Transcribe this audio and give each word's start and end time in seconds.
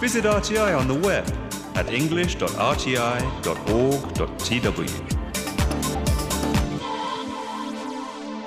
Visit 0.00 0.24
RTI 0.26 0.78
on 0.78 0.86
the 0.86 0.94
web 0.94 1.26
at 1.74 1.92
english.rti.org.tw. 1.92 4.88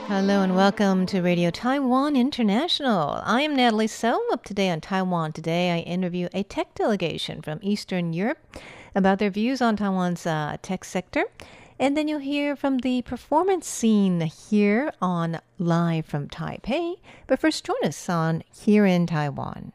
Hello 0.08 0.44
and 0.44 0.56
welcome 0.56 1.06
to 1.08 1.22
Radio 1.22 1.52
Taiwan 1.52 2.16
International. 2.16 3.22
I 3.26 3.42
am 3.42 3.58
Natalie 3.58 3.88
So. 3.88 4.24
Up 4.32 4.46
today 4.46 4.70
on 4.70 4.80
Taiwan 4.80 5.34
Today, 5.34 5.72
I 5.72 5.80
interview 5.80 6.30
a 6.34 6.44
tech 6.44 6.74
delegation 6.74 7.42
from 7.42 7.60
Eastern 7.62 8.14
Europe 8.14 8.38
about 8.96 9.20
their 9.20 9.30
views 9.30 9.62
on 9.62 9.76
Taiwan's 9.76 10.26
uh, 10.26 10.56
tech 10.62 10.86
sector. 10.86 11.26
And 11.78 11.98
then 11.98 12.08
you'll 12.08 12.20
hear 12.20 12.56
from 12.56 12.78
the 12.78 13.02
performance 13.02 13.68
scene 13.68 14.22
here 14.22 14.94
on 15.02 15.42
Live 15.60 16.06
from 16.06 16.30
Taipei. 16.30 16.96
But 17.28 17.40
first, 17.40 17.66
join 17.66 17.84
us 17.84 18.08
on 18.08 18.42
Here 18.54 18.86
in 18.86 19.06
Taiwan. 19.06 19.74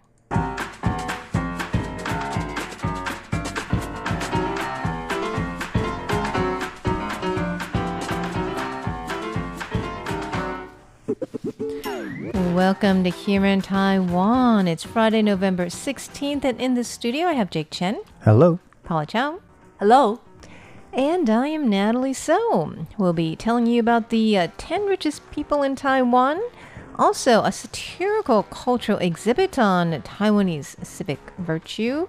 Welcome 12.55 13.05
to 13.05 13.11
Here 13.11 13.45
in 13.45 13.63
Taiwan. 13.63 14.69
It's 14.69 14.85
Friday, 14.85 15.23
November 15.23 15.67
16th, 15.67 16.45
and 16.45 16.61
in 16.61 16.75
the 16.75 16.85
studio 16.85 17.27
I 17.27 17.33
have 17.33 17.49
Jake 17.49 17.71
Chen, 17.71 18.03
Hello. 18.23 18.59
Paula 18.85 19.07
Chow. 19.07 19.41
Hello. 19.79 20.21
And 20.93 21.31
I 21.31 21.49
am 21.49 21.71
Natalie 21.71 22.13
So. 22.13 22.75
We'll 22.99 23.13
be 23.15 23.35
telling 23.35 23.67
you 23.67 23.81
about 23.81 24.11
the 24.11 24.37
uh, 24.37 24.49
10 24.59 24.87
richest 24.87 25.31
people 25.31 25.63
in 25.63 25.75
Taiwan, 25.75 26.41
also 26.97 27.43
a 27.43 27.53
satirical 27.53 28.43
cultural 28.45 28.99
exhibit 28.99 29.59
on 29.59 29.93
Taiwanese 30.03 30.85
civic 30.85 31.21
virtue, 31.39 32.09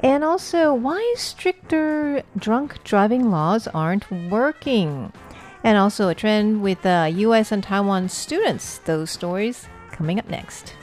and 0.00 0.24
also 0.24 0.74
why 0.74 1.14
stricter 1.16 2.22
drunk 2.36 2.82
driving 2.82 3.30
laws 3.30 3.68
aren't 3.68 4.10
working. 4.10 5.12
And 5.64 5.78
also 5.78 6.08
a 6.08 6.14
trend 6.14 6.62
with 6.62 6.84
uh, 6.84 7.08
US 7.10 7.52
and 7.52 7.62
Taiwan 7.62 8.08
students. 8.08 8.78
Those 8.78 9.10
stories 9.10 9.68
coming 9.92 10.18
up 10.18 10.28
next. 10.28 10.74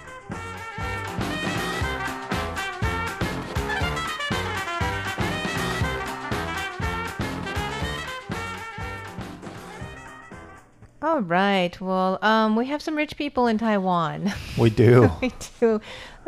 All 11.01 11.21
right. 11.21 11.79
Well, 11.79 12.19
um, 12.21 12.55
we 12.57 12.65
have 12.67 12.81
some 12.81 12.95
rich 12.95 13.15
people 13.15 13.47
in 13.47 13.57
Taiwan. 13.57 14.33
We 14.57 14.69
do. 14.69 15.09
we 15.21 15.31
do. 15.59 15.79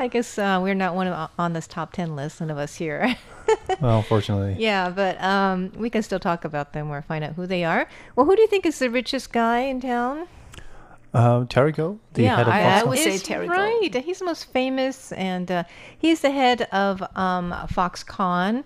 I 0.02 0.08
guess 0.08 0.38
uh, 0.38 0.60
we're 0.62 0.74
not 0.74 0.96
one 0.96 1.08
of 1.08 1.30
on 1.38 1.54
this 1.54 1.68
top 1.68 1.94
ten 1.94 2.16
list. 2.16 2.42
None 2.42 2.50
of 2.50 2.58
us 2.58 2.76
here. 2.76 3.16
well, 3.82 3.98
unfortunately. 4.00 4.56
yeah, 4.60 4.90
but 4.90 5.22
um, 5.24 5.72
we 5.76 5.90
can 5.90 6.02
still 6.04 6.20
talk 6.20 6.44
about 6.44 6.74
them 6.74 6.90
or 6.90 7.02
find 7.04 7.24
out 7.24 7.34
who 7.34 7.46
they 7.48 7.64
are. 7.64 7.88
Well, 8.16 8.26
who 8.26 8.36
do 8.36 8.42
you 8.42 8.48
think 8.48 8.66
is 8.66 8.80
the 8.80 8.90
richest 8.90 9.32
guy 9.32 9.60
in 9.60 9.80
town? 9.82 10.28
Um, 11.14 11.46
Terry 11.48 11.72
Gou, 11.74 12.00
the 12.14 12.24
Yeah, 12.24 12.38
head 12.38 12.48
of 12.48 12.54
Foxconn. 12.54 12.56
I- 12.56 12.78
I 12.78 12.82
Foxconn. 12.82 12.88
would 12.88 12.98
say 13.00 13.14
Is 13.16 13.24
Terry 13.24 13.48
Gou. 13.48 13.54
Right. 13.54 13.96
He's 14.04 14.20
the 14.20 14.26
most 14.26 14.46
famous, 14.54 15.12
and 15.12 15.52
uh, 15.52 15.64
he's 15.98 16.22
the 16.22 16.32
head 16.32 16.62
of 16.72 17.02
um, 17.18 17.52
Foxconn, 17.70 18.64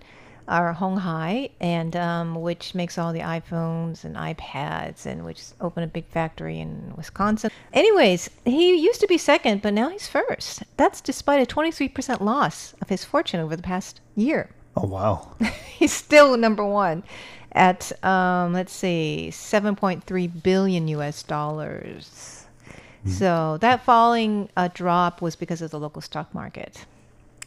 or 0.48 0.72
Hong 0.72 0.98
Hai, 0.98 1.50
and 1.60 1.96
um, 1.96 2.34
which 2.34 2.74
makes 2.74 2.98
all 2.98 3.12
the 3.12 3.20
iPhones 3.20 4.04
and 4.04 4.16
iPads, 4.16 5.06
and 5.06 5.24
which 5.24 5.42
opened 5.60 5.84
a 5.84 5.88
big 5.88 6.06
factory 6.06 6.60
in 6.60 6.94
Wisconsin. 6.96 7.50
Anyways, 7.72 8.30
he 8.44 8.76
used 8.76 9.00
to 9.00 9.06
be 9.06 9.18
second, 9.18 9.62
but 9.62 9.74
now 9.74 9.88
he's 9.88 10.08
first. 10.08 10.62
That's 10.76 11.00
despite 11.00 11.42
a 11.42 11.54
23% 11.54 12.20
loss 12.20 12.74
of 12.80 12.88
his 12.88 13.04
fortune 13.04 13.40
over 13.40 13.56
the 13.56 13.62
past 13.62 14.00
year. 14.14 14.50
Oh 14.76 14.86
wow. 14.86 15.34
he's 15.78 15.92
still 15.92 16.36
number 16.36 16.64
one 16.64 17.02
at 17.52 17.90
um, 18.04 18.52
let's 18.52 18.72
see 18.72 19.28
7.3 19.32 20.42
billion 20.42 20.86
us 20.88 21.22
dollars 21.22 22.36
so 23.06 23.56
that 23.60 23.84
falling 23.84 24.48
uh, 24.56 24.68
drop 24.74 25.22
was 25.22 25.36
because 25.36 25.62
of 25.62 25.70
the 25.70 25.78
local 25.78 26.02
stock 26.02 26.34
market 26.34 26.84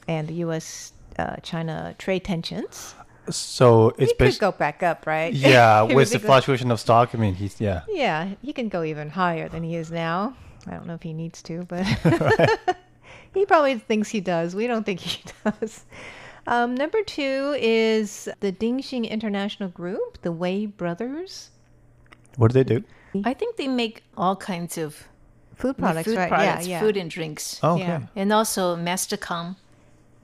and 0.07 0.27
the 0.27 0.35
us 0.35 0.93
uh, 1.19 1.35
china 1.43 1.93
trade 1.97 2.23
tensions 2.23 2.95
So 3.29 3.89
it's 3.89 3.99
he 3.99 4.05
could 4.07 4.17
basically 4.17 4.47
go 4.47 4.57
back 4.57 4.81
up 4.81 5.05
right 5.05 5.31
yeah, 5.33 5.81
with 5.97 6.09
the 6.11 6.17
fluctuation 6.19 6.71
of 6.71 6.79
stock. 6.79 7.13
I 7.13 7.17
mean, 7.19 7.35
he's 7.35 7.61
yeah. 7.61 7.81
yeah 7.87 8.33
he 8.41 8.53
can 8.53 8.69
go 8.69 8.81
even 8.83 9.09
higher 9.09 9.47
than 9.53 9.61
he 9.63 9.75
is 9.75 9.91
now 9.91 10.33
i 10.67 10.71
don't 10.71 10.87
know 10.87 10.95
if 10.95 11.03
he 11.03 11.13
needs 11.13 11.41
to 11.43 11.63
but 11.73 11.85
he 13.35 13.45
probably 13.45 13.77
thinks 13.77 14.09
he 14.09 14.19
does 14.19 14.55
we 14.55 14.65
don't 14.71 14.85
think 14.85 14.99
he 14.99 15.21
does 15.45 15.85
um, 16.47 16.73
number 16.73 17.03
two 17.03 17.55
is 17.59 18.27
the 18.39 18.51
Dingxing 18.51 19.07
International 19.07 19.69
Group, 19.69 20.17
the 20.23 20.31
Wei 20.31 20.65
brothers. 20.65 21.51
What 22.37 22.51
do 22.51 22.53
they 22.53 22.63
do? 22.63 22.83
I 23.23 23.35
think 23.35 23.55
they 23.57 23.67
make 23.67 24.01
all 24.17 24.35
kinds 24.35 24.77
of 24.77 25.07
Food 25.55 25.77
products, 25.77 26.07
food 26.07 26.17
right? 26.17 26.29
products, 26.29 26.65
yeah, 26.65 26.77
yeah. 26.77 26.79
food 26.79 26.95
and 26.97 27.09
drinks, 27.11 27.59
Oh, 27.61 27.73
okay. 27.75 27.83
Yeah. 27.83 28.01
and 28.15 28.31
also 28.33 28.75
Master 28.77 29.17
Kong, 29.17 29.57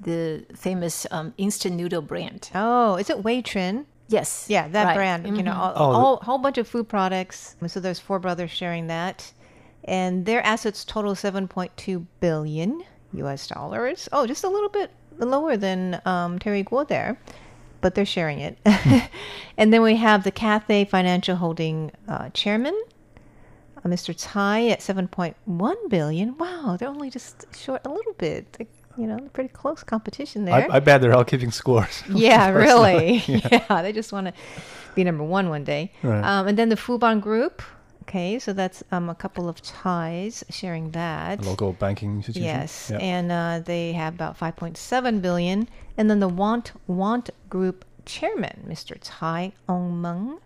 the 0.05 0.45
famous 0.55 1.05
um, 1.11 1.33
instant 1.37 1.75
noodle 1.75 2.01
brand. 2.01 2.49
Oh, 2.55 2.95
is 2.95 3.09
it 3.09 3.23
Wei 3.23 3.41
Trin? 3.41 3.85
Yes, 4.07 4.45
Yeah, 4.47 4.67
that 4.67 4.85
right. 4.85 4.95
brand. 4.95 5.25
You 5.37 5.43
know, 5.43 5.51
Mhm. 5.51 5.69
a 5.69 5.73
Oh, 5.75 5.91
the- 5.91 5.99
whole, 5.99 6.15
whole 6.17 6.37
bunch 6.37 6.57
of 6.59 6.67
food 6.67 6.87
products. 6.87 7.55
So 7.67 7.79
there's 7.79 7.99
four 7.99 8.19
brothers 8.19 8.51
sharing 8.51 8.85
that, 8.87 9.33
and 9.83 10.25
their 10.25 10.45
assets 10.45 10.85
total 10.85 11.15
7.2 11.15 12.05
billion 12.19 12.83
U.S. 13.13 13.47
dollars. 13.47 14.07
Oh, 14.11 14.27
just 14.27 14.43
a 14.43 14.49
little 14.49 14.69
bit 14.69 14.91
lower 15.17 15.57
than 15.57 16.01
um, 16.05 16.37
Terry 16.37 16.61
Gou 16.63 16.85
there, 16.85 17.17
but 17.81 17.95
they're 17.95 18.05
sharing 18.05 18.39
it. 18.39 18.57
and 19.57 19.73
then 19.73 19.81
we 19.81 19.95
have 19.95 20.23
the 20.23 20.31
Cathay 20.31 20.85
Financial 20.85 21.37
Holding 21.37 21.91
uh, 22.07 22.29
chairman, 22.29 22.79
uh, 23.77 23.87
Mr. 23.87 24.15
Tsai, 24.15 24.67
at 24.67 24.81
7.1 24.81 25.75
billion. 25.89 26.37
Wow, 26.37 26.75
they're 26.77 26.89
only 26.89 27.09
just 27.09 27.45
short 27.57 27.81
a 27.85 27.89
little 27.89 28.13
bit. 28.13 28.53
They- 28.53 28.67
you 28.97 29.07
know, 29.07 29.17
pretty 29.33 29.49
close 29.49 29.83
competition 29.83 30.45
there. 30.45 30.53
I, 30.71 30.77
I 30.77 30.79
bet 30.79 31.01
they're 31.01 31.13
all 31.15 31.25
keeping 31.25 31.51
scores. 31.51 32.03
Yeah, 32.09 32.49
really. 32.49 33.17
Yeah. 33.27 33.81
they 33.81 33.91
just 33.93 34.11
want 34.13 34.27
to 34.27 34.33
be 34.95 35.03
number 35.03 35.23
one 35.23 35.49
one 35.49 35.63
day. 35.63 35.91
Right. 36.03 36.23
Um, 36.23 36.47
and 36.47 36.57
then 36.57 36.69
the 36.69 36.75
Fubon 36.75 37.21
Group. 37.21 37.61
Okay, 38.03 38.37
so 38.37 38.53
that's 38.53 38.83
um, 38.91 39.09
a 39.09 39.15
couple 39.15 39.49
of 39.49 39.59
ties 39.63 40.43
sharing 40.51 40.91
that. 40.91 41.41
Local 41.43 41.73
banking 41.73 42.17
institution. 42.17 42.43
Yes, 42.45 42.91
Yeah. 42.91 42.99
and 42.99 43.31
uh, 43.31 43.61
they 43.65 43.93
have 43.93 44.13
about 44.13 44.37
5.7 44.37 45.23
billion. 45.23 45.67
And 45.97 46.07
then 46.07 46.19
the 46.19 46.27
Want 46.27 46.71
Want 46.85 47.31
Group 47.49 47.83
chairman, 48.05 48.63
Mr. 48.69 49.01
Tsai 49.01 49.53
Eng-meng, 49.67 50.37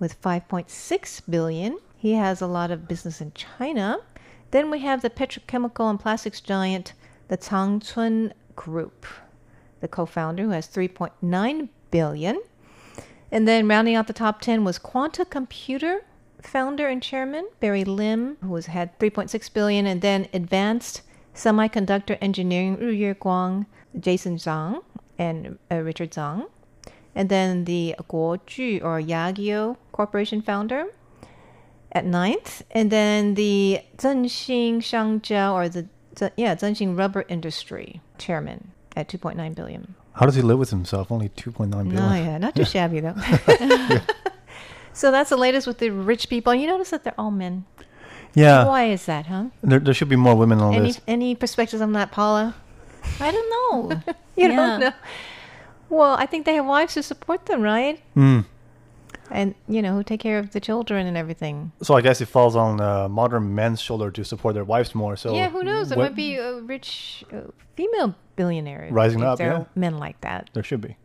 with 0.00 0.20
5.6 0.20 1.22
billion. 1.30 1.78
He 1.96 2.14
has 2.14 2.40
a 2.40 2.48
lot 2.48 2.72
of 2.72 2.88
business 2.88 3.20
in 3.20 3.30
China. 3.32 3.98
Then 4.50 4.68
we 4.68 4.80
have 4.80 5.00
the 5.02 5.10
petrochemical 5.10 5.88
and 5.88 6.00
plastics 6.00 6.40
giant, 6.40 6.94
the 7.28 7.38
Changchun 7.38 8.32
Group, 8.56 9.06
the 9.80 9.88
co-founder 9.88 10.42
who 10.42 10.50
has 10.50 10.66
3.9 10.66 11.68
billion. 11.90 12.42
And 13.30 13.46
then 13.46 13.68
rounding 13.68 13.94
out 13.94 14.06
the 14.06 14.12
top 14.12 14.40
10 14.40 14.64
was 14.64 14.78
Quanta 14.78 15.24
Computer 15.24 16.02
founder 16.42 16.88
and 16.88 17.02
chairman 17.02 17.48
Barry 17.60 17.84
Lam, 17.84 18.36
who 18.42 18.54
has 18.54 18.66
had 18.66 18.98
3.6 18.98 19.52
billion, 19.52 19.86
and 19.86 20.00
then 20.00 20.28
Advanced 20.32 21.02
Semiconductor 21.34 22.16
Engineering 22.20 22.76
Ruyue 22.76 23.14
Guang, 23.14 23.66
Jason 23.98 24.38
Chang, 24.38 24.80
and 25.18 25.58
uh, 25.70 25.76
Richard 25.76 26.12
Chang. 26.12 26.46
And 27.14 27.28
then 27.28 27.64
the 27.64 27.96
Guoju 28.08 28.82
or 28.82 29.00
Yageo 29.00 29.76
Corporation 29.92 30.40
founder 30.40 30.86
at 31.92 32.04
ninth, 32.04 32.62
and 32.70 32.90
then 32.90 33.34
the 33.34 33.80
Zhenxing 33.96 34.78
Shangjiao 34.78 35.52
or 35.52 35.68
the 35.68 35.88
yeah 36.36 36.54
Zhenxing 36.54 36.96
Rubber 36.98 37.24
Industry 37.28 38.00
chairman 38.18 38.72
at 38.96 39.08
2.9 39.08 39.54
billion. 39.54 39.94
How 40.14 40.26
does 40.26 40.34
he 40.34 40.42
live 40.42 40.58
with 40.58 40.70
himself? 40.70 41.12
Only 41.12 41.28
two 41.30 41.52
point 41.52 41.70
nine 41.70 41.88
billion. 41.90 42.08
No, 42.08 42.14
yeah, 42.14 42.38
not 42.38 42.54
too 42.56 42.64
shabby 42.74 43.00
though. 43.00 43.14
so 44.92 45.10
that's 45.10 45.30
the 45.30 45.36
latest 45.36 45.66
with 45.66 45.78
the 45.78 45.90
rich 45.90 46.28
people. 46.28 46.54
You 46.54 46.66
notice 46.66 46.90
that 46.90 47.04
they're 47.04 47.14
all 47.18 47.30
men. 47.30 47.64
Yeah. 48.34 48.66
Why 48.66 48.84
is 48.86 49.06
that, 49.06 49.26
huh? 49.26 49.46
There, 49.62 49.78
there 49.78 49.94
should 49.94 50.08
be 50.08 50.16
more 50.16 50.34
women 50.34 50.60
on 50.60 50.74
Any 50.74 50.86
this. 50.88 51.00
any 51.06 51.34
perspectives 51.34 51.80
on 51.80 51.92
that, 51.92 52.10
Paula? 52.12 52.54
I 53.20 53.30
don't 53.30 53.50
know. 53.90 54.02
You 54.36 54.48
Yeah. 54.50 54.56
don't 54.56 54.80
know. 54.80 54.92
Well, 55.88 56.14
I 56.14 56.26
think 56.26 56.44
they 56.46 56.54
have 56.54 56.66
wives 56.66 56.94
to 56.94 57.02
support 57.02 57.46
them, 57.46 57.60
right? 57.62 58.00
Mm. 58.16 58.44
And 59.30 59.54
you 59.68 59.82
know, 59.82 59.94
who 59.94 60.02
take 60.02 60.20
care 60.20 60.38
of 60.38 60.50
the 60.52 60.60
children 60.60 61.06
and 61.06 61.16
everything. 61.16 61.72
So 61.82 61.94
I 61.94 62.00
guess 62.00 62.20
it 62.20 62.26
falls 62.26 62.56
on 62.56 62.80
uh, 62.80 63.08
modern 63.08 63.54
men's 63.54 63.80
shoulder 63.80 64.10
to 64.10 64.24
support 64.24 64.54
their 64.54 64.64
wives 64.64 64.94
more. 64.94 65.16
So 65.16 65.34
yeah, 65.34 65.50
who 65.50 65.62
knows? 65.62 65.90
There 65.90 65.98
what- 65.98 66.12
might 66.12 66.16
be 66.16 66.36
a 66.36 66.60
rich 66.60 67.24
uh, 67.32 67.42
female 67.76 68.14
billionaire 68.36 68.88
Rising 68.90 69.22
up, 69.22 69.38
there 69.38 69.52
yeah. 69.52 69.64
men 69.74 69.98
like 69.98 70.20
that. 70.22 70.48
There 70.52 70.62
should 70.62 70.80
be. 70.80 70.96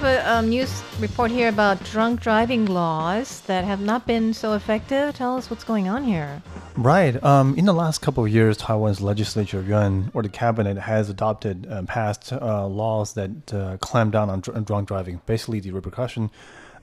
Have 0.00 0.42
a 0.44 0.44
news 0.44 0.82
report 0.98 1.30
here 1.30 1.48
about 1.48 1.80
drunk 1.84 2.20
driving 2.20 2.66
laws 2.66 3.42
that 3.42 3.64
have 3.64 3.80
not 3.80 4.08
been 4.08 4.34
so 4.34 4.54
effective. 4.54 5.14
Tell 5.14 5.36
us 5.36 5.48
what's 5.48 5.62
going 5.62 5.88
on 5.88 6.02
here. 6.02 6.42
Right. 6.74 7.22
Um, 7.22 7.56
in 7.56 7.64
the 7.64 7.72
last 7.72 8.00
couple 8.00 8.24
of 8.24 8.30
years, 8.32 8.56
Taiwan's 8.56 9.00
legislature, 9.00 9.62
yuan, 9.62 10.10
or 10.12 10.24
the 10.24 10.28
cabinet, 10.28 10.78
has 10.78 11.08
adopted 11.08 11.66
and 11.66 11.86
passed 11.86 12.32
uh, 12.32 12.66
laws 12.66 13.14
that 13.14 13.54
uh, 13.54 13.76
clamp 13.76 14.12
down 14.12 14.30
on 14.30 14.40
dr- 14.40 14.64
drunk 14.64 14.88
driving. 14.88 15.20
Basically, 15.26 15.60
the 15.60 15.70
repercussion 15.70 16.28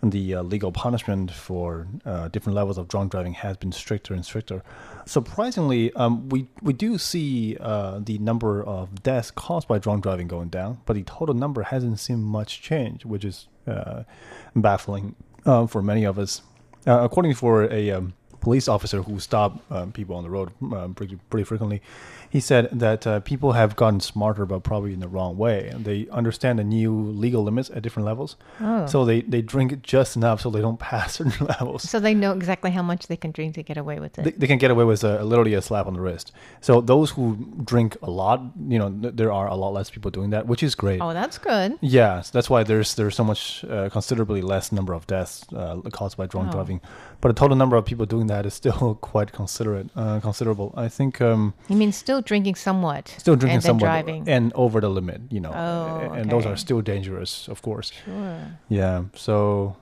the 0.03 0.35
uh, 0.35 0.41
legal 0.41 0.71
punishment 0.71 1.31
for 1.31 1.87
uh, 2.05 2.27
different 2.29 2.55
levels 2.55 2.77
of 2.77 2.87
drunk 2.87 3.11
driving 3.11 3.33
has 3.33 3.57
been 3.57 3.71
stricter 3.71 4.13
and 4.13 4.25
stricter. 4.25 4.63
Surprisingly, 5.05 5.93
um, 5.93 6.27
we 6.29 6.47
we 6.61 6.73
do 6.73 6.97
see 6.97 7.57
uh, 7.59 7.99
the 7.99 8.17
number 8.17 8.63
of 8.63 9.03
deaths 9.03 9.31
caused 9.31 9.67
by 9.67 9.77
drunk 9.77 10.03
driving 10.03 10.27
going 10.27 10.49
down, 10.49 10.79
but 10.85 10.95
the 10.95 11.03
total 11.03 11.35
number 11.35 11.63
hasn't 11.63 11.99
seen 11.99 12.23
much 12.23 12.61
change, 12.61 13.05
which 13.05 13.23
is 13.23 13.47
uh, 13.67 14.03
baffling 14.55 15.15
uh, 15.45 15.67
for 15.67 15.81
many 15.81 16.03
of 16.03 16.17
us. 16.17 16.41
Uh, 16.87 17.01
according 17.03 17.35
for 17.35 17.71
a 17.71 17.91
um, 17.91 18.13
police 18.39 18.67
officer 18.67 19.03
who 19.03 19.19
stopped 19.19 19.61
um, 19.71 19.91
people 19.91 20.15
on 20.15 20.23
the 20.23 20.29
road 20.29 20.51
um, 20.73 20.93
pretty, 20.95 21.17
pretty 21.29 21.43
frequently, 21.43 21.81
he 22.31 22.39
said 22.39 22.69
that 22.71 23.05
uh, 23.05 23.19
people 23.19 23.51
have 23.51 23.75
gotten 23.75 23.99
smarter, 23.99 24.45
but 24.45 24.61
probably 24.63 24.93
in 24.93 25.01
the 25.01 25.07
wrong 25.07 25.37
way. 25.37 25.67
And 25.67 25.85
they 25.85 26.07
understand 26.11 26.57
the 26.59 26.63
new 26.63 26.93
legal 26.95 27.43
limits 27.43 27.69
at 27.69 27.83
different 27.83 28.05
levels. 28.05 28.37
Oh. 28.59 28.85
So 28.87 29.03
they, 29.05 29.21
they 29.21 29.41
drink 29.41 29.81
just 29.83 30.15
enough 30.15 30.41
so 30.41 30.49
they 30.49 30.61
don't 30.61 30.79
pass 30.91 31.15
certain 31.17 31.45
levels. 31.59 31.89
So 31.89 31.99
they 31.99 32.13
know 32.13 32.31
exactly 32.31 32.71
how 32.71 32.81
much 32.81 33.07
they 33.07 33.17
can 33.17 33.31
drink 33.31 33.55
to 33.55 33.63
get 33.63 33.77
away 33.77 33.99
with 33.99 34.17
it. 34.17 34.23
They, 34.23 34.31
they 34.31 34.47
can 34.47 34.57
get 34.57 34.71
away 34.71 34.85
with 34.85 35.03
a, 35.03 35.23
literally 35.23 35.53
a 35.55 35.61
slap 35.61 35.87
on 35.87 35.93
the 35.93 36.01
wrist. 36.01 36.31
So 36.61 36.79
those 36.81 37.11
who 37.11 37.35
drink 37.65 37.97
a 38.01 38.09
lot, 38.09 38.41
you 38.67 38.79
know, 38.79 38.89
there 38.89 39.31
are 39.31 39.47
a 39.47 39.55
lot 39.55 39.73
less 39.73 39.89
people 39.89 40.09
doing 40.11 40.29
that, 40.31 40.47
which 40.47 40.63
is 40.63 40.73
great. 40.75 41.01
oh, 41.01 41.13
that's 41.13 41.37
good. 41.37 41.77
Yeah, 41.81 42.21
so 42.21 42.31
that's 42.33 42.49
why 42.49 42.63
there's 42.63 42.95
there's 42.95 43.15
so 43.15 43.23
much 43.23 43.65
uh, 43.65 43.89
considerably 43.89 44.41
less 44.41 44.71
number 44.71 44.93
of 44.93 45.05
deaths 45.07 45.45
uh, 45.53 45.81
caused 45.91 46.17
by 46.17 46.27
drunk 46.27 46.49
Oh. 46.49 46.51
driving, 46.53 46.81
but 47.19 47.27
the 47.27 47.33
total 47.33 47.57
number 47.57 47.75
of 47.75 47.85
people 47.85 48.05
doing 48.05 48.27
that 48.27 48.45
is 48.45 48.53
still 48.53 48.95
quite 49.01 49.31
considerate, 49.33 49.89
uh, 49.95 50.19
considerable. 50.21 50.73
I 50.77 50.87
think 50.87 51.21
um, 51.21 51.53
You 51.67 51.75
mean 51.75 51.91
still 51.91 52.20
drinking 52.25 52.55
somewhat? 52.55 53.13
still 53.17 53.35
drinking 53.35 53.55
and 53.55 53.63
somewhat 53.63 53.85
driving. 53.85 54.27
and 54.29 54.51
over 54.55 54.79
the 54.81 54.89
limit, 54.89 55.21
you 55.29 55.39
know, 55.39 55.51
Oh, 55.53 56.13
and 56.13 56.29
those 56.31 56.45
are 56.45 56.55
still 56.57 56.81
dangerous, 56.81 57.47
of 57.47 57.61
course. 57.61 57.91
Sure. 58.05 58.37
Yeah, 58.69 59.03
so 59.15 59.75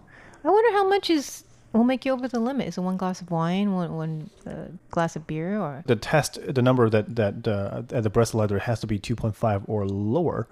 I 0.44 0.50
wonder 0.50 0.71
how 0.71 0.88
much 0.88 1.09
is 1.09 1.44
will 1.74 1.83
make 1.83 2.03
you 2.06 2.12
over 2.13 2.27
the 2.27 2.39
limit. 2.39 2.68
Is 2.68 2.77
it 2.77 2.81
one 2.81 2.97
glass 2.97 3.21
of 3.21 3.30
wine, 3.30 3.74
one 3.74 3.95
one 3.95 4.30
uh, 4.47 4.69
glass 4.91 5.15
of 5.15 5.27
beer, 5.27 5.59
or 5.59 5.83
the 5.86 5.95
test, 5.95 6.39
the 6.53 6.62
number 6.62 6.89
that 6.89 7.15
that 7.15 7.47
uh, 7.47 7.83
at 7.95 8.03
the 8.03 8.09
breathalyzer 8.09 8.59
has 8.59 8.80
to 8.81 8.88
be 8.88 8.97
2.5 9.00 9.63
or 9.68 9.86
lower. 9.88 10.47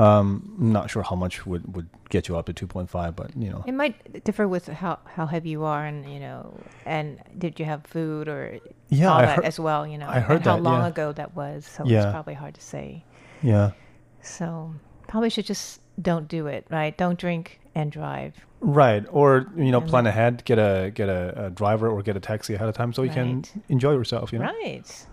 Um, 0.00 0.56
I'm 0.58 0.72
not 0.72 0.90
sure 0.90 1.02
how 1.02 1.16
much 1.16 1.44
would, 1.46 1.74
would 1.76 1.88
get 2.08 2.26
you 2.28 2.36
up 2.38 2.46
to 2.46 2.54
2.5, 2.54 3.14
but 3.16 3.30
you 3.36 3.50
know, 3.50 3.62
it 3.66 3.72
might 3.74 4.24
differ 4.24 4.48
with 4.48 4.66
how 4.68 4.98
how 5.16 5.26
heavy 5.26 5.50
you 5.50 5.64
are, 5.64 5.84
and 5.84 5.98
you 6.12 6.20
know, 6.20 6.58
and 6.86 7.20
did 7.36 7.58
you 7.60 7.66
have 7.66 7.84
food 7.84 8.26
or 8.28 8.58
Yeah, 8.88 9.08
all 9.12 9.18
I 9.18 9.26
that 9.26 9.36
heard- 9.36 9.44
as 9.44 9.60
well. 9.60 9.86
You 9.86 9.98
know, 9.98 10.08
I 10.08 10.20
heard 10.20 10.36
and 10.38 10.44
how 10.46 10.56
that, 10.56 10.62
long 10.62 10.80
yeah. 10.82 10.88
ago 10.88 11.12
that 11.12 11.34
was. 11.36 11.66
So 11.66 11.84
Yeah. 11.84 12.02
it's 12.04 12.12
probably 12.12 12.34
hard 12.34 12.54
to 12.54 12.60
say. 12.62 13.04
yeah. 13.42 13.70
So 14.22 14.74
probably 15.08 15.30
should 15.30 15.46
just 15.46 15.80
don't 16.00 16.28
do 16.28 16.46
it, 16.46 16.66
right? 16.70 16.96
Don't 16.96 17.18
drink 17.18 17.60
and 17.74 17.90
drive. 17.92 18.34
Right, 18.60 19.04
or 19.10 19.46
you 19.56 19.70
know, 19.72 19.80
And- 19.80 19.88
plan 19.90 20.06
ahead, 20.06 20.44
get 20.44 20.58
a 20.58 20.90
get 20.94 21.08
a, 21.08 21.46
a 21.46 21.50
driver 21.50 21.88
or 21.88 22.02
get 22.02 22.16
a 22.16 22.20
taxi 22.20 22.54
ahead 22.54 22.68
of 22.68 22.74
time 22.74 22.92
so 22.92 23.02
you 23.02 23.10
can 23.10 23.44
enjoy 23.68 23.92
yourself. 23.92 24.32
You 24.32 24.38
know, 24.40 24.46
Right. 24.46 25.06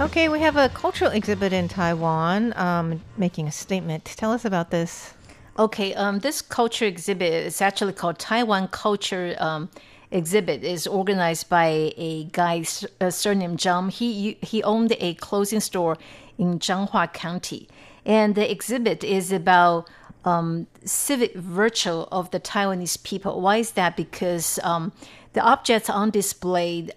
Okay, 0.00 0.28
we 0.28 0.38
have 0.38 0.56
a 0.56 0.68
cultural 0.68 1.10
exhibit 1.10 1.52
in 1.52 1.66
Taiwan 1.66 2.56
um, 2.56 3.02
making 3.16 3.48
a 3.48 3.50
statement. 3.50 4.04
Tell 4.04 4.30
us 4.30 4.44
about 4.44 4.70
this. 4.70 5.12
Okay, 5.58 5.92
um, 5.94 6.20
this 6.20 6.40
culture 6.40 6.84
exhibit 6.84 7.32
is 7.32 7.60
actually 7.60 7.94
called 7.94 8.16
Taiwan 8.20 8.68
Culture 8.68 9.34
um, 9.40 9.68
Exhibit. 10.12 10.62
is 10.62 10.86
organized 10.86 11.48
by 11.48 11.92
a 11.96 12.28
guy 12.30 12.64
uh, 13.00 13.10
surnamed 13.10 13.58
Zhang. 13.58 13.90
He 13.90 14.38
he 14.40 14.62
owned 14.62 14.94
a 15.00 15.14
clothing 15.14 15.58
store 15.58 15.98
in 16.38 16.60
Changhua 16.60 17.12
County, 17.12 17.68
and 18.06 18.36
the 18.36 18.48
exhibit 18.48 19.02
is 19.02 19.32
about 19.32 19.90
um, 20.24 20.68
civic 20.84 21.34
virtue 21.34 22.06
of 22.12 22.30
the 22.30 22.38
Taiwanese 22.38 23.02
people. 23.02 23.40
Why 23.40 23.56
is 23.56 23.72
that? 23.72 23.96
Because 23.96 24.60
um, 24.62 24.92
the 25.32 25.40
objects 25.40 25.90
on 25.90 26.10
display 26.10 26.88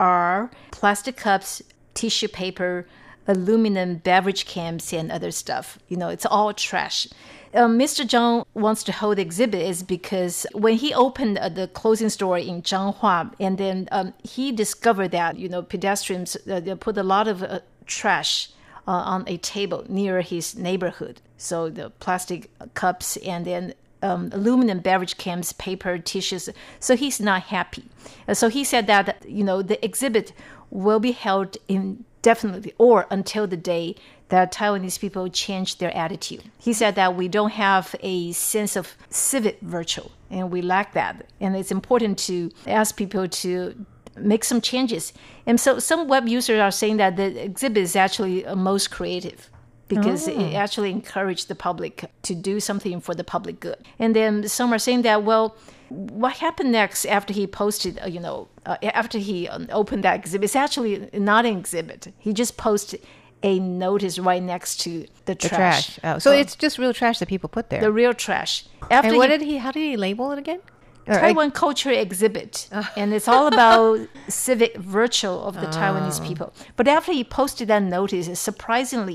are 0.00 0.50
plastic 0.72 1.16
cups, 1.16 1.62
tissue 1.98 2.28
paper, 2.28 2.86
aluminum 3.26 3.96
beverage 3.96 4.46
cans, 4.46 4.92
and 4.92 5.10
other 5.10 5.32
stuff. 5.32 5.78
You 5.88 5.96
know, 5.96 6.08
it's 6.08 6.24
all 6.24 6.54
trash. 6.54 7.08
Um, 7.54 7.78
Mr. 7.78 8.04
Zhang 8.06 8.44
wants 8.54 8.84
to 8.84 8.92
hold 8.92 9.16
the 9.18 9.22
exhibit 9.22 9.62
is 9.62 9.82
because 9.82 10.46
when 10.52 10.74
he 10.74 10.94
opened 10.94 11.38
uh, 11.38 11.48
the 11.48 11.66
clothing 11.66 12.10
store 12.10 12.38
in 12.38 12.62
Changhua, 12.62 13.32
and 13.40 13.58
then 13.58 13.88
um, 13.90 14.14
he 14.22 14.52
discovered 14.52 15.10
that 15.10 15.38
you 15.38 15.48
know 15.48 15.62
pedestrians 15.62 16.36
uh, 16.46 16.76
put 16.78 16.96
a 16.96 17.02
lot 17.02 17.26
of 17.26 17.42
uh, 17.42 17.60
trash 17.86 18.50
uh, 18.86 18.92
on 19.14 19.24
a 19.26 19.36
table 19.38 19.84
near 19.88 20.20
his 20.20 20.56
neighborhood. 20.56 21.20
So 21.36 21.68
the 21.68 21.90
plastic 21.90 22.50
cups 22.74 23.16
and 23.18 23.44
then 23.44 23.74
um, 24.02 24.30
aluminum 24.32 24.78
beverage 24.78 25.16
cans, 25.16 25.52
paper, 25.54 25.98
tissues. 25.98 26.48
So 26.78 26.94
he's 26.96 27.18
not 27.20 27.42
happy. 27.44 27.84
So 28.32 28.48
he 28.48 28.62
said 28.62 28.86
that 28.86 29.24
you 29.26 29.42
know 29.42 29.62
the 29.62 29.82
exhibit 29.84 30.32
will 30.70 31.00
be 31.00 31.12
held 31.12 31.56
indefinitely 31.68 32.74
or 32.78 33.06
until 33.10 33.46
the 33.46 33.56
day 33.56 33.94
that 34.28 34.52
Taiwanese 34.52 35.00
people 35.00 35.28
change 35.28 35.78
their 35.78 35.94
attitude. 35.96 36.42
He 36.58 36.72
said 36.72 36.94
that 36.96 37.16
we 37.16 37.28
don't 37.28 37.52
have 37.52 37.94
a 38.00 38.32
sense 38.32 38.76
of 38.76 38.94
civic 39.08 39.60
virtue 39.60 40.08
and 40.30 40.50
we 40.50 40.60
lack 40.60 40.92
that. 40.92 41.26
And 41.40 41.56
it's 41.56 41.70
important 41.70 42.18
to 42.20 42.50
ask 42.66 42.96
people 42.96 43.26
to 43.28 43.86
make 44.16 44.44
some 44.44 44.60
changes. 44.60 45.12
And 45.46 45.58
so 45.58 45.78
some 45.78 46.08
web 46.08 46.28
users 46.28 46.60
are 46.60 46.70
saying 46.70 46.98
that 46.98 47.16
the 47.16 47.42
exhibit 47.42 47.82
is 47.82 47.96
actually 47.96 48.44
most 48.54 48.90
creative 48.90 49.50
because 49.88 50.28
it 50.28 50.36
oh. 50.36 50.56
actually 50.56 50.90
encouraged 50.90 51.48
the 51.48 51.54
public 51.54 52.04
to 52.22 52.34
do 52.34 52.60
something 52.60 53.00
for 53.00 53.14
the 53.14 53.24
public 53.24 53.60
good. 53.60 53.78
And 53.98 54.14
then 54.14 54.46
some 54.48 54.72
are 54.72 54.78
saying 54.78 55.02
that, 55.02 55.22
well, 55.22 55.56
what 55.88 56.36
happened 56.38 56.72
next 56.72 57.04
after 57.06 57.32
he 57.32 57.46
posted, 57.46 57.98
uh, 58.02 58.06
you 58.06 58.20
know, 58.20 58.48
uh, 58.66 58.76
after 58.82 59.18
he 59.18 59.48
um, 59.48 59.66
opened 59.70 60.04
that 60.04 60.16
exhibit? 60.16 60.44
It's 60.46 60.56
actually 60.56 61.08
not 61.14 61.46
an 61.46 61.56
exhibit. 61.58 62.12
He 62.18 62.32
just 62.32 62.56
posted 62.56 63.00
a 63.42 63.58
notice 63.60 64.18
right 64.18 64.42
next 64.42 64.80
to 64.80 64.90
the 65.24 65.34
The 65.34 65.34
trash. 65.36 65.96
trash. 65.96 65.98
Oh, 66.04 66.18
so 66.18 66.32
it's 66.32 66.56
just 66.56 66.78
real 66.78 66.92
trash 66.92 67.18
that 67.20 67.28
people 67.28 67.48
put 67.48 67.70
there. 67.70 67.80
the 67.80 67.92
real 67.92 68.12
trash. 68.12 68.64
After 68.90 69.08
and 69.10 69.16
what 69.16 69.30
he- 69.30 69.38
did 69.38 69.46
he? 69.46 69.56
How 69.58 69.70
did 69.70 69.80
he 69.80 69.96
label 69.96 70.32
it 70.32 70.38
again? 70.38 70.60
Taiwan 71.06 71.52
culture 71.52 71.90
exhibit, 71.90 72.68
and 72.96 73.14
it's 73.14 73.28
all 73.28 73.46
about 73.46 73.98
civic 74.28 74.76
virtue 74.76 75.28
of 75.30 75.54
the 75.54 75.66
Taiwanese 75.68 76.22
people. 76.26 76.52
But 76.76 76.86
after 76.86 77.12
he 77.12 77.24
posted 77.24 77.68
that 77.68 77.82
notice, 77.82 78.28
surprisingly, 78.38 79.14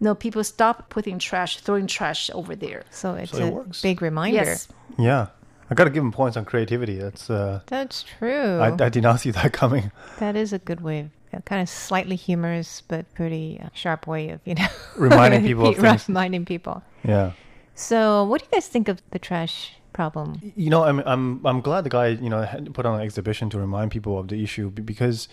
you 0.00 0.04
know, 0.06 0.16
people 0.16 0.42
stopped 0.42 0.90
putting 0.90 1.20
trash, 1.20 1.60
throwing 1.60 1.86
trash 1.86 2.28
over 2.34 2.56
there. 2.56 2.82
so 2.90 3.14
it's 3.14 3.30
So 3.30 3.38
it 3.38 3.48
a 3.50 3.52
works. 3.52 3.82
big 3.82 4.02
reminder. 4.02 4.36
Yes, 4.44 4.66
yeah. 4.98 5.26
I 5.70 5.74
got 5.74 5.84
to 5.84 5.90
give 5.90 6.02
him 6.02 6.12
points 6.12 6.36
on 6.36 6.44
creativity. 6.44 6.96
That's 6.98 7.28
uh, 7.30 7.60
That's 7.66 8.02
true. 8.02 8.58
I, 8.58 8.74
I 8.84 8.88
did 8.88 9.02
not 9.02 9.20
see 9.20 9.30
that 9.32 9.52
coming. 9.52 9.90
That 10.18 10.34
is 10.36 10.52
a 10.52 10.58
good 10.58 10.80
way 10.80 11.10
of 11.32 11.44
kind 11.44 11.60
of 11.60 11.68
slightly 11.68 12.16
humorous 12.16 12.82
but 12.88 13.04
pretty 13.14 13.60
uh, 13.62 13.68
sharp 13.74 14.06
way 14.06 14.30
of 14.30 14.40
you 14.46 14.54
know 14.54 14.66
Reminding 14.96 15.42
people 15.44 15.68
of 15.68 15.76
things. 15.80 16.08
reminding 16.08 16.44
people. 16.46 16.82
Yeah. 17.04 17.32
So, 17.74 18.24
what 18.24 18.40
do 18.40 18.46
you 18.50 18.56
guys 18.56 18.66
think 18.66 18.88
of 18.88 19.00
the 19.10 19.18
trash 19.18 19.74
problem? 19.92 20.52
You 20.56 20.70
know, 20.70 20.84
I'm 20.84 21.00
I'm 21.00 21.46
I'm 21.46 21.60
glad 21.60 21.84
the 21.84 21.90
guy 21.90 22.08
you 22.08 22.30
know 22.30 22.42
had 22.42 22.72
put 22.74 22.86
on 22.86 22.94
an 22.98 23.04
exhibition 23.04 23.50
to 23.50 23.58
remind 23.58 23.90
people 23.90 24.18
of 24.18 24.28
the 24.28 24.42
issue 24.42 24.70
because 24.70 25.28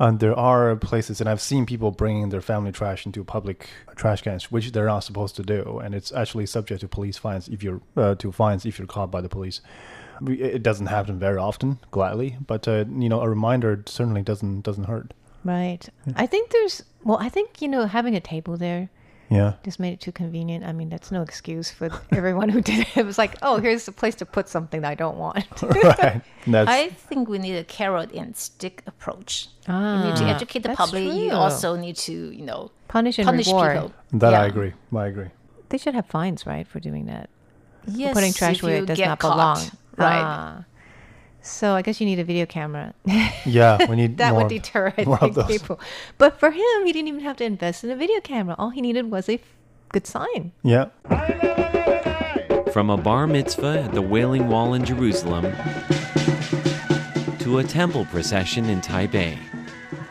uh, 0.00 0.10
there 0.12 0.34
are 0.34 0.74
places, 0.76 1.20
and 1.20 1.28
I've 1.28 1.42
seen 1.42 1.66
people 1.66 1.90
bringing 1.90 2.30
their 2.30 2.40
family 2.40 2.72
trash 2.72 3.04
into 3.04 3.22
public 3.22 3.68
trash 3.96 4.22
cans, 4.22 4.50
which 4.50 4.72
they're 4.72 4.86
not 4.86 5.00
supposed 5.00 5.36
to 5.36 5.42
do, 5.42 5.78
and 5.84 5.94
it's 5.94 6.10
actually 6.10 6.46
subject 6.46 6.80
to 6.80 6.88
police 6.88 7.18
fines 7.18 7.48
if 7.48 7.62
you're 7.62 7.82
uh, 7.98 8.14
to 8.14 8.32
fines 8.32 8.64
if 8.64 8.78
you're 8.78 8.88
caught 8.88 9.10
by 9.10 9.20
the 9.20 9.28
police. 9.28 9.60
It 10.26 10.62
doesn't 10.62 10.86
happen 10.86 11.18
very 11.18 11.36
often, 11.36 11.78
gladly, 11.90 12.38
but 12.46 12.66
uh, 12.66 12.86
you 12.88 13.10
know, 13.10 13.20
a 13.20 13.28
reminder 13.28 13.82
certainly 13.86 14.22
doesn't 14.22 14.62
doesn't 14.62 14.84
hurt. 14.84 15.12
Right. 15.44 15.86
I 16.16 16.26
think 16.26 16.50
there's 16.50 16.82
well, 17.04 17.18
I 17.20 17.28
think 17.28 17.60
you 17.60 17.68
know 17.68 17.84
having 17.84 18.16
a 18.16 18.20
table 18.20 18.56
there 18.56 18.88
Yeah. 19.30 19.52
just 19.62 19.78
made 19.78 19.92
it 19.92 20.00
too 20.00 20.10
convenient. 20.12 20.64
I 20.64 20.72
mean, 20.72 20.88
that's 20.88 21.12
no 21.12 21.22
excuse 21.22 21.70
for 21.70 21.88
everyone 22.12 22.48
who 22.48 22.60
did 22.60 22.80
it. 22.80 22.96
It 22.96 23.06
was 23.06 23.16
like, 23.16 23.36
oh, 23.42 23.58
here's 23.58 23.86
a 23.86 23.92
place 23.92 24.16
to 24.16 24.26
put 24.26 24.48
something 24.48 24.80
that 24.80 24.90
I 24.90 24.94
don't 24.96 25.16
want. 25.18 25.46
right. 25.62 26.20
That's 26.48 26.68
I 26.70 26.88
think 26.88 27.28
we 27.28 27.38
need 27.38 27.56
a 27.56 27.62
carrot 27.64 28.12
and 28.12 28.36
stick 28.36 28.82
approach. 28.86 29.46
you 29.68 29.74
need 29.74 30.16
to 30.16 30.24
Ah, 30.24 30.34
educate 30.34 30.60
the 30.64 30.68
that's 30.70 30.78
public. 30.78 31.04
You 31.04 31.30
also 31.30 31.76
need 31.76 31.96
to, 31.96 32.12
you 32.12 32.42
know, 32.44 32.70
Punish 32.88 33.18
and 33.20 33.26
punish 33.26 33.46
reward. 33.46 33.74
people. 33.74 33.92
that 34.18 34.34
I 34.34 34.46
agree. 34.46 34.72
I 34.94 35.06
agree. 35.06 35.28
They 35.68 35.78
should 35.78 35.94
have 35.94 36.06
fines, 36.06 36.44
right, 36.44 36.66
for 36.66 36.80
doing 36.80 37.06
that. 37.06 37.30
Yes, 37.86 38.12
putting 38.14 38.32
trash 38.32 38.56
if 38.56 38.62
where 38.64 38.76
you 38.78 38.82
it 38.82 38.86
does 38.86 38.98
get 38.98 39.06
not 39.08 39.18
caught. 39.20 39.32
belong. 39.36 39.58
Right. 39.96 40.22
Ah. 40.22 40.64
So 41.42 41.72
I 41.74 41.82
guess 41.82 42.00
you 42.00 42.06
need 42.06 42.18
a 42.18 42.24
video 42.24 42.46
camera. 42.46 42.94
Yeah, 43.46 43.78
we 43.88 43.96
need 43.96 44.18
that 44.18 44.32
more, 44.32 44.42
would 44.42 44.48
deter, 44.50 44.88
I 44.98 45.04
think, 45.04 45.34
those. 45.34 45.46
people. 45.46 45.80
But 46.18 46.38
for 46.38 46.50
him, 46.50 46.84
he 46.84 46.92
didn't 46.92 47.08
even 47.08 47.20
have 47.20 47.36
to 47.38 47.44
invest 47.44 47.82
in 47.84 47.90
a 47.90 47.96
video 47.96 48.20
camera. 48.20 48.54
All 48.58 48.68
he 48.68 48.82
needed 48.82 49.10
was 49.10 49.28
a 49.30 49.34
f- 49.34 49.40
good 49.88 50.06
sign. 50.06 50.52
Yeah. 50.62 50.86
From 52.72 52.90
a 52.90 52.98
bar 52.98 53.26
mitzvah 53.26 53.80
at 53.84 53.92
the 53.94 54.02
Wailing 54.02 54.48
Wall 54.48 54.74
in 54.74 54.84
Jerusalem 54.84 55.44
to 57.38 57.58
a 57.58 57.64
temple 57.64 58.04
procession 58.06 58.66
in 58.66 58.80
Taipei, 58.82 59.38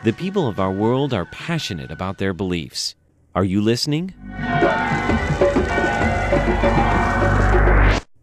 the 0.02 0.12
people 0.12 0.48
of 0.48 0.58
our 0.58 0.72
world 0.72 1.14
are 1.14 1.26
passionate 1.26 1.90
about 1.92 2.18
their 2.18 2.34
beliefs. 2.34 2.96
Are 3.34 3.44
you 3.44 3.60
listening? 3.62 4.12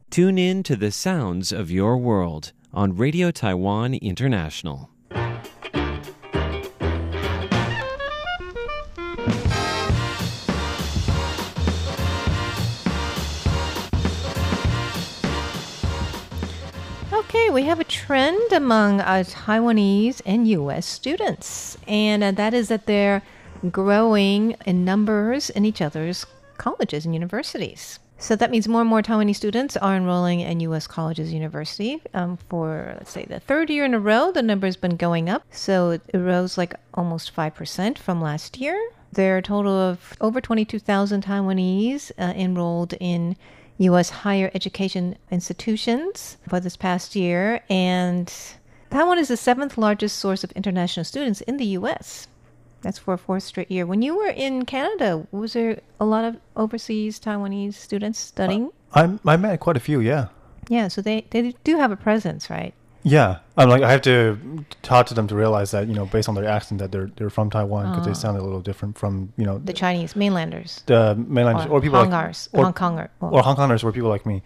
Tune 0.09 0.37
in 0.37 0.63
to 0.63 0.75
the 0.75 0.91
sounds 0.91 1.51
of 1.53 1.71
your 1.71 1.97
world 1.97 2.51
on 2.77 2.95
Radio 2.95 3.31
Taiwan 3.31 3.95
International. 3.95 4.91
Okay, 17.11 17.49
we 17.49 17.63
have 17.63 17.79
a 17.79 17.83
trend 17.83 18.53
among 18.53 19.01
uh, 19.01 19.23
Taiwanese 19.27 20.21
and 20.23 20.47
U.S. 20.47 20.85
students, 20.85 21.79
and 21.87 22.23
uh, 22.23 22.29
that 22.29 22.53
is 22.53 22.67
that 22.67 22.85
they're 22.85 23.23
growing 23.71 24.55
in 24.67 24.85
numbers 24.85 25.49
in 25.49 25.65
each 25.65 25.81
other's 25.81 26.27
colleges 26.57 27.05
and 27.05 27.15
universities. 27.15 27.97
So 28.19 28.35
that 28.35 28.49
means 28.49 28.67
more 28.67 28.81
and 28.81 28.89
more 28.89 29.01
Taiwanese 29.01 29.35
students 29.35 29.77
are 29.77 29.95
enrolling 29.95 30.39
in 30.39 30.59
U.S. 30.61 30.87
colleges 30.87 31.31
university. 31.31 32.01
Um, 32.13 32.37
for 32.49 32.95
let's 32.97 33.11
say 33.11 33.25
the 33.25 33.39
third 33.39 33.69
year 33.69 33.85
in 33.85 33.93
a 33.93 33.99
row, 33.99 34.31
the 34.31 34.41
number 34.41 34.65
has 34.65 34.75
been 34.75 34.97
going 34.97 35.29
up. 35.29 35.43
So 35.51 35.91
it 35.91 36.01
rose 36.13 36.57
like 36.57 36.73
almost 36.93 37.31
five 37.31 37.53
percent 37.53 37.99
from 37.99 38.21
last 38.21 38.57
year. 38.57 38.79
There 39.11 39.35
are 39.35 39.37
a 39.37 39.43
total 39.43 39.71
of 39.73 40.13
over 40.19 40.41
22,000 40.41 41.23
Taiwanese 41.23 42.11
uh, 42.19 42.33
enrolled 42.35 42.93
in 42.99 43.37
U.S. 43.77 44.09
higher 44.09 44.51
education 44.53 45.17
institutions 45.31 46.37
for 46.49 46.59
this 46.59 46.75
past 46.75 47.15
year, 47.15 47.61
and 47.69 48.33
Taiwan 48.89 49.19
is 49.19 49.27
the 49.27 49.37
seventh 49.37 49.77
largest 49.77 50.17
source 50.17 50.43
of 50.43 50.51
international 50.53 51.03
students 51.03 51.41
in 51.41 51.57
the 51.57 51.65
U.S. 51.65 52.27
That's 52.81 52.99
for 52.99 53.13
a 53.13 53.17
fourth 53.17 53.43
straight 53.43 53.71
year. 53.71 53.85
When 53.85 54.01
you 54.01 54.15
were 54.17 54.29
in 54.29 54.65
Canada, 54.65 55.27
was 55.31 55.53
there 55.53 55.79
a 55.99 56.05
lot 56.05 56.23
of 56.25 56.37
overseas 56.55 57.19
Taiwanese 57.19 57.73
students 57.73 58.19
studying? 58.19 58.71
I 58.93 59.17
I 59.25 59.37
met 59.37 59.59
quite 59.59 59.77
a 59.77 59.79
few. 59.81 59.99
Yeah. 59.99 60.27
yeah, 60.69 60.87
so 60.87 61.01
they, 61.01 61.25
they 61.31 61.53
do 61.63 61.77
have 61.77 61.91
a 61.91 61.95
presence, 61.95 62.49
right? 62.49 62.73
Yeah, 63.03 63.39
I'm 63.55 63.69
like 63.69 63.83
I 63.83 63.91
have 63.91 64.01
to 64.01 64.37
talk 64.81 65.05
to 65.07 65.13
them 65.13 65.27
to 65.27 65.35
realize 65.35 65.71
that 65.71 65.87
you 65.87 65.93
know 65.93 66.05
based 66.05 66.27
on 66.27 66.35
their 66.35 66.45
accent 66.45 66.79
that 66.79 66.91
they're 66.91 67.09
they're 67.15 67.29
from 67.29 67.49
Taiwan 67.49 67.89
because 67.91 68.05
they 68.05 68.13
sound 68.13 68.37
a 68.37 68.41
little 68.43 68.59
different 68.61 68.97
from 68.97 69.31
you 69.37 69.45
know 69.45 69.59
The 69.59 69.71
Chinese 69.73 70.15
mainlanders. 70.15 70.83
the 70.87 71.15
mainlanders 71.15 71.67
or, 71.67 71.79
people 71.79 71.99
Hongars, 71.99 72.49
like 72.51 72.59
or, 72.59 72.63
Hong 72.65 72.73
Konger. 72.73 73.07
Well, 73.21 73.33
or 73.35 73.43
Hong 73.43 73.55
Kongers 73.55 73.83
or 73.83 73.91
people 73.93 74.09
like 74.09 74.25
me. 74.25 74.41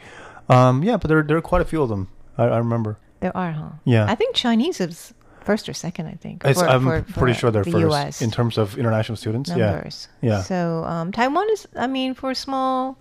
Um, 0.47 0.83
yeah, 0.83 0.97
but 0.97 1.07
there 1.07 1.23
there 1.23 1.37
are 1.37 1.41
quite 1.41 1.61
a 1.61 1.65
few 1.65 1.81
of 1.81 1.89
them. 1.89 2.09
I, 2.37 2.43
I 2.45 2.57
remember. 2.57 2.97
there 3.19 3.35
are, 3.35 3.51
huh? 3.51 3.69
Yeah. 3.83 4.05
I 4.07 4.15
think 4.15 4.35
Chinese 4.35 4.79
is 4.79 5.13
first 5.43 5.67
or 5.69 5.73
second, 5.73 6.07
I 6.07 6.13
think. 6.13 6.43
For- 6.43 6.67
I'm 6.67 6.83
for- 6.83 7.01
pretty 7.01 7.37
sure 7.37 7.51
they're 7.51 7.63
the 7.63 7.71
first 7.71 7.93
US. 7.93 8.21
in 8.21 8.31
terms 8.31 8.57
of 8.57 8.77
international 8.77 9.15
students. 9.15 9.49
numbers. 9.49 10.07
Yeah. 10.21 10.29
Yeah. 10.31 10.41
So 10.43 10.83
um, 10.85 11.11
Taiwan 11.11 11.47
is, 11.51 11.67
I 11.75 11.87
mean, 11.87 12.13
for 12.13 12.31
a 12.31 12.35
small 12.35 12.97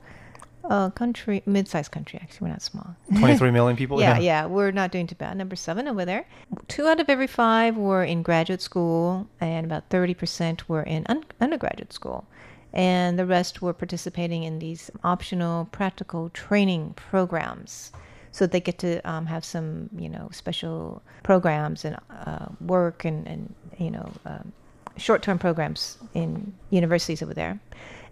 uh, 0.64 0.90
country, 0.90 1.42
mid-sized 1.46 1.90
country, 1.90 2.18
actually, 2.22 2.46
we're 2.46 2.52
not 2.52 2.62
small. 2.62 2.94
23 3.18 3.50
million 3.50 3.76
people. 3.76 4.00
yeah, 4.00 4.18
yeah, 4.18 4.46
we're 4.46 4.70
not 4.72 4.90
doing 4.92 5.06
too 5.06 5.14
bad. 5.14 5.36
Number 5.36 5.56
seven 5.56 5.88
over 5.88 6.04
there. 6.04 6.26
Two 6.68 6.86
out 6.86 7.00
of 7.00 7.08
every 7.08 7.26
five 7.26 7.76
were 7.76 8.04
in 8.04 8.22
graduate 8.22 8.60
school, 8.62 9.26
and 9.40 9.64
about 9.66 9.88
30% 9.90 10.62
were 10.68 10.82
in 10.82 11.06
un- 11.08 11.24
undergraduate 11.40 11.92
school. 11.92 12.26
And 12.72 13.18
the 13.18 13.26
rest 13.26 13.60
were 13.62 13.72
participating 13.72 14.44
in 14.44 14.60
these 14.60 14.90
optional 15.02 15.64
practical 15.72 16.28
training 16.30 16.92
programs. 16.94 17.90
So 18.32 18.46
they 18.46 18.60
get 18.60 18.78
to 18.78 19.00
um, 19.10 19.26
have 19.26 19.44
some, 19.44 19.90
you 19.96 20.08
know, 20.08 20.28
special 20.32 21.02
programs 21.22 21.84
and 21.84 21.96
uh, 22.10 22.46
work 22.60 23.04
and, 23.04 23.26
and, 23.26 23.54
you 23.78 23.90
know, 23.90 24.10
um, 24.24 24.52
short 24.96 25.22
term 25.22 25.38
programs 25.38 25.98
in 26.14 26.52
universities 26.70 27.22
over 27.22 27.34
there. 27.34 27.58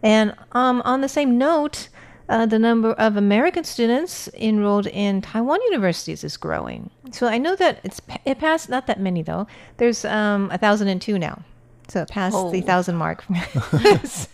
And 0.03 0.35
um, 0.53 0.83
on 0.85 1.01
the 1.01 1.09
same 1.09 1.39
note, 1.39 1.89
uh, 2.29 2.47
the 2.47 2.59
number 2.59 2.93
of 2.93 3.17
American 3.17 3.65
students 3.65 4.29
enrolled 4.35 4.87
in 4.87 5.23
Taiwan 5.23 5.61
universities 5.65 6.23
is 6.25 6.37
growing. 6.37 6.91
So 7.11 7.27
I 7.27 7.39
know 7.39 7.57
that 7.57 7.81
it's 7.85 8.01
it 8.25 8.39
passed 8.39 8.69
not 8.69 8.87
that 8.87 9.01
many 9.01 9.23
though. 9.23 9.47
There's 9.79 10.05
um, 10.05 10.49
1,002 10.49 11.19
now. 11.19 11.43
So 11.89 12.03
it 12.03 12.09
passed 12.09 12.51
the 12.53 12.59
Oh. 12.63 12.67
thousand 12.67 12.97
mark. 12.97 13.25
so 14.05 14.29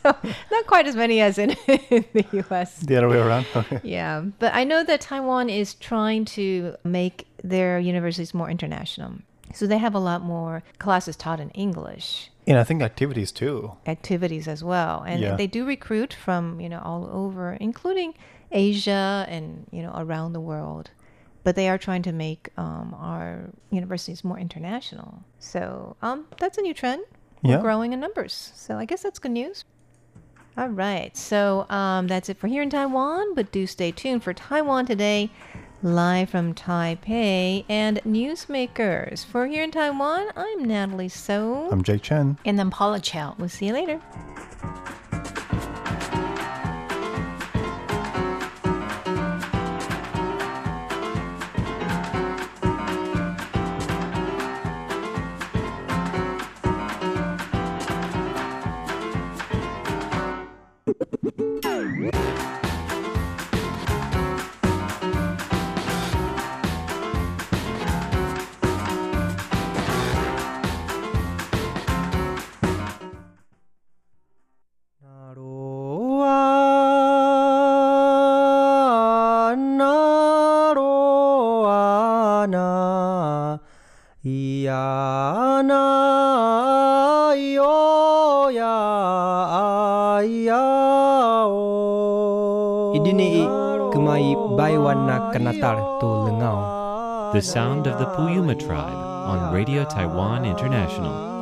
not 0.50 0.66
quite 0.66 0.86
as 0.86 0.96
many 0.96 1.20
as 1.20 1.38
in, 1.38 1.50
in 1.90 2.04
the 2.12 2.24
U.S. 2.32 2.78
The 2.80 2.96
other 2.96 3.08
way 3.08 3.18
around. 3.18 3.46
Okay. 3.54 3.80
Yeah, 3.82 4.22
but 4.38 4.54
I 4.54 4.64
know 4.64 4.82
that 4.84 5.00
Taiwan 5.00 5.48
is 5.48 5.74
trying 5.74 6.24
to 6.36 6.74
make 6.84 7.26
their 7.42 7.78
universities 7.78 8.34
more 8.34 8.50
international. 8.50 9.12
So 9.52 9.66
they 9.68 9.78
have 9.78 9.94
a 9.94 10.00
lot 10.00 10.22
more 10.22 10.64
classes 10.78 11.14
taught 11.16 11.38
in 11.38 11.50
English, 11.50 12.30
And 12.46 12.58
I 12.58 12.64
think 12.64 12.82
activities 12.82 13.30
too. 13.30 13.72
activities 13.86 14.48
as 14.48 14.64
well, 14.64 15.04
and 15.06 15.20
Yeah. 15.22 15.36
they 15.36 15.46
do 15.46 15.64
recruit 15.64 16.12
from 16.12 16.60
you 16.60 16.68
know 16.68 16.80
all 16.84 17.08
over, 17.12 17.52
including 17.60 18.14
Asia 18.50 19.24
and 19.28 19.66
you 19.70 19.82
know 19.82 19.92
around 19.96 20.32
the 20.32 20.40
world. 20.40 20.90
But 21.44 21.56
they 21.56 21.68
are 21.68 21.76
trying 21.78 22.02
to 22.04 22.12
make 22.12 22.48
um, 22.56 22.96
our 22.98 23.50
universities 23.70 24.24
more 24.24 24.38
international. 24.40 25.22
So 25.38 25.94
um, 26.02 26.24
that's 26.40 26.56
a 26.58 26.62
new 26.62 26.72
trend. 26.74 27.04
We're 27.44 27.52
Yeah. 27.56 27.60
growing 27.60 27.92
in 27.92 28.00
numbers. 28.00 28.52
So 28.56 28.76
I 28.78 28.84
guess 28.86 29.02
that's 29.02 29.18
good 29.20 29.30
news. 29.32 29.64
All 30.56 30.68
right. 30.68 31.16
So 31.16 31.66
um, 31.68 32.06
that's 32.08 32.28
it 32.28 32.38
for 32.38 32.46
here 32.48 32.62
in 32.62 32.70
Taiwan. 32.70 33.34
But 33.34 33.52
do 33.52 33.66
stay 33.66 33.92
tuned 33.92 34.22
for 34.24 34.32
Taiwan 34.32 34.86
Today, 34.86 35.30
live 35.82 36.30
from 36.30 36.54
Taipei, 36.54 37.64
and 37.68 38.00
Newsmakers. 38.04 39.24
For 39.26 39.46
here 39.46 39.62
in 39.62 39.70
Taiwan, 39.70 40.28
I'm 40.36 40.64
Natalie 40.64 41.08
So. 41.08 41.68
I'm 41.70 41.82
Jake 41.82 42.02
Chen. 42.02 42.38
And 42.44 42.58
then 42.58 42.70
Paula 42.70 43.00
Chow. 43.00 43.34
we'll 43.38 43.48
see 43.50 43.66
you 43.66 43.72
later. 43.74 44.00
Idini 60.94 61.34
kumai 94.64 94.76
baiwana 94.76 95.32
kanatar 95.32 95.76
tu 96.00 96.06
lengau. 96.24 97.32
The 97.32 97.42
sound 97.42 97.86
of 97.86 97.98
the 97.98 98.06
Puyuma 98.16 98.58
tribe 98.58 98.96
on 99.28 99.52
Radio 99.52 99.84
Taiwan 99.84 100.44
International. 100.44 101.32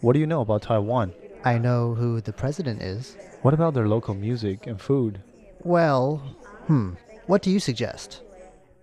What 0.00 0.14
do 0.14 0.20
you 0.20 0.26
know 0.26 0.40
about 0.40 0.62
Taiwan? 0.62 1.12
I 1.44 1.58
know 1.58 1.94
who 1.94 2.20
the 2.20 2.32
president 2.32 2.82
is. 2.82 3.16
What 3.42 3.54
about 3.54 3.74
their 3.74 3.88
local 3.88 4.14
music 4.14 4.66
and 4.66 4.80
food? 4.80 5.20
Well, 5.62 6.18
hmm, 6.66 6.92
what 7.26 7.42
do 7.42 7.50
you 7.50 7.60
suggest? 7.60 8.22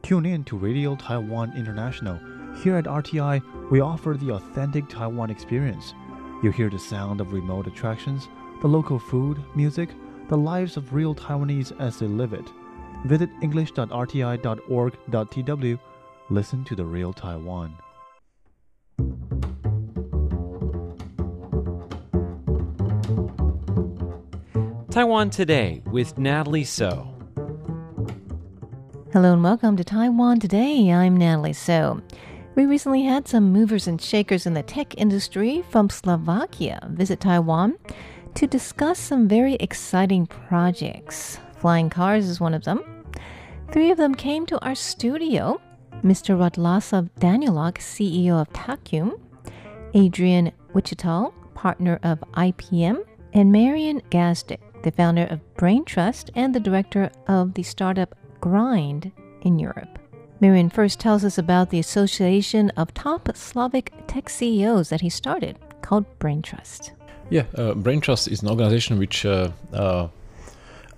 Tune 0.04 0.26
in 0.26 0.44
to 0.46 0.58
Radio 0.58 0.96
Taiwan 0.96 1.54
International. 1.58 2.37
Here 2.64 2.76
at 2.76 2.86
RTI, 2.86 3.70
we 3.70 3.82
offer 3.82 4.18
the 4.20 4.32
authentic 4.32 4.90
Taiwan 4.90 5.30
experience. 5.30 5.94
You'll 6.42 6.54
hear 6.54 6.72
the 6.72 6.80
sound 6.80 7.22
of 7.22 7.32
remote 7.32 7.68
attractions, 7.68 8.28
the 8.62 8.68
local 8.68 8.98
food, 8.98 9.38
music, 9.56 9.90
the 10.28 10.38
lives 10.38 10.76
of 10.76 10.92
real 10.94 11.14
Taiwanese 11.14 11.80
as 11.80 12.00
they 12.00 12.08
live 12.08 12.34
it. 12.34 12.52
Visit 13.06 13.30
english.rti.org.tw. 13.44 15.80
Listen 16.30 16.64
to 16.66 16.76
the 16.76 16.84
real 16.84 17.14
Taiwan. 17.14 17.74
Taiwan 24.90 25.30
Today 25.30 25.84
with 25.92 26.18
Natalie 26.18 26.64
So. 26.64 27.14
Hello 29.14 29.34
and 29.34 29.44
welcome 29.44 29.78
to 29.78 29.84
Taiwan 29.84 30.40
Today. 30.40 30.92
I'm 30.92 31.16
Natalie 31.16 31.54
So. 31.54 32.02
We 32.58 32.66
recently 32.66 33.04
had 33.04 33.28
some 33.28 33.54
movers 33.54 33.86
and 33.86 34.02
shakers 34.02 34.48
in 34.48 34.56
the 34.56 34.64
tech 34.64 34.98
industry 34.98 35.64
from 35.70 35.92
Slovakia 35.92 36.80
visit 36.90 37.20
Taiwan 37.20 37.78
to 38.34 38.48
discuss 38.48 38.98
some 38.98 39.28
very 39.28 39.54
exciting 39.60 40.26
projects. 40.26 41.38
Flying 41.60 41.92
Cars 41.92 42.28
is 42.28 42.40
one 42.40 42.56
of 42.56 42.64
them. 42.64 42.82
Three 43.72 43.92
of 43.92 43.98
them 44.00 44.16
came 44.16 44.48
to 44.48 44.60
our 44.66 44.74
studio. 44.74 45.62
Mr. 46.02 46.36
Radoslav 46.36 47.12
Danilak, 47.20 47.78
CEO 47.78 48.42
of 48.42 48.50
Tachyum, 48.54 49.20
Adrian 49.94 50.52
Vycital, 50.74 51.34
partner 51.54 52.00
of 52.02 52.18
IPM, 52.34 53.06
and 53.34 53.52
Marian 53.52 54.02
Gazdik, 54.10 54.82
the 54.82 54.90
founder 54.90 55.26
of 55.26 55.42
Brain 55.58 55.86
Trust 55.86 56.32
and 56.34 56.56
the 56.56 56.60
director 56.60 57.12
of 57.28 57.54
the 57.54 57.62
startup 57.62 58.16
Grind 58.42 59.12
in 59.44 59.60
Europe. 59.60 60.00
Marian 60.39 60.70
first 60.70 61.00
tells 61.00 61.25
us 61.25 61.39
about 61.39 61.72
the 61.72 61.79
association 61.79 62.70
of 62.77 62.94
top 62.94 63.36
Slavic 63.36 63.91
tech 64.06 64.29
CEOs 64.29 64.89
that 64.89 65.01
he 65.01 65.10
started, 65.10 65.58
called 65.82 66.06
Brain 66.20 66.44
Trust. 66.44 66.91
Yeah, 67.32 67.46
uh, 67.56 67.74
Brain 67.74 68.01
Trust 68.01 68.27
is 68.27 68.44
an 68.44 68.50
organization 68.50 69.00
which 69.00 69.25
uh, 69.25 69.50
uh, 69.74 70.10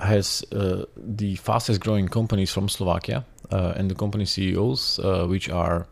has 0.01 0.43
uh, 0.51 0.83
the 0.97 1.37
fastest 1.37 1.79
growing 1.79 2.09
companies 2.09 2.51
from 2.51 2.67
Slovakia 2.67 3.25
uh, 3.49 3.73
and 3.77 3.89
the 3.89 3.95
company 3.95 4.25
CEOs 4.25 4.99
uh, 4.99 5.25
which 5.25 5.49
are 5.49 5.87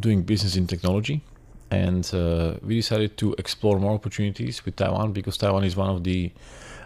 doing 0.00 0.22
business 0.22 0.56
in 0.56 0.66
technology. 0.66 1.22
And 1.70 2.08
we 2.62 2.76
decided 2.76 3.16
to 3.18 3.34
explore 3.38 3.78
more 3.78 3.94
opportunities 3.94 4.64
with 4.64 4.76
Taiwan 4.76 5.12
because 5.12 5.36
Taiwan 5.36 5.64
is 5.64 5.76
one 5.76 5.90
of 5.90 6.04
the 6.04 6.32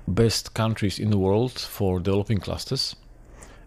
best 0.09 0.55
countries 0.55 0.99
in 0.99 1.11
the 1.11 1.19
world 1.19 1.53
for 1.53 2.01
developing 2.01 2.39
clusters 2.39 2.97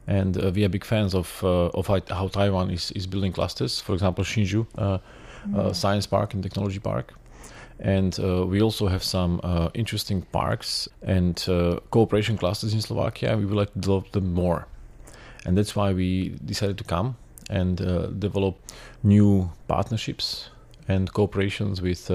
and 0.08 0.38
uh, 0.38 0.52
we 0.54 0.64
are 0.66 0.70
big 0.70 0.84
fans 0.84 1.14
of 1.14 1.44
uh, 1.44 1.68
of 1.80 1.88
how 1.88 2.28
Taiwan 2.28 2.70
is, 2.72 2.92
is 2.92 3.08
building 3.08 3.32
clusters. 3.32 3.80
For 3.82 3.94
example, 3.94 4.24
Hsinchu 4.24 4.66
uh, 4.78 4.98
mm. 5.48 5.76
Science 5.76 6.08
Park 6.08 6.34
and 6.34 6.44
Technology 6.44 6.80
Park, 6.80 7.14
and 7.80 8.18
we 8.50 8.62
also 8.62 8.88
have 8.88 9.04
some 9.04 9.42
interesting 9.74 10.22
parks 10.32 10.90
and 11.02 11.36
cooperation 11.92 12.38
clusters 12.38 12.74
in 12.74 12.82
Slovakia. 12.82 13.38
We 13.38 13.46
would 13.46 13.58
like 13.58 13.74
to 13.74 13.80
develop 13.80 14.12
them 14.12 14.34
more, 14.34 14.68
and 15.46 15.58
that's 15.58 15.76
why 15.76 15.94
we 15.94 16.38
decided 16.46 16.78
to 16.78 16.84
come 16.84 17.16
and 17.50 17.78
develop 18.20 18.56
new 19.04 19.52
partnerships 19.68 20.50
and 20.88 21.14
cooperations 21.14 21.82
with 21.82 22.12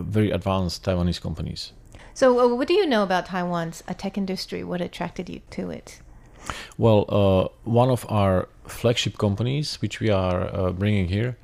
very 0.00 0.30
advanced 0.30 0.84
Taiwanese 0.84 1.20
companies. 1.20 1.72
So, 2.14 2.38
uh, 2.38 2.54
what 2.54 2.68
do 2.68 2.74
you 2.74 2.86
know 2.86 3.02
about 3.02 3.26
Taiwan's 3.26 3.82
uh, 3.88 3.94
tech 3.94 4.18
industry? 4.18 4.62
What 4.62 4.80
attracted 4.80 5.30
you 5.30 5.40
to 5.50 5.70
it? 5.70 6.00
Well, 6.78 7.04
uh, 7.08 7.48
one 7.64 7.90
of 7.90 8.06
our 8.08 8.48
flagship 8.66 9.18
companies, 9.18 9.76
which 9.82 10.00
we 10.00 10.10
are 10.10 10.54
uh, 10.54 10.72
bringing 10.72 11.08
here, 11.08 11.36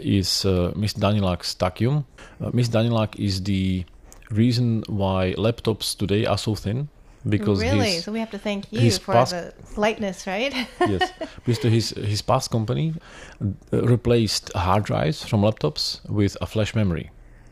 is 0.00 0.44
uh, 0.44 0.72
Miss 0.76 0.94
Danilak's 0.94 1.54
Tachyum. 1.54 2.04
Uh, 2.40 2.50
Miss 2.52 2.68
Danilak 2.68 3.18
is 3.18 3.42
the 3.42 3.84
reason 4.30 4.82
why 4.88 5.34
laptops 5.36 5.96
today 5.96 6.26
are 6.26 6.38
so 6.38 6.54
thin. 6.54 6.88
Because 7.28 7.60
really, 7.60 7.90
his, 7.90 8.04
so 8.04 8.12
we 8.12 8.18
have 8.18 8.30
to 8.30 8.38
thank 8.38 8.72
you 8.72 8.90
for 8.92 9.12
past, 9.12 9.32
the 9.32 9.52
lightness, 9.76 10.26
right? 10.26 10.54
yes, 10.88 11.12
because 11.44 11.62
his 11.62 11.90
his 11.90 12.22
past 12.22 12.50
company 12.50 12.94
uh, 13.42 13.82
replaced 13.82 14.50
hard 14.54 14.84
drives 14.84 15.22
from 15.22 15.42
laptops 15.42 16.00
with 16.08 16.38
a 16.40 16.46
flash 16.46 16.74
memory. 16.74 17.10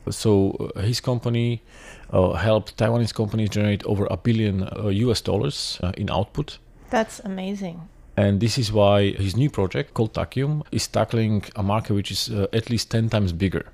So 0.09 0.53
uh, 0.75 0.81
his 0.81 1.03
company 1.03 1.61
uh, 2.11 2.33
helped 2.33 2.79
Taiwanese 2.79 3.13
companies 3.13 3.51
generate 3.51 3.85
over 3.85 4.07
a 4.11 4.17
billion 4.17 4.67
US 4.91 5.21
dollars 5.21 5.79
in 5.99 6.09
output 6.09 6.59
that's 6.91 7.21
amazing. 7.21 7.89
And 8.17 8.41
this 8.41 8.59
is 8.59 8.73
why 8.73 9.13
his 9.13 9.37
new 9.37 9.49
project 9.49 9.95
called 9.95 10.13
Tachyum 10.13 10.63
is 10.73 10.89
tackling 10.89 11.45
a 11.55 11.63
market 11.63 11.95
which 11.95 12.11
is 12.11 12.29
uh, 12.31 12.47
at 12.53 12.69
least 12.69 12.91
10 12.91 13.11
times 13.11 13.33
bigger. 13.33 13.67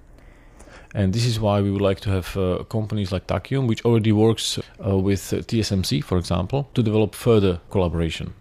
And 0.94 1.12
this 1.12 1.24
is 1.24 1.40
why 1.40 1.60
we 1.60 1.70
would 1.70 1.80
like 1.80 2.00
to 2.00 2.10
have 2.10 2.36
uh, 2.36 2.64
companies 2.64 3.10
like 3.10 3.26
Tachyum, 3.26 3.66
which 3.66 3.84
already 3.84 4.12
works 4.12 4.58
uh, 4.86 4.98
with 4.98 5.32
uh, 5.32 5.38
TSMC, 5.38 6.04
for 6.04 6.18
example, 6.18 6.68
to 6.74 6.82
develop 6.82 7.14
further 7.14 7.60
collaboration. 7.70 8.34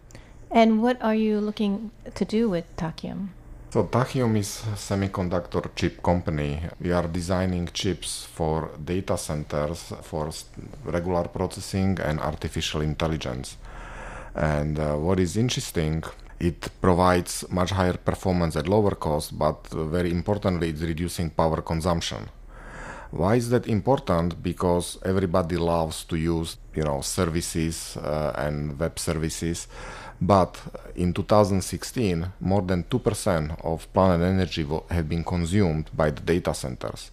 And 0.52 0.84
what 0.84 1.02
are 1.02 1.16
you 1.16 1.40
looking 1.40 1.90
to 2.14 2.26
do 2.26 2.50
with 2.50 2.66
Tachyum? 2.76 3.30
So 3.72 3.86
Tachyum 3.86 4.38
is 4.38 4.62
a 4.68 4.76
semiconductor 4.76 5.68
chip 5.76 6.04
company. 6.04 6.60
We 6.80 6.92
are 6.92 7.08
designing 7.08 7.70
chips 7.74 8.26
for 8.26 8.70
data 8.86 9.18
centers 9.18 9.94
for 10.04 10.30
regular 10.84 11.24
processing 11.24 11.98
and 12.00 12.20
artificial 12.20 12.82
intelligence. 12.82 13.58
And 14.36 14.80
uh, 14.80 14.96
what 14.96 15.20
is 15.20 15.38
interesting, 15.38 16.04
it 16.40 16.70
provides 16.82 17.46
much 17.50 17.72
higher 17.72 17.98
performance 17.98 18.56
at 18.56 18.68
lower 18.68 18.96
cost, 18.96 19.38
but 19.38 19.68
very 19.68 20.12
importantly, 20.12 20.70
it's 20.70 20.82
reducing 20.82 21.30
power 21.30 21.62
consumption. 21.62 22.30
Why 23.12 23.36
is 23.36 23.50
that 23.50 23.68
important? 23.68 24.42
Because 24.42 24.98
everybody 25.06 25.56
loves 25.58 26.04
to 26.06 26.16
use, 26.16 26.58
you 26.74 26.84
know, 26.84 27.02
services 27.02 27.96
uh, 27.98 28.34
and 28.36 28.80
web 28.80 28.98
services, 28.98 29.68
but 30.20 30.60
in 30.96 31.14
2016, 31.14 32.26
more 32.40 32.62
than 32.62 32.86
2% 32.86 33.64
of 33.64 33.92
planet 33.94 34.22
energy 34.26 34.66
had 34.90 35.08
been 35.08 35.24
consumed 35.24 35.92
by 35.96 36.10
the 36.10 36.22
data 36.22 36.54
centers. 36.54 37.12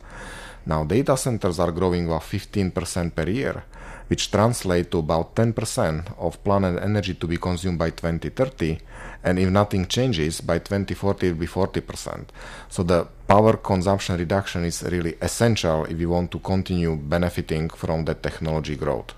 Now, 0.64 0.84
data 0.84 1.16
centers 1.16 1.58
are 1.58 1.72
growing 1.72 2.06
about 2.06 2.22
15% 2.22 3.14
per 3.14 3.28
year, 3.28 3.64
which 4.10 4.32
translate 4.32 4.90
to 4.90 4.98
about 4.98 5.36
10% 5.36 6.18
of 6.18 6.42
planet 6.42 6.82
energy 6.82 7.14
to 7.14 7.28
be 7.28 7.36
consumed 7.36 7.78
by 7.78 7.90
2030 7.90 8.78
and 9.22 9.38
if 9.38 9.48
nothing 9.48 9.86
changes 9.86 10.40
by 10.40 10.58
2040 10.58 11.28
it 11.28 11.30
will 11.30 11.38
be 11.38 11.46
40% 11.46 12.24
so 12.68 12.82
the 12.82 13.06
power 13.28 13.56
consumption 13.56 14.16
reduction 14.16 14.64
is 14.64 14.82
really 14.82 15.14
essential 15.22 15.84
if 15.84 16.00
you 16.00 16.10
want 16.10 16.32
to 16.32 16.40
continue 16.40 16.96
benefiting 16.96 17.70
from 17.70 18.04
the 18.04 18.14
technology 18.14 18.74
growth 18.74 19.14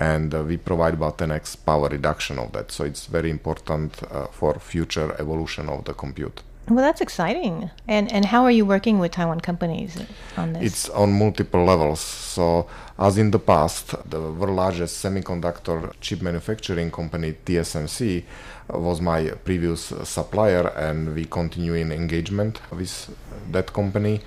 and 0.00 0.34
uh, 0.34 0.42
we 0.42 0.56
provide 0.56 0.94
about 0.94 1.18
10x 1.18 1.64
power 1.64 1.88
reduction 1.88 2.36
of 2.36 2.50
that 2.50 2.72
so 2.72 2.82
it's 2.82 3.06
very 3.06 3.30
important 3.30 4.02
uh, 4.10 4.26
for 4.32 4.58
future 4.58 5.14
evolution 5.20 5.68
of 5.68 5.84
the 5.84 5.94
compute 5.94 6.42
well, 6.68 6.82
that's 6.82 7.02
exciting. 7.02 7.70
And 7.86 8.10
and 8.10 8.24
how 8.24 8.44
are 8.44 8.50
you 8.50 8.64
working 8.64 8.98
with 8.98 9.12
Taiwan 9.12 9.40
companies 9.40 9.98
on 10.36 10.54
this? 10.54 10.62
It's 10.62 10.88
on 10.88 11.12
multiple 11.12 11.62
levels. 11.64 12.00
So, 12.00 12.66
as 12.98 13.18
in 13.18 13.30
the 13.32 13.38
past, 13.38 13.94
the 14.08 14.18
largest 14.18 15.04
semiconductor 15.04 15.92
chip 16.00 16.22
manufacturing 16.22 16.90
company 16.92 17.34
TSMC 17.44 18.22
was 18.68 19.00
my 19.00 19.30
previous 19.44 19.92
supplier, 20.04 20.68
and 20.68 21.14
we 21.14 21.24
continue 21.24 21.74
in 21.74 21.90
engagement 21.90 22.60
with 22.70 23.14
that 23.50 23.72
company. 23.72 24.20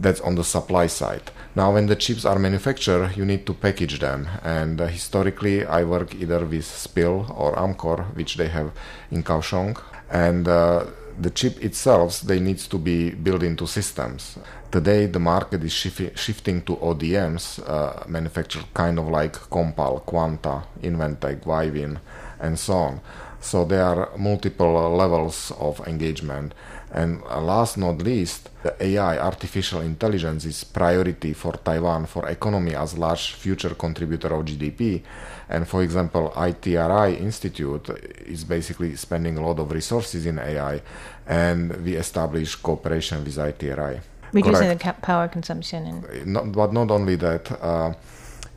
That's 0.00 0.20
on 0.22 0.34
the 0.34 0.42
supply 0.42 0.88
side. 0.88 1.30
Now, 1.54 1.72
when 1.72 1.86
the 1.86 1.94
chips 1.94 2.24
are 2.24 2.36
manufactured, 2.36 3.16
you 3.16 3.24
need 3.24 3.46
to 3.46 3.54
package 3.54 4.00
them. 4.00 4.26
And 4.42 4.80
uh, 4.80 4.88
historically, 4.88 5.64
I 5.64 5.84
work 5.84 6.16
either 6.16 6.44
with 6.44 6.64
SPIL 6.64 7.32
or 7.36 7.54
Amkor, 7.54 8.12
which 8.16 8.34
they 8.36 8.48
have 8.48 8.72
in 9.12 9.22
Kaohsiung. 9.22 9.80
And 10.10 10.48
uh, 10.48 10.86
the 11.20 11.30
chip 11.30 11.62
itself 11.62 12.20
they 12.22 12.40
needs 12.40 12.66
to 12.68 12.78
be 12.78 13.10
built 13.10 13.42
into 13.42 13.66
systems 13.66 14.36
today 14.74 15.06
the 15.06 15.20
market 15.20 15.62
is 15.62 15.72
shif- 15.72 16.16
shifting 16.16 16.60
to 16.60 16.74
odms 16.76 17.44
uh, 17.60 18.02
manufactured 18.08 18.66
kind 18.74 18.98
of 18.98 19.06
like 19.08 19.34
compal 19.48 20.04
quanta 20.04 20.64
inventec 20.82 21.44
Wiwynn, 21.44 21.96
and 22.40 22.58
so 22.58 22.74
on. 22.74 23.00
So 23.40 23.64
there 23.64 23.84
are 23.84 24.10
multiple 24.16 24.96
levels 24.96 25.52
of 25.60 25.86
engagement. 25.86 26.54
And 26.90 27.22
last 27.22 27.76
not 27.76 27.98
least 28.02 28.50
ai 28.80 29.18
artificial 29.18 29.80
intelligence 29.80 30.44
is 30.44 30.64
priority 30.64 31.32
for 31.34 31.52
taiwan 31.52 32.06
for 32.06 32.28
economy 32.28 32.74
as 32.74 32.96
large 32.96 33.34
future 33.34 33.74
contributor 33.74 34.28
of 34.34 34.44
gdp 34.44 35.02
and 35.48 35.68
for 35.68 35.82
example, 35.82 36.32
ITRI 36.34 37.20
Institute 37.20 37.90
is 38.26 38.44
basically 38.44 38.96
spending 38.96 39.36
a 39.36 39.46
lot 39.46 39.58
of 39.58 39.70
resources 39.70 40.26
in 40.26 40.38
AI, 40.38 40.80
and 41.26 41.84
we 41.84 41.96
establish 41.96 42.56
cooperation 42.56 43.22
with 43.24 43.36
ITRI. 43.36 44.00
Reducing 44.34 44.78
Correct. 44.78 44.84
the 44.84 45.06
power 45.06 45.28
consumption. 45.28 45.86
And 45.86 46.26
not, 46.26 46.52
but 46.52 46.72
not 46.72 46.90
only 46.90 47.16
that, 47.16 47.44
uh, 47.62 47.94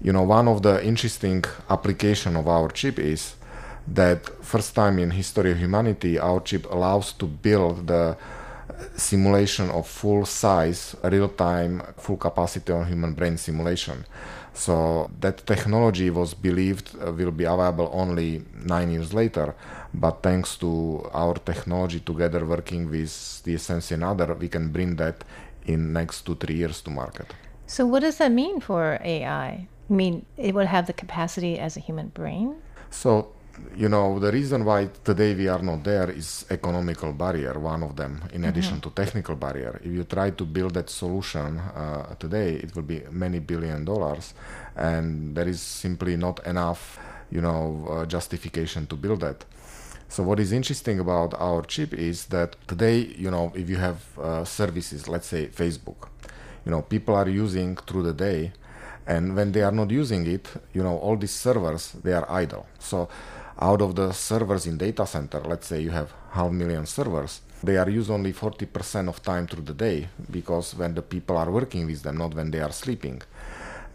you 0.01 0.11
know, 0.11 0.23
one 0.23 0.47
of 0.47 0.63
the 0.63 0.83
interesting 0.83 1.43
application 1.69 2.35
of 2.35 2.47
our 2.47 2.69
chip 2.69 2.97
is 2.97 3.35
that 3.87 4.25
first 4.43 4.75
time 4.75 4.99
in 4.99 5.11
history 5.11 5.51
of 5.51 5.59
humanity, 5.59 6.19
our 6.19 6.39
chip 6.41 6.65
allows 6.71 7.13
to 7.13 7.25
build 7.25 7.87
the 7.87 8.17
simulation 8.95 9.69
of 9.69 9.87
full 9.87 10.25
size, 10.25 10.95
real 11.03 11.29
time, 11.29 11.81
full 11.97 12.17
capacity 12.17 12.71
on 12.73 12.87
human 12.87 13.13
brain 13.13 13.37
simulation. 13.37 14.05
So 14.53 15.11
that 15.19 15.45
technology 15.45 16.09
was 16.09 16.33
believed 16.33 16.95
uh, 16.99 17.11
will 17.11 17.31
be 17.31 17.43
available 17.43 17.89
only 17.93 18.43
nine 18.65 18.89
years 18.89 19.13
later, 19.13 19.53
but 19.93 20.23
thanks 20.23 20.57
to 20.57 21.07
our 21.13 21.35
technology 21.35 21.99
together 21.99 22.43
working 22.43 22.89
with 22.89 23.09
TSMC 23.09 23.91
and 23.91 24.03
other, 24.03 24.33
we 24.33 24.47
can 24.49 24.69
bring 24.69 24.95
that 24.95 25.23
in 25.67 25.93
next 25.93 26.21
two 26.25 26.35
three 26.35 26.55
years 26.55 26.81
to 26.81 26.89
market. 26.89 27.33
So 27.67 27.85
what 27.85 28.01
does 28.01 28.17
that 28.17 28.31
mean 28.31 28.59
for 28.61 28.99
AI? 29.03 29.67
I 29.89 29.93
mean 29.93 30.25
it 30.37 30.53
would 30.55 30.67
have 30.67 30.87
the 30.87 30.93
capacity 30.93 31.59
as 31.59 31.77
a 31.77 31.79
human 31.79 32.07
brain? 32.07 32.55
So, 32.89 33.33
you 33.75 33.89
know, 33.89 34.19
the 34.19 34.31
reason 34.31 34.63
why 34.63 34.89
today 35.03 35.33
we 35.35 35.47
are 35.47 35.61
not 35.61 35.83
there 35.83 36.09
is 36.09 36.45
economical 36.49 37.11
barrier, 37.13 37.59
one 37.59 37.83
of 37.83 37.95
them, 37.95 38.23
in 38.31 38.45
addition 38.45 38.79
to 38.81 38.89
technical 38.91 39.35
barrier. 39.35 39.79
If 39.83 39.91
you 39.91 40.03
try 40.03 40.29
to 40.31 40.45
build 40.45 40.73
that 40.75 40.89
solution 40.89 41.59
uh, 41.59 42.15
today, 42.19 42.55
it 42.55 42.75
will 42.75 42.83
be 42.83 43.01
many 43.11 43.39
billion 43.39 43.83
dollars, 43.83 44.33
and 44.75 45.35
there 45.35 45.47
is 45.47 45.61
simply 45.61 46.15
not 46.17 46.45
enough, 46.45 46.99
you 47.31 47.41
know, 47.41 47.87
uh, 47.89 48.05
justification 48.05 48.87
to 48.87 48.95
build 48.95 49.21
that. 49.21 49.43
So 50.09 50.23
what 50.23 50.39
is 50.39 50.51
interesting 50.51 50.99
about 50.99 51.33
our 51.33 51.61
chip 51.63 51.93
is 51.93 52.25
that 52.27 52.55
today, 52.67 53.13
you 53.17 53.29
know, 53.29 53.51
if 53.55 53.69
you 53.69 53.75
have 53.77 53.99
uh, 54.17 54.45
services, 54.45 55.07
let's 55.07 55.27
say 55.27 55.47
Facebook, 55.47 56.07
you 56.65 56.71
know, 56.71 56.81
people 56.81 57.13
are 57.15 57.27
using 57.27 57.75
through 57.75 58.03
the 58.03 58.13
day, 58.13 58.53
and 59.05 59.35
when 59.35 59.51
they 59.51 59.63
are 59.63 59.71
not 59.71 59.91
using 59.91 60.25
it, 60.27 60.47
you 60.73 60.81
know, 60.81 60.97
all 60.97 61.17
these 61.17 61.31
servers 61.31 61.91
they 62.03 62.13
are 62.13 62.29
idle. 62.31 62.65
So 62.79 63.09
out 63.59 63.81
of 63.81 63.95
the 63.95 64.11
servers 64.13 64.65
in 64.65 64.77
data 64.77 65.05
center, 65.05 65.41
let's 65.41 65.67
say 65.67 65.81
you 65.81 65.91
have 65.91 66.13
half 66.31 66.51
million 66.51 66.85
servers, 66.85 67.41
they 67.63 67.77
are 67.77 67.89
used 67.89 68.09
only 68.09 68.33
40% 68.33 69.09
of 69.09 69.21
time 69.23 69.47
through 69.47 69.63
the 69.63 69.73
day 69.73 70.07
because 70.29 70.75
when 70.75 70.93
the 70.93 71.01
people 71.01 71.37
are 71.37 71.49
working 71.49 71.85
with 71.85 72.03
them, 72.03 72.17
not 72.17 72.33
when 72.33 72.51
they 72.51 72.59
are 72.59 72.71
sleeping 72.71 73.21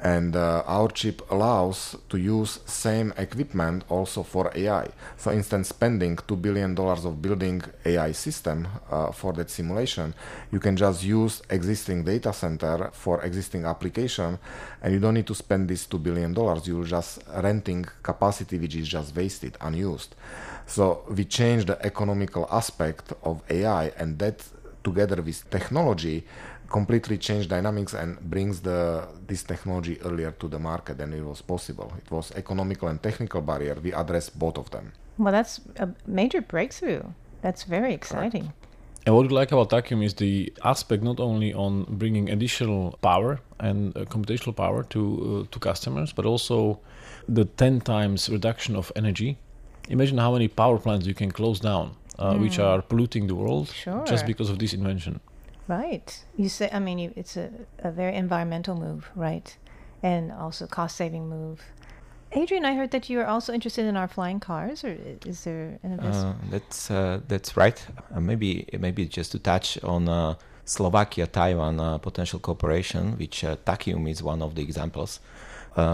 and 0.02 0.34
uh, 0.34 0.64
our 0.66 0.88
chip 0.88 1.22
allows 1.30 1.96
to 2.08 2.18
use 2.18 2.58
same 2.66 3.12
equipment 3.16 3.84
also 3.88 4.24
for 4.24 4.50
AI. 4.54 4.88
For 5.16 5.32
instance, 5.32 5.68
spending 5.68 6.18
two 6.26 6.34
billion 6.34 6.74
dollars 6.74 7.04
of 7.04 7.22
building 7.22 7.62
AI 7.84 8.10
system 8.10 8.66
uh, 8.90 9.12
for 9.12 9.32
that 9.34 9.48
simulation, 9.48 10.12
you 10.50 10.58
can 10.58 10.76
just 10.76 11.04
use 11.04 11.40
existing 11.50 12.02
data 12.02 12.32
center 12.32 12.90
for 12.92 13.22
existing 13.22 13.64
application, 13.64 14.40
and 14.82 14.92
you 14.92 14.98
don't 14.98 15.14
need 15.14 15.28
to 15.28 15.36
spend 15.36 15.68
this 15.68 15.86
two 15.86 15.98
billion 15.98 16.32
dollars. 16.32 16.66
You're 16.66 16.84
just 16.84 17.20
renting 17.36 17.86
capacity 18.02 18.58
which 18.58 18.74
is 18.74 18.88
just 18.88 19.14
wasted, 19.14 19.56
unused. 19.60 20.16
So 20.66 21.04
we 21.08 21.24
change 21.26 21.66
the 21.66 21.84
economical 21.86 22.48
aspect 22.50 23.12
of 23.22 23.40
AI, 23.48 23.92
and 23.96 24.18
that 24.18 24.42
together 24.82 25.22
with 25.22 25.48
technology 25.50 26.24
completely 26.72 27.18
change 27.18 27.46
dynamics 27.48 27.94
and 27.94 28.18
brings 28.34 28.60
the 28.62 29.06
this 29.26 29.42
technology 29.52 29.94
earlier 30.08 30.32
to 30.40 30.48
the 30.48 30.58
market 30.58 30.94
than 30.98 31.12
it 31.12 31.24
was 31.32 31.42
possible. 31.42 31.92
It 32.02 32.10
was 32.10 32.32
economical 32.42 32.88
and 32.88 32.98
technical 33.02 33.40
barrier. 33.42 33.76
We 33.82 33.92
address 33.92 34.30
both 34.30 34.58
of 34.58 34.70
them. 34.70 34.92
Well, 35.18 35.32
that's 35.32 35.60
a 35.76 35.88
major 36.06 36.40
breakthrough. 36.40 37.02
That's 37.42 37.64
very 37.64 37.92
exciting. 37.92 38.42
Correct. 38.42 38.58
And 39.04 39.16
what 39.16 39.26
we 39.28 39.34
like 39.34 39.50
about 39.52 39.70
Tachyum 39.70 40.04
is 40.04 40.14
the 40.14 40.52
aspect 40.64 41.02
not 41.02 41.18
only 41.18 41.52
on 41.52 41.84
bringing 41.88 42.30
additional 42.30 42.98
power 43.02 43.40
and 43.58 43.96
uh, 43.96 44.04
computational 44.04 44.54
power 44.54 44.84
to 44.94 45.00
uh, 45.24 45.52
to 45.52 45.58
customers, 45.58 46.12
but 46.12 46.24
also 46.24 46.78
the 47.28 47.44
ten 47.44 47.80
times 47.80 48.28
reduction 48.30 48.76
of 48.76 48.92
energy. 48.94 49.38
Imagine 49.88 50.18
how 50.18 50.32
many 50.32 50.48
power 50.48 50.78
plants 50.78 51.06
you 51.06 51.14
can 51.14 51.30
close 51.32 51.58
down, 51.60 51.86
uh, 52.18 52.34
mm. 52.34 52.40
which 52.40 52.58
are 52.58 52.80
polluting 52.82 53.26
the 53.26 53.34
world 53.34 53.68
sure. 53.84 54.04
just 54.06 54.24
because 54.26 54.48
of 54.50 54.58
this 54.58 54.72
invention. 54.72 55.20
Right. 55.68 56.24
You 56.36 56.48
say, 56.48 56.68
I 56.72 56.78
mean, 56.78 56.98
you, 56.98 57.12
it's 57.16 57.36
a, 57.36 57.50
a 57.78 57.90
very 57.90 58.14
environmental 58.14 58.74
move, 58.74 59.10
right? 59.14 59.56
And 60.02 60.32
also 60.32 60.66
cost 60.66 60.96
saving 60.96 61.28
move. 61.28 61.62
Adrian, 62.34 62.64
I 62.64 62.74
heard 62.74 62.90
that 62.92 63.10
you 63.10 63.20
are 63.20 63.26
also 63.26 63.52
interested 63.52 63.84
in 63.84 63.96
our 63.96 64.08
flying 64.08 64.40
cars, 64.40 64.84
or 64.84 64.96
is 65.26 65.44
there 65.44 65.78
an 65.82 65.92
investment? 65.92 66.36
Uh, 66.36 66.50
that's 66.50 66.90
uh, 66.90 67.20
that's 67.28 67.56
right. 67.56 67.86
Uh, 68.14 68.20
maybe 68.20 68.66
maybe 68.78 69.04
just 69.04 69.32
to 69.32 69.38
touch 69.38 69.78
on 69.84 70.08
uh, 70.08 70.34
Slovakia 70.64 71.26
Taiwan 71.26 71.78
uh, 71.78 71.98
potential 71.98 72.40
cooperation, 72.40 73.18
which 73.18 73.44
uh, 73.44 73.56
Tachyum 73.66 74.08
is 74.10 74.22
one 74.22 74.40
of 74.40 74.54
the 74.54 74.62
examples. 74.62 75.20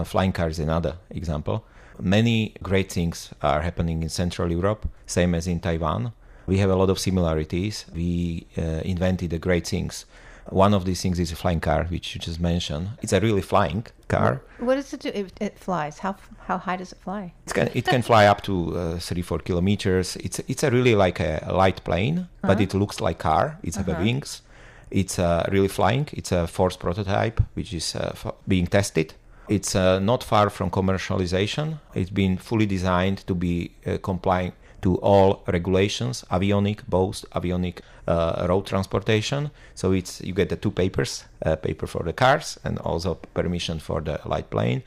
flying 0.05 0.31
cars 0.31 0.59
is 0.59 0.63
another 0.63 0.95
example. 1.09 1.65
Many 1.99 2.53
great 2.63 2.89
things 2.89 3.31
are 3.41 3.61
happening 3.61 4.03
in 4.03 4.09
Central 4.09 4.49
Europe, 4.49 4.87
same 5.05 5.35
as 5.35 5.45
in 5.45 5.59
Taiwan 5.59 6.13
we 6.49 6.57
have 6.57 6.71
a 6.71 6.75
lot 6.75 6.89
of 6.89 6.99
similarities. 6.99 7.85
We 7.93 8.47
uh, 8.57 8.81
invented 8.93 9.29
the 9.29 9.39
great 9.39 9.67
things. 9.67 10.05
One 10.49 10.73
of 10.73 10.83
these 10.83 11.01
things 11.01 11.19
is 11.19 11.31
a 11.31 11.35
flying 11.35 11.59
car, 11.59 11.85
which 11.85 12.15
you 12.15 12.19
just 12.19 12.39
mentioned. 12.39 12.89
It's 13.03 13.13
a 13.13 13.19
really 13.19 13.41
flying 13.41 13.85
car. 14.07 14.41
What 14.57 14.75
does 14.75 14.91
it 14.93 15.01
do? 15.01 15.09
It, 15.09 15.33
it 15.39 15.59
flies. 15.59 15.99
How 15.99 16.15
how 16.47 16.57
high 16.57 16.77
does 16.77 16.91
it 16.91 16.99
fly? 17.07 17.33
It 17.45 17.53
can 17.53 17.69
it 17.73 17.85
can 17.85 18.01
fly 18.01 18.25
up 18.25 18.41
to 18.41 18.53
uh, 18.53 18.99
three 18.99 19.21
four 19.21 19.39
kilometers. 19.39 20.15
It's 20.15 20.39
it's 20.47 20.63
a 20.63 20.71
really 20.71 20.95
like 20.95 21.19
a, 21.19 21.53
light 21.63 21.83
plane, 21.83 22.17
uh-huh. 22.17 22.47
but 22.47 22.61
it 22.61 22.73
looks 22.73 22.99
like 22.99 23.19
car. 23.19 23.59
It's 23.61 23.77
uh-huh. 23.77 23.95
wings. 23.99 24.41
It's 24.89 25.19
uh, 25.19 25.47
really 25.51 25.67
flying. 25.67 26.07
It's 26.13 26.31
a 26.31 26.47
forced 26.47 26.79
prototype, 26.79 27.39
which 27.53 27.71
is 27.73 27.95
uh, 27.95 28.11
f- 28.13 28.33
being 28.47 28.67
tested. 28.67 29.13
It's 29.47 29.75
uh, 29.75 29.99
not 29.99 30.23
far 30.23 30.49
from 30.49 30.69
commercialization. 30.71 31.79
It's 31.93 32.09
been 32.11 32.37
fully 32.37 32.65
designed 32.65 33.17
to 33.27 33.35
be 33.35 33.71
uh, 33.85 33.97
complying 34.01 34.53
to 34.81 34.95
all 34.97 35.43
regulations, 35.47 36.23
avionic, 36.31 36.79
both 36.87 37.25
avionic 37.31 37.79
uh, 38.07 38.45
road 38.49 38.65
transportation. 38.65 39.51
So 39.75 39.91
it's 39.91 40.21
you 40.21 40.33
get 40.33 40.49
the 40.49 40.55
two 40.55 40.71
papers, 40.71 41.25
uh, 41.45 41.55
paper 41.55 41.87
for 41.87 42.03
the 42.03 42.13
cars 42.13 42.59
and 42.63 42.79
also 42.79 43.15
permission 43.33 43.79
for 43.79 44.01
the 44.01 44.19
light 44.25 44.49
plane. 44.49 44.83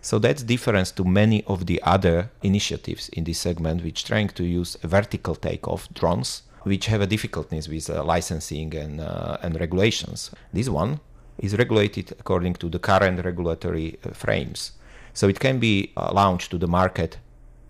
So 0.00 0.18
that's 0.18 0.42
difference 0.42 0.90
to 0.92 1.04
many 1.04 1.44
of 1.44 1.66
the 1.66 1.80
other 1.82 2.30
initiatives 2.42 3.08
in 3.10 3.24
this 3.24 3.38
segment, 3.38 3.84
which 3.84 4.04
trying 4.04 4.28
to 4.30 4.44
use 4.44 4.76
vertical 4.82 5.36
takeoff 5.36 5.92
drones, 5.94 6.42
which 6.62 6.86
have 6.86 7.00
a 7.00 7.06
difficulties 7.06 7.68
with 7.68 7.88
uh, 7.88 8.02
licensing 8.02 8.74
and 8.74 9.00
uh, 9.00 9.36
and 9.42 9.58
regulations. 9.60 10.30
This 10.52 10.68
one 10.68 11.00
is 11.38 11.56
regulated 11.56 12.12
according 12.18 12.54
to 12.54 12.68
the 12.68 12.78
current 12.78 13.24
regulatory 13.24 13.98
uh, 14.04 14.10
frames, 14.10 14.72
so 15.14 15.28
it 15.28 15.38
can 15.38 15.58
be 15.58 15.92
uh, 15.96 16.10
launched 16.12 16.50
to 16.50 16.58
the 16.58 16.68
market 16.68 17.18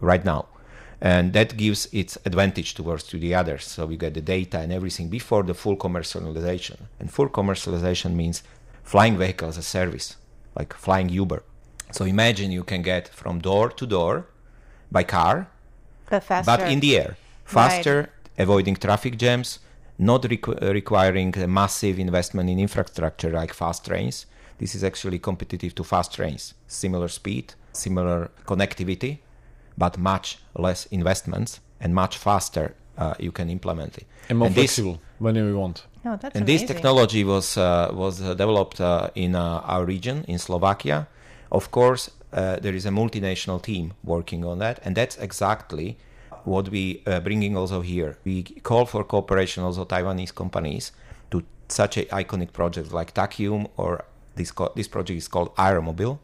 right 0.01 0.25
now 0.25 0.47
and 1.03 1.33
that 1.33 1.57
gives 1.57 1.89
its 1.93 2.17
advantage 2.25 2.75
towards 2.75 3.03
to 3.03 3.19
the 3.19 3.35
others. 3.35 3.65
So 3.65 3.87
we 3.87 3.97
get 3.97 4.15
the 4.15 4.21
data 4.21 4.61
and 4.61 4.73
everything 4.73 5.09
before 5.09 5.43
the 5.43 5.53
full 5.53 5.77
commercialization. 5.77 6.77
And 7.01 7.13
full 7.13 7.29
commercialization 7.29 8.15
means 8.15 8.45
flying 8.85 9.19
vehicle 9.19 9.49
as 9.49 9.59
a 9.59 9.63
service 9.63 10.17
like 10.55 10.73
flying 10.73 11.09
uber. 11.09 11.43
So 11.91 12.05
imagine 12.05 12.53
you 12.53 12.63
can 12.63 12.83
get 12.83 13.09
from 13.09 13.41
door 13.41 13.69
to 13.71 13.85
door 13.85 14.27
by 14.93 15.03
car 15.03 15.49
but 16.09 16.23
faster. 16.23 16.57
but 16.57 16.71
in 16.71 16.79
the 16.79 16.97
air. 16.97 17.17
Faster 17.45 17.97
right. 17.99 18.43
avoiding 18.45 18.77
traffic 18.77 19.19
jams 19.19 19.59
not 19.99 20.23
requ- 20.23 20.61
requiring 20.73 21.37
a 21.37 21.49
massive 21.49 21.99
investment 21.99 22.49
in 22.49 22.61
infrastructure 22.61 23.31
like 23.31 23.53
fast 23.53 23.85
trains. 23.85 24.27
This 24.59 24.77
is 24.77 24.85
actually 24.85 25.19
competitive 25.19 25.75
to 25.75 25.83
fast 25.83 26.15
trains. 26.15 26.55
Similar 26.69 27.09
speed 27.09 27.55
similar 27.73 28.31
connectivity 28.47 29.19
but 29.83 29.99
much 29.99 30.27
less 30.67 30.81
investments 30.99 31.51
and 31.81 31.91
much 32.03 32.15
faster 32.27 32.67
uh, 32.99 33.15
you 33.19 33.33
can 33.33 33.49
implement 33.51 33.93
it. 33.99 34.07
And 34.29 34.39
more 34.39 34.47
and 34.47 34.55
flexible 34.55 34.93
this, 34.93 35.25
whenever 35.25 35.49
you 35.49 35.59
want. 35.59 35.87
Oh, 36.05 36.17
that's 36.21 36.37
and 36.37 36.45
amazing. 36.45 36.47
this 36.47 36.63
technology 36.73 37.23
was 37.25 37.47
uh, 37.57 37.91
was 38.03 38.15
uh, 38.23 38.35
developed 38.43 38.81
uh, 38.81 39.25
in 39.25 39.35
uh, 39.35 39.73
our 39.73 39.85
region 39.95 40.17
in 40.29 40.39
Slovakia. 40.39 41.09
Of 41.51 41.65
course, 41.79 42.03
uh, 42.33 42.57
there 42.65 42.77
is 42.81 42.87
a 42.87 42.91
multinational 42.91 43.61
team 43.61 43.85
working 44.05 44.45
on 44.45 44.57
that, 44.65 44.77
and 44.85 44.93
that's 44.95 45.17
exactly 45.29 45.89
what 46.45 46.69
we 46.69 46.85
are 47.07 47.21
bringing 47.21 47.57
also 47.57 47.81
here. 47.93 48.11
We 48.25 48.37
call 48.71 48.85
for 48.87 49.03
cooperation 49.05 49.65
also 49.65 49.85
Taiwanese 49.85 50.35
companies 50.43 50.93
to 51.33 51.43
such 51.69 51.95
a 51.97 52.05
iconic 52.23 52.51
projects 52.53 52.91
like 52.99 53.15
Tachyum 53.15 53.63
or 53.77 54.05
this 54.39 54.51
co- 54.53 54.73
this 54.79 54.89
project 54.89 55.19
is 55.19 55.29
called 55.29 55.51
AeroMobil 55.57 56.19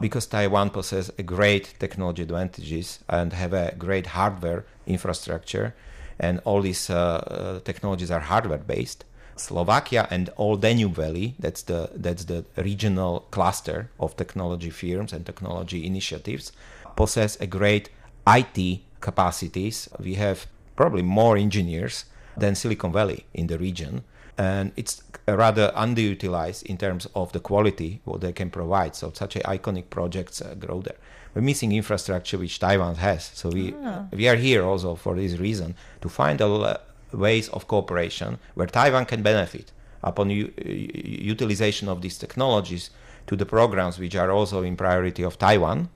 because 0.00 0.26
Taiwan 0.26 0.70
possesses 0.70 1.12
a 1.18 1.22
great 1.22 1.74
technology 1.78 2.22
advantages 2.22 2.98
and 3.08 3.32
have 3.32 3.52
a 3.52 3.74
great 3.78 4.08
hardware 4.08 4.64
infrastructure, 4.86 5.74
and 6.18 6.40
all 6.44 6.60
these 6.62 6.90
uh, 6.90 6.96
uh, 6.96 7.60
technologies 7.60 8.10
are 8.10 8.20
hardware 8.20 8.58
based. 8.58 9.04
Slovakia 9.36 10.06
and 10.10 10.30
all 10.36 10.56
Danube 10.56 10.94
Valley, 10.94 11.34
that's 11.38 11.62
the 11.62 11.90
that's 11.94 12.24
the 12.24 12.44
regional 12.56 13.20
cluster 13.30 13.90
of 13.98 14.16
technology 14.16 14.70
firms 14.70 15.12
and 15.12 15.26
technology 15.26 15.84
initiatives, 15.84 16.52
possess 16.94 17.36
a 17.40 17.46
great 17.46 17.90
IT 18.28 18.80
capacities. 19.00 19.88
We 19.98 20.14
have 20.14 20.46
probably 20.76 21.02
more 21.02 21.36
engineers 21.36 22.04
than 22.36 22.54
Silicon 22.54 22.92
Valley 22.92 23.26
in 23.34 23.48
the 23.48 23.58
region 23.58 24.04
and 24.36 24.72
it's 24.76 25.02
rather 25.26 25.72
underutilized 25.74 26.64
in 26.64 26.76
terms 26.76 27.06
of 27.14 27.32
the 27.32 27.40
quality 27.40 28.00
what 28.04 28.20
they 28.20 28.32
can 28.32 28.50
provide. 28.50 28.94
So 28.94 29.12
such 29.14 29.36
a 29.36 29.40
iconic 29.40 29.90
projects 29.90 30.42
uh, 30.42 30.54
grow 30.54 30.82
there. 30.82 30.96
We're 31.34 31.42
missing 31.42 31.72
infrastructure 31.72 32.38
which 32.38 32.58
Taiwan 32.58 32.96
has. 32.96 33.30
So 33.34 33.48
we 33.48 33.74
ah. 33.82 34.06
we 34.12 34.28
are 34.28 34.36
here 34.36 34.64
also 34.64 34.94
for 34.94 35.14
this 35.16 35.38
reason 35.38 35.74
to 36.00 36.08
find 36.08 36.40
a, 36.40 36.80
ways 37.12 37.48
of 37.50 37.66
cooperation 37.68 38.38
where 38.54 38.66
Taiwan 38.66 39.06
can 39.06 39.22
benefit 39.22 39.72
upon 40.02 40.30
u- 40.30 40.52
utilization 40.58 41.88
of 41.88 42.02
these 42.02 42.18
technologies 42.18 42.90
to 43.26 43.36
the 43.36 43.46
programs 43.46 43.98
which 43.98 44.14
are 44.14 44.30
also 44.30 44.62
in 44.62 44.76
priority 44.76 45.22
of 45.22 45.38
Taiwan, 45.38 45.88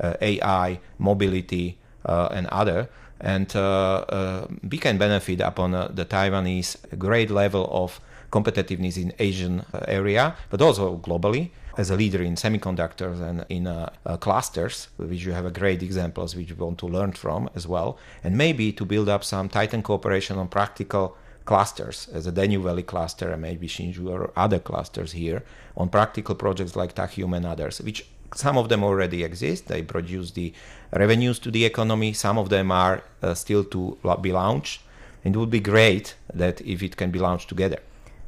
uh, 0.00 0.14
AI, 0.20 0.80
mobility, 0.98 1.78
uh, 2.04 2.28
and 2.32 2.46
other 2.48 2.88
and 3.24 3.56
uh, 3.56 4.04
uh, 4.08 4.46
we 4.70 4.76
can 4.76 4.98
benefit 4.98 5.40
upon 5.40 5.74
uh, 5.74 5.88
the 5.88 6.04
Taiwanese 6.04 6.76
great 6.98 7.30
level 7.30 7.66
of 7.72 8.00
competitiveness 8.30 8.98
in 8.98 9.12
Asian 9.18 9.60
uh, 9.60 9.80
area, 9.88 10.36
but 10.50 10.60
also 10.60 10.98
globally. 10.98 11.50
As 11.76 11.90
a 11.90 11.96
leader 11.96 12.22
in 12.22 12.36
semiconductors 12.36 13.20
and 13.20 13.44
in 13.48 13.66
uh, 13.66 13.90
uh, 14.06 14.16
clusters, 14.16 14.88
which 14.96 15.24
you 15.24 15.32
have 15.32 15.44
a 15.44 15.50
great 15.50 15.82
examples 15.82 16.36
which 16.36 16.50
you 16.50 16.54
want 16.54 16.78
to 16.78 16.86
learn 16.86 17.10
from 17.12 17.50
as 17.56 17.66
well, 17.66 17.98
and 18.22 18.38
maybe 18.38 18.70
to 18.72 18.84
build 18.84 19.08
up 19.08 19.24
some 19.24 19.48
tighten 19.48 19.82
cooperation 19.82 20.38
on 20.38 20.46
practical 20.46 21.16
clusters 21.44 22.08
as 22.12 22.26
a 22.26 22.32
Danube 22.32 22.62
Valley 22.62 22.84
cluster 22.84 23.32
and 23.32 23.42
maybe 23.42 23.66
Hsinchu 23.66 24.08
or 24.08 24.30
other 24.36 24.60
clusters 24.60 25.12
here 25.12 25.42
on 25.76 25.88
practical 25.88 26.36
projects 26.36 26.76
like 26.76 26.94
Tachyum 26.94 27.36
and 27.36 27.44
others, 27.44 27.80
which 27.80 28.06
some 28.34 28.56
of 28.56 28.68
them 28.68 28.82
already 28.84 29.22
exist. 29.24 29.68
They 29.68 29.82
produce 29.82 30.32
the 30.32 30.52
revenues 30.92 31.38
to 31.40 31.50
the 31.50 31.64
economy. 31.64 32.12
Some 32.12 32.38
of 32.38 32.48
them 32.48 32.70
are 32.70 33.02
uh, 33.22 33.34
still 33.34 33.64
to 33.64 33.98
be 34.20 34.32
launched. 34.32 34.82
And 35.24 35.34
it 35.34 35.38
would 35.38 35.50
be 35.50 35.60
great 35.60 36.16
that 36.32 36.60
if 36.60 36.82
it 36.82 36.96
can 36.96 37.10
be 37.10 37.18
launched 37.18 37.48
together. 37.48 37.78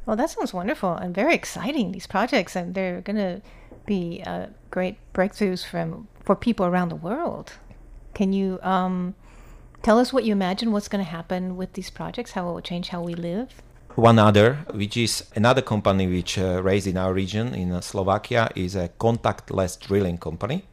Well, 0.05 0.15
that 0.15 0.29
sounds 0.29 0.53
wonderful 0.53 0.93
and 0.93 1.13
very 1.13 1.33
exciting. 1.35 1.91
These 1.91 2.07
projects, 2.07 2.55
and 2.55 2.73
they're 2.73 3.01
going 3.01 3.17
to 3.17 3.41
be 3.85 4.23
uh, 4.25 4.47
great 4.71 4.97
breakthroughs 5.13 5.65
from 5.65 6.07
for 6.23 6.35
people 6.35 6.65
around 6.65 6.89
the 6.89 6.95
world. 6.95 7.53
Can 8.13 8.33
you 8.33 8.59
um, 8.63 9.15
tell 9.83 9.99
us 9.99 10.11
what 10.11 10.23
you 10.23 10.31
imagine 10.31 10.71
what's 10.71 10.87
going 10.87 11.03
to 11.03 11.09
happen 11.09 11.55
with 11.55 11.73
these 11.73 11.89
projects? 11.89 12.31
How 12.31 12.49
it 12.49 12.53
will 12.53 12.61
change 12.61 12.89
how 12.89 13.01
we 13.01 13.15
live? 13.15 13.61
One 13.97 14.19
other, 14.19 14.65
which 14.73 14.95
is 14.95 15.25
another 15.35 15.61
company 15.61 16.07
which 16.07 16.37
uh, 16.37 16.61
raised 16.61 16.87
in 16.87 16.97
our 16.97 17.13
region 17.13 17.53
in 17.53 17.71
uh, 17.71 17.81
Slovakia, 17.81 18.49
is 18.55 18.75
a 18.75 18.89
contactless 18.99 19.77
drilling 19.79 20.17
company. 20.17 20.63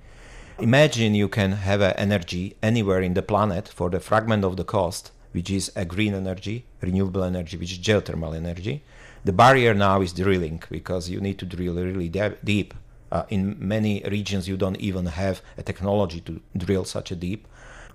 Imagine 0.60 1.14
you 1.14 1.28
can 1.28 1.52
have 1.52 1.80
uh, 1.82 1.94
energy 1.96 2.54
anywhere 2.62 3.00
in 3.00 3.14
the 3.14 3.22
planet 3.22 3.66
for 3.68 3.90
the 3.90 3.98
fragment 3.98 4.44
of 4.44 4.56
the 4.56 4.64
cost, 4.64 5.10
which 5.32 5.50
is 5.50 5.72
a 5.74 5.84
green 5.84 6.14
energy, 6.14 6.66
renewable 6.80 7.24
energy, 7.24 7.56
which 7.56 7.72
is 7.72 7.78
geothermal 7.78 8.36
energy 8.36 8.84
the 9.24 9.32
barrier 9.32 9.72
now 9.72 10.02
is 10.02 10.12
drilling 10.12 10.62
because 10.70 11.08
you 11.08 11.20
need 11.20 11.38
to 11.38 11.46
drill 11.46 11.74
really 11.74 12.10
de- 12.10 12.36
deep. 12.44 12.74
Uh, 13.10 13.24
in 13.30 13.56
many 13.58 14.02
regions, 14.10 14.46
you 14.46 14.56
don't 14.56 14.76
even 14.76 15.06
have 15.06 15.40
a 15.56 15.62
technology 15.62 16.20
to 16.20 16.40
drill 16.56 16.84
such 16.84 17.10
a 17.10 17.16
deep. 17.16 17.48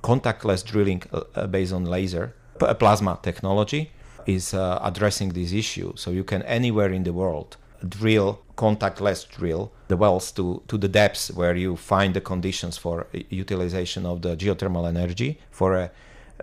Contactless 0.03 0.65
drilling 0.65 1.03
uh, 1.13 1.21
uh 1.35 1.45
based 1.45 1.73
on 1.73 1.85
laser, 1.85 2.33
p- 2.59 2.73
plasma 2.73 3.19
technology, 3.21 3.91
is 4.25 4.53
uh, 4.53 4.79
addressing 4.83 5.29
this 5.29 5.51
issue. 5.53 5.93
So 5.95 6.11
you 6.11 6.23
can 6.23 6.41
anywhere 6.43 6.91
in 6.91 7.03
the 7.03 7.13
world 7.13 7.57
drill 7.87 8.41
contactless 8.57 9.27
drill 9.29 9.71
the 9.87 9.95
wells 9.95 10.31
to, 10.33 10.61
to 10.67 10.77
the 10.77 10.87
depths 10.87 11.31
where 11.31 11.55
you 11.55 11.75
find 11.75 12.13
the 12.13 12.21
conditions 12.21 12.77
for 12.77 13.07
utilization 13.29 14.05
of 14.05 14.21
the 14.21 14.35
geothermal 14.35 14.87
energy 14.87 15.39
for 15.49 15.75
a, 15.75 15.91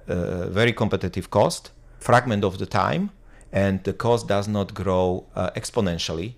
a 0.08 0.48
very 0.48 0.72
competitive 0.72 1.30
cost, 1.30 1.70
fragment 1.98 2.42
of 2.42 2.58
the 2.58 2.66
time, 2.66 3.10
and 3.52 3.84
the 3.84 3.92
cost 3.92 4.26
does 4.26 4.48
not 4.48 4.74
grow 4.74 5.26
uh, 5.34 5.50
exponentially 5.50 6.34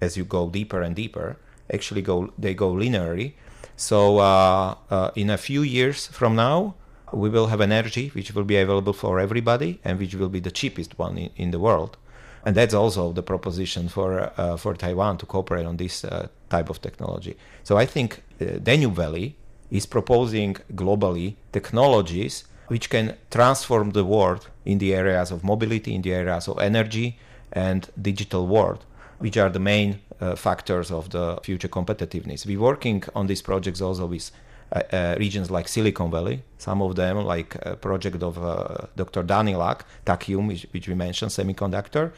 as 0.00 0.16
you 0.16 0.24
go 0.24 0.48
deeper 0.48 0.82
and 0.82 0.94
deeper. 0.94 1.36
Actually, 1.72 2.02
go 2.02 2.32
they 2.38 2.54
go 2.54 2.72
linearly. 2.72 3.32
So 3.76 4.18
uh, 4.18 4.76
uh, 4.90 5.10
in 5.16 5.30
a 5.30 5.38
few 5.38 5.62
years 5.62 6.06
from 6.08 6.36
now, 6.36 6.74
we 7.12 7.28
will 7.28 7.46
have 7.48 7.60
energy 7.60 8.08
which 8.14 8.34
will 8.34 8.44
be 8.44 8.56
available 8.56 8.92
for 8.92 9.20
everybody 9.20 9.80
and 9.84 9.98
which 9.98 10.14
will 10.14 10.28
be 10.28 10.40
the 10.40 10.50
cheapest 10.50 10.98
one 10.98 11.18
in, 11.18 11.30
in 11.36 11.50
the 11.50 11.58
world. 11.58 11.96
And 12.44 12.56
that's 12.56 12.74
also 12.74 13.12
the 13.12 13.22
proposition 13.22 13.88
for 13.88 14.32
uh, 14.36 14.56
for 14.56 14.74
Taiwan 14.74 15.18
to 15.18 15.26
cooperate 15.26 15.64
on 15.64 15.76
this 15.76 16.04
uh, 16.04 16.28
type 16.50 16.68
of 16.70 16.80
technology. 16.80 17.36
So 17.62 17.76
I 17.76 17.86
think 17.86 18.22
uh, 18.40 18.58
Danube 18.62 18.96
Valley 18.96 19.36
is 19.70 19.86
proposing 19.86 20.56
globally 20.74 21.36
technologies 21.52 22.44
which 22.68 22.88
can 22.90 23.16
transform 23.30 23.90
the 23.90 24.04
world 24.04 24.48
in 24.64 24.78
the 24.78 24.94
areas 24.94 25.30
of 25.30 25.44
mobility, 25.44 25.94
in 25.94 26.02
the 26.02 26.14
areas 26.14 26.48
of 26.48 26.58
energy 26.58 27.18
and 27.52 27.90
digital 28.00 28.46
world, 28.46 28.84
which 29.18 29.36
are 29.36 29.50
the 29.50 29.58
main 29.58 30.00
uh, 30.20 30.34
factors 30.36 30.90
of 30.90 31.10
the 31.10 31.38
future 31.42 31.68
competitiveness. 31.68 32.46
We're 32.46 32.60
working 32.60 33.02
on 33.14 33.26
these 33.26 33.42
projects 33.42 33.80
also 33.80 34.06
with 34.06 34.30
uh, 34.72 34.80
uh, 34.92 35.16
regions 35.18 35.50
like 35.50 35.68
Silicon 35.68 36.10
Valley, 36.10 36.42
some 36.56 36.80
of 36.80 36.96
them 36.96 37.18
like 37.18 37.56
a 37.62 37.76
project 37.76 38.22
of 38.22 38.42
uh, 38.42 38.86
Dr. 38.96 39.22
Danilak, 39.22 39.80
Tachyum, 40.06 40.48
which, 40.48 40.66
which, 40.70 40.88
we 40.88 40.94
mentioned, 40.94 41.30
semiconductor, 41.30 42.10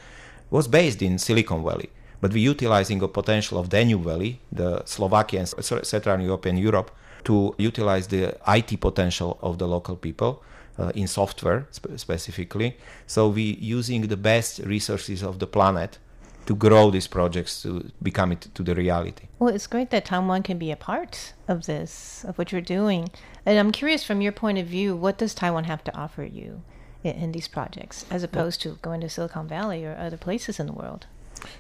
was 0.51 0.69
based 0.69 1.03
in 1.03 1.19
Silicon 1.19 1.65
Valley. 1.65 1.91
But 2.21 2.33
we're 2.33 2.51
utilizing 2.51 3.01
the 3.01 3.09
potential 3.09 3.59
of 3.59 3.69
Danube 3.71 4.05
Valley, 4.05 4.41
the 4.53 4.83
Slovakia 4.85 5.41
and 5.41 5.49
Central 5.85 6.21
European 6.21 6.57
Europe, 6.57 6.93
to 7.25 7.55
utilize 7.59 8.07
the 8.07 8.37
IT 8.47 8.81
potential 8.81 9.39
of 9.43 9.59
the 9.59 9.67
local 9.67 9.97
people 9.97 10.43
uh, 10.79 10.93
in 10.95 11.09
software 11.09 11.67
sp- 11.75 11.97
specifically. 11.97 12.77
So 13.07 13.29
we 13.29 13.57
using 13.61 14.03
the 14.03 14.17
best 14.17 14.61
resources 14.61 15.23
of 15.23 15.39
the 15.39 15.47
planet 15.47 15.99
to 16.47 16.55
grow 16.55 16.91
these 16.91 17.07
projects 17.07 17.63
to 17.63 17.91
become 18.03 18.33
it 18.33 18.49
to 18.55 18.63
the 18.63 18.75
reality. 18.75 19.29
Well, 19.39 19.55
it's 19.55 19.67
great 19.67 19.91
that 19.91 20.05
Taiwan 20.05 20.43
can 20.43 20.59
be 20.59 20.71
a 20.71 20.77
part 20.77 21.33
of 21.49 21.67
this, 21.67 22.25
of 22.25 22.37
what 22.39 22.53
you're 22.53 22.61
doing. 22.61 23.09
And 23.47 23.59
I'm 23.59 23.73
curious 23.73 24.05
from 24.05 24.21
your 24.21 24.33
point 24.33 24.59
of 24.59 24.67
view, 24.67 24.97
what 24.97 25.19
does 25.19 25.35
Taiwan 25.35 25.65
have 25.65 25.83
to 25.85 25.97
offer 25.97 26.25
you 26.25 26.63
in, 27.03 27.15
in 27.15 27.33
these 27.33 27.49
projects 27.49 28.05
as 28.11 28.23
opposed 28.23 28.61
to 28.63 28.79
going 28.83 29.01
to 29.01 29.09
Silicon 29.09 29.49
Valley 29.49 29.85
or 29.85 29.97
other 29.97 30.17
places 30.17 30.61
in 30.61 30.67
the 30.67 30.73
world? 30.73 31.07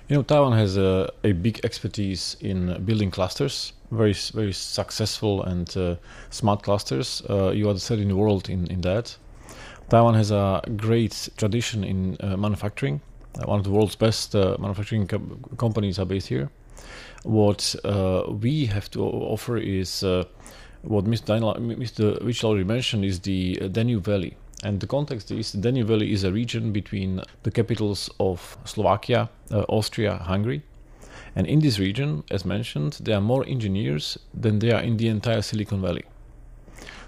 You 0.09 0.16
know, 0.16 0.23
Taiwan 0.23 0.53
has 0.53 0.77
a, 0.77 1.12
a 1.25 1.33
big 1.33 1.61
expertise 1.62 2.37
in 2.40 2.83
building 2.85 3.11
clusters, 3.11 3.75
very 3.90 4.14
very 4.33 4.53
successful 4.53 5.42
and 5.42 5.77
uh, 5.77 5.97
smart 6.31 6.62
clusters. 6.62 7.23
Uh, 7.29 7.51
you 7.51 7.68
are 7.68 7.75
the 7.75 7.81
third 7.81 7.99
in 7.99 8.09
the 8.09 8.16
world 8.16 8.49
in, 8.49 8.66
in 8.68 8.81
that. 8.83 9.16
Taiwan 9.90 10.14
has 10.14 10.31
a 10.31 10.62
great 10.77 11.29
tradition 11.37 11.85
in 11.85 12.16
uh, 12.20 12.37
manufacturing. 12.37 13.03
Uh, 13.38 13.47
one 13.47 13.59
of 13.59 13.64
the 13.64 13.70
world's 13.70 13.97
best 13.97 14.35
uh, 14.35 14.57
manufacturing 14.61 15.07
co- 15.07 15.38
companies 15.57 15.99
are 15.99 16.05
based 16.05 16.29
here. 16.29 16.51
What 17.25 17.75
uh, 17.85 18.25
we 18.29 18.66
have 18.66 18.90
to 18.92 19.03
offer 19.03 19.57
is 19.57 20.05
what 20.83 21.05
Mr. 21.07 22.25
Rich 22.25 22.44
already 22.44 22.64
mentioned 22.64 23.05
is 23.05 23.20
the 23.20 23.55
Danube 23.73 24.05
Valley. 24.05 24.37
And 24.62 24.81
the 24.81 24.87
context 24.87 25.31
is 25.31 25.53
the 25.53 25.59
Danube 25.59 25.88
Valley 25.88 26.12
is 26.12 26.25
a 26.25 26.33
region 26.33 26.73
between 26.73 27.23
the 27.42 27.51
capitals 27.51 28.11
of 28.20 28.57
Slovakia, 28.64 29.31
uh, 29.51 29.64
Austria, 29.68 30.16
Hungary. 30.16 30.62
And 31.35 31.47
in 31.47 31.61
this 31.61 31.79
region, 31.79 32.23
as 32.31 32.44
mentioned, 32.44 32.99
there 33.03 33.16
are 33.16 33.20
more 33.20 33.44
engineers 33.47 34.18
than 34.33 34.61
there 34.61 34.77
are 34.77 34.83
in 34.83 34.97
the 34.97 35.09
entire 35.09 35.42
Silicon 35.42 35.81
Valley. 35.81 36.05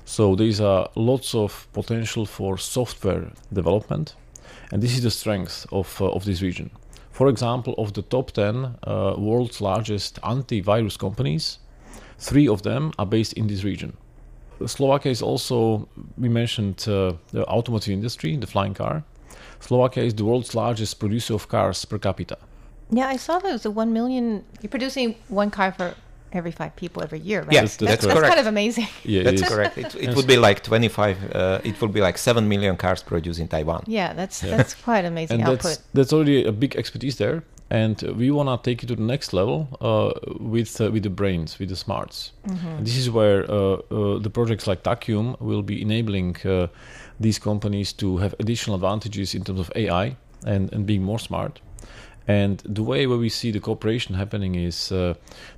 So 0.05 0.35
there 0.35 0.47
is 0.47 0.61
lots 0.61 1.35
of 1.35 1.69
potential 1.73 2.27
for 2.27 2.59
software 2.59 3.33
development, 3.53 4.15
and 4.73 4.83
this 4.83 4.93
is 4.93 5.03
the 5.03 5.11
strength 5.11 5.67
of, 5.73 6.01
uh, 6.01 6.11
of 6.11 6.25
this 6.25 6.43
region. 6.43 6.71
For 7.11 7.29
example, 7.29 7.75
of 7.79 7.95
the 7.95 8.03
top 8.03 8.33
10 8.33 8.77
uh, 8.83 9.15
world's 9.17 9.61
largest 9.61 10.21
antivirus 10.23 10.99
companies, 10.99 11.59
three 12.19 12.49
of 12.49 12.63
them 12.63 12.93
are 12.99 13.07
based 13.07 13.33
in 13.35 13.47
this 13.47 13.65
region. 13.65 13.97
Slovakia 14.67 15.13
is 15.13 15.23
also, 15.23 15.89
we 16.17 16.29
mentioned 16.29 16.87
uh, 16.89 17.13
the 17.33 17.47
automotive 17.47 17.93
industry, 17.93 18.37
the 18.37 18.47
flying 18.47 18.75
car. 18.75 19.05
Slovakia 19.61 20.05
is 20.05 20.15
the 20.15 20.25
world's 20.25 20.55
largest 20.55 20.99
producer 20.99 21.35
of 21.35 21.49
cars 21.49 21.85
per 21.85 21.99
capita. 21.99 22.39
Yeah, 22.91 23.09
I 23.09 23.17
saw 23.17 23.39
those. 23.39 23.63
The 23.63 23.71
one 23.71 23.93
million. 23.93 24.45
You're 24.63 24.71
producing 24.71 25.17
one 25.29 25.51
car 25.51 25.73
for 25.73 25.95
every 26.33 26.53
five 26.53 26.75
people 26.77 27.03
every 27.03 27.21
year, 27.21 27.43
right? 27.43 27.53
Yes, 27.53 27.77
that's, 27.77 28.03
that's, 28.03 28.07
that's 28.07 28.29
kind 28.29 28.41
of 28.41 28.47
amazing. 28.47 28.89
Yeah, 29.05 29.23
that's 29.23 29.49
correct. 29.49 29.77
It, 29.87 29.95
it 29.95 30.17
would 30.17 30.27
be 30.27 30.37
like 30.37 30.63
25. 30.63 31.35
Uh, 31.35 31.61
it 31.65 31.81
would 31.81 31.93
be 31.93 32.01
like 32.01 32.19
seven 32.19 32.49
million 32.49 32.77
cars 32.77 33.03
produced 33.03 33.41
in 33.41 33.49
Taiwan. 33.49 33.85
Yeah, 33.87 34.13
that's 34.13 34.43
yeah. 34.43 34.57
that's 34.57 34.75
quite 34.75 35.05
amazing 35.05 35.41
and 35.41 35.49
output. 35.49 35.63
That's, 35.63 35.83
that's 35.95 36.13
already 36.13 36.45
a 36.45 36.53
big 36.53 36.77
expertise 36.77 37.17
there 37.17 37.43
and 37.71 38.01
we 38.03 38.31
want 38.31 38.49
to 38.49 38.71
take 38.71 38.83
it 38.83 38.87
to 38.87 38.97
the 38.97 39.03
next 39.03 39.33
level 39.33 39.69
uh, 39.81 40.13
with 40.39 40.81
uh, 40.81 40.91
with 40.91 41.03
the 41.03 41.11
brains, 41.11 41.59
with 41.59 41.69
the 41.69 41.77
smarts. 41.77 42.33
Mm-hmm. 42.47 42.85
This 42.85 42.97
is 42.97 43.11
where 43.11 43.51
uh, 43.51 43.79
uh, 43.91 44.19
the 44.19 44.31
projects 44.31 44.67
like 44.67 44.83
Tachyum 44.83 45.41
will 45.41 45.63
be 45.63 45.83
enabling 45.83 46.37
uh, 46.45 46.69
these 47.19 47.39
companies 47.39 47.93
to 47.95 48.19
have 48.19 48.35
additional 48.39 48.77
advantages 48.77 49.35
in 49.35 49.43
terms 49.43 49.61
of 49.61 49.73
AI 49.75 50.17
and, 50.45 50.73
and 50.73 50.87
being 50.87 51.03
more 51.03 51.19
smart. 51.19 51.61
And 52.29 52.59
the 52.65 52.83
way 52.83 53.07
where 53.07 53.19
we 53.19 53.29
see 53.29 53.51
the 53.51 53.61
cooperation 53.61 54.15
happening 54.15 54.55
is 54.57 54.91
uh, 54.91 55.15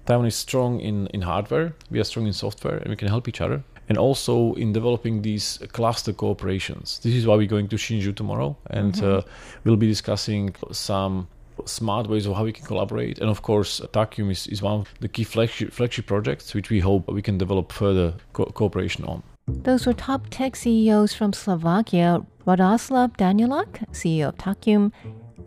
Taiwan 0.07 0.27
is 0.27 0.37
strong 0.37 0.81
in, 0.81 1.07
in 1.09 1.23
hardware, 1.23 1.75
we 1.91 1.99
are 1.99 2.05
strong 2.05 2.27
in 2.27 2.33
software, 2.33 2.77
and 2.77 2.91
we 2.91 2.97
can 2.97 3.09
help 3.09 3.29
each 3.29 3.41
other. 3.41 3.63
And 3.89 3.97
also 3.97 4.53
in 4.55 4.75
developing 4.75 5.23
these 5.23 5.59
cluster 5.73 6.13
cooperations. 6.13 7.01
This 7.01 7.15
is 7.15 7.27
why 7.27 7.37
we're 7.37 7.47
going 7.47 7.69
to 7.69 7.77
Hsinchu 7.77 8.15
tomorrow, 8.15 8.55
and 8.69 8.93
mm-hmm. 8.93 9.27
we'll 9.65 9.77
be 9.77 9.87
discussing 9.87 10.55
some 10.73 11.27
smart 11.65 12.07
ways 12.07 12.27
of 12.27 12.37
how 12.37 12.45
we 12.45 12.53
can 12.53 12.67
collaborate. 12.67 13.19
And 13.19 13.31
of 13.31 13.43
course, 13.43 13.81
Tachyum 13.93 14.31
is, 14.31 14.47
is 14.49 14.63
one 14.63 14.81
of 14.81 14.95
the 15.01 15.09
key 15.09 15.25
flagship, 15.25 15.73
flagship 15.73 16.07
projects 16.07 16.55
which 16.55 16.71
we 16.71 16.81
hope 16.81 17.11
we 17.11 17.23
can 17.23 17.39
develop 17.39 17.73
further 17.73 18.15
co- 18.33 18.45
cooperation 18.47 19.05
on. 19.05 19.23
Those 19.49 19.87
were 19.87 19.95
top 19.95 20.27
tech 20.31 20.57
CEOs 20.57 21.15
from 21.15 21.33
Slovakia 21.33 22.21
Radoslav 22.47 23.17
Danilak, 23.17 23.89
CEO 23.93 24.29
of 24.29 24.37
Tachyum, 24.37 24.93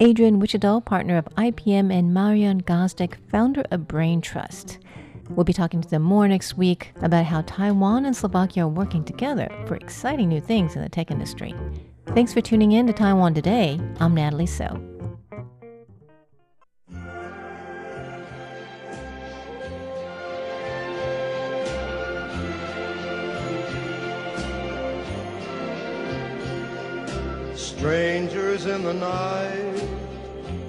Adrian 0.01 0.41
Vycital, 0.41 0.83
partner 0.83 1.15
of 1.15 1.25
IPM, 1.37 1.93
and 1.93 2.11
Marian 2.11 2.61
Gazdik, 2.63 3.17
founder 3.29 3.63
of 3.69 3.87
Brain 3.87 4.19
Trust. 4.19 4.79
We'll 5.29 5.43
be 5.43 5.53
talking 5.53 5.79
to 5.79 5.87
them 5.87 6.01
more 6.01 6.27
next 6.27 6.57
week 6.57 6.91
about 7.03 7.25
how 7.25 7.41
Taiwan 7.41 8.05
and 8.05 8.17
Slovakia 8.17 8.63
are 8.63 8.67
working 8.67 9.03
together 9.03 9.47
for 9.67 9.75
exciting 9.75 10.27
new 10.27 10.41
things 10.41 10.75
in 10.75 10.81
the 10.81 10.89
tech 10.89 11.11
industry. 11.11 11.53
Thanks 12.15 12.33
for 12.33 12.41
tuning 12.41 12.71
in 12.71 12.87
to 12.87 12.93
Taiwan 12.93 13.35
Today. 13.35 13.79
I'm 13.99 14.15
Natalie 14.15 14.47
So. 14.47 14.81
Strangers 27.81 28.67
in 28.67 28.83
the 28.83 28.93
night, 28.93 29.83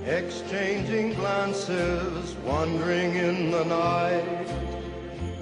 exchanging 0.07 1.13
glances, 1.13 2.35
wandering 2.37 3.17
in 3.17 3.51
the 3.51 3.65
night. 3.65 4.49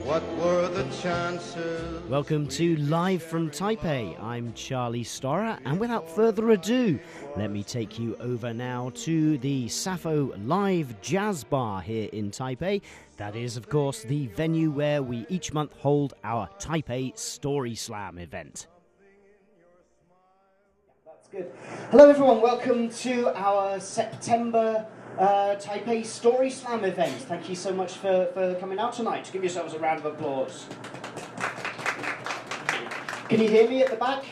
What 0.03 0.25
were 0.39 0.67
the 0.67 0.83
chances? 1.01 2.03
Welcome 2.09 2.49
to 2.49 2.75
Live 2.79 3.23
from 3.23 3.53
Taipei. 3.53 4.21
I'm 4.21 4.53
Charlie 4.55 5.05
Storrar, 5.05 5.61
and 5.65 5.79
without 5.79 6.11
further 6.11 6.51
ado, 6.51 6.99
let 7.37 7.53
me 7.53 7.63
take 7.63 8.01
you 8.01 8.17
over 8.17 8.53
now 8.53 8.91
to 9.05 9.39
the 9.39 9.69
Sappho 9.69 10.35
Live 10.39 11.01
Jazz 11.01 11.45
Bar 11.45 11.83
here 11.83 12.09
in 12.13 12.33
Taipei. 12.33 12.83
That 13.17 13.37
is, 13.37 13.57
of 13.57 13.69
course, 13.69 14.03
the 14.03 14.27
venue 14.27 14.73
where 14.73 15.05
we 15.05 15.25
each 15.29 15.53
month 15.53 15.73
hold 15.75 16.15
our 16.25 16.49
Taipei 16.59 17.17
Story 17.17 17.77
Slam 17.77 18.19
event. 18.19 18.67
That's 21.33 21.45
good. 21.45 21.53
Hello, 21.91 22.09
everyone. 22.09 22.41
Welcome 22.41 22.89
to 22.91 23.29
our 23.37 23.79
September 23.81 24.87
uh, 25.19 25.57
Taipei 25.57 26.05
Story 26.05 26.51
Slam 26.51 26.85
event. 26.85 27.15
Thank 27.23 27.49
you 27.49 27.55
so 27.55 27.73
much 27.73 27.95
for, 27.95 28.31
for 28.33 28.55
coming 28.57 28.79
out 28.79 28.93
tonight. 28.95 29.29
Give 29.33 29.43
yourselves 29.43 29.75
a 29.75 29.79
round 29.79 30.01
of 30.01 30.07
applause. 30.07 30.67
Can 33.29 33.41
you 33.41 33.49
hear 33.49 33.69
me 33.69 33.83
at 33.83 33.91
the 33.91 33.97
back? 33.97 34.25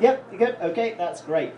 Yep, 0.00 0.32
you 0.32 0.38
good? 0.38 0.56
Okay, 0.60 0.94
that's 0.96 1.22
great. 1.22 1.52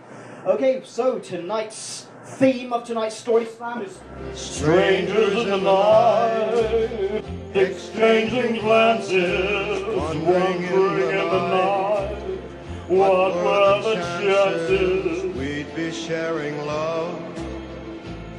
Okay, 0.45 0.81
so 0.85 1.19
tonight's 1.19 2.07
theme 2.23 2.73
of 2.73 2.85
tonight's 2.85 3.15
Story 3.15 3.45
Slam 3.45 3.81
is 3.81 3.99
Strangers 4.33 5.33
in 5.33 5.49
the 5.49 5.57
night, 5.57 7.23
exchanging 7.53 8.61
glances, 8.61 9.83
wandering 9.95 10.63
in 10.63 11.09
the 11.09 11.49
night. 11.49 12.28
What 12.89 13.35
were 13.35 13.81
the 13.83 13.93
chances 14.19 15.23
we'd 15.35 15.75
be 15.75 15.91
sharing 15.91 16.57
love 16.65 17.21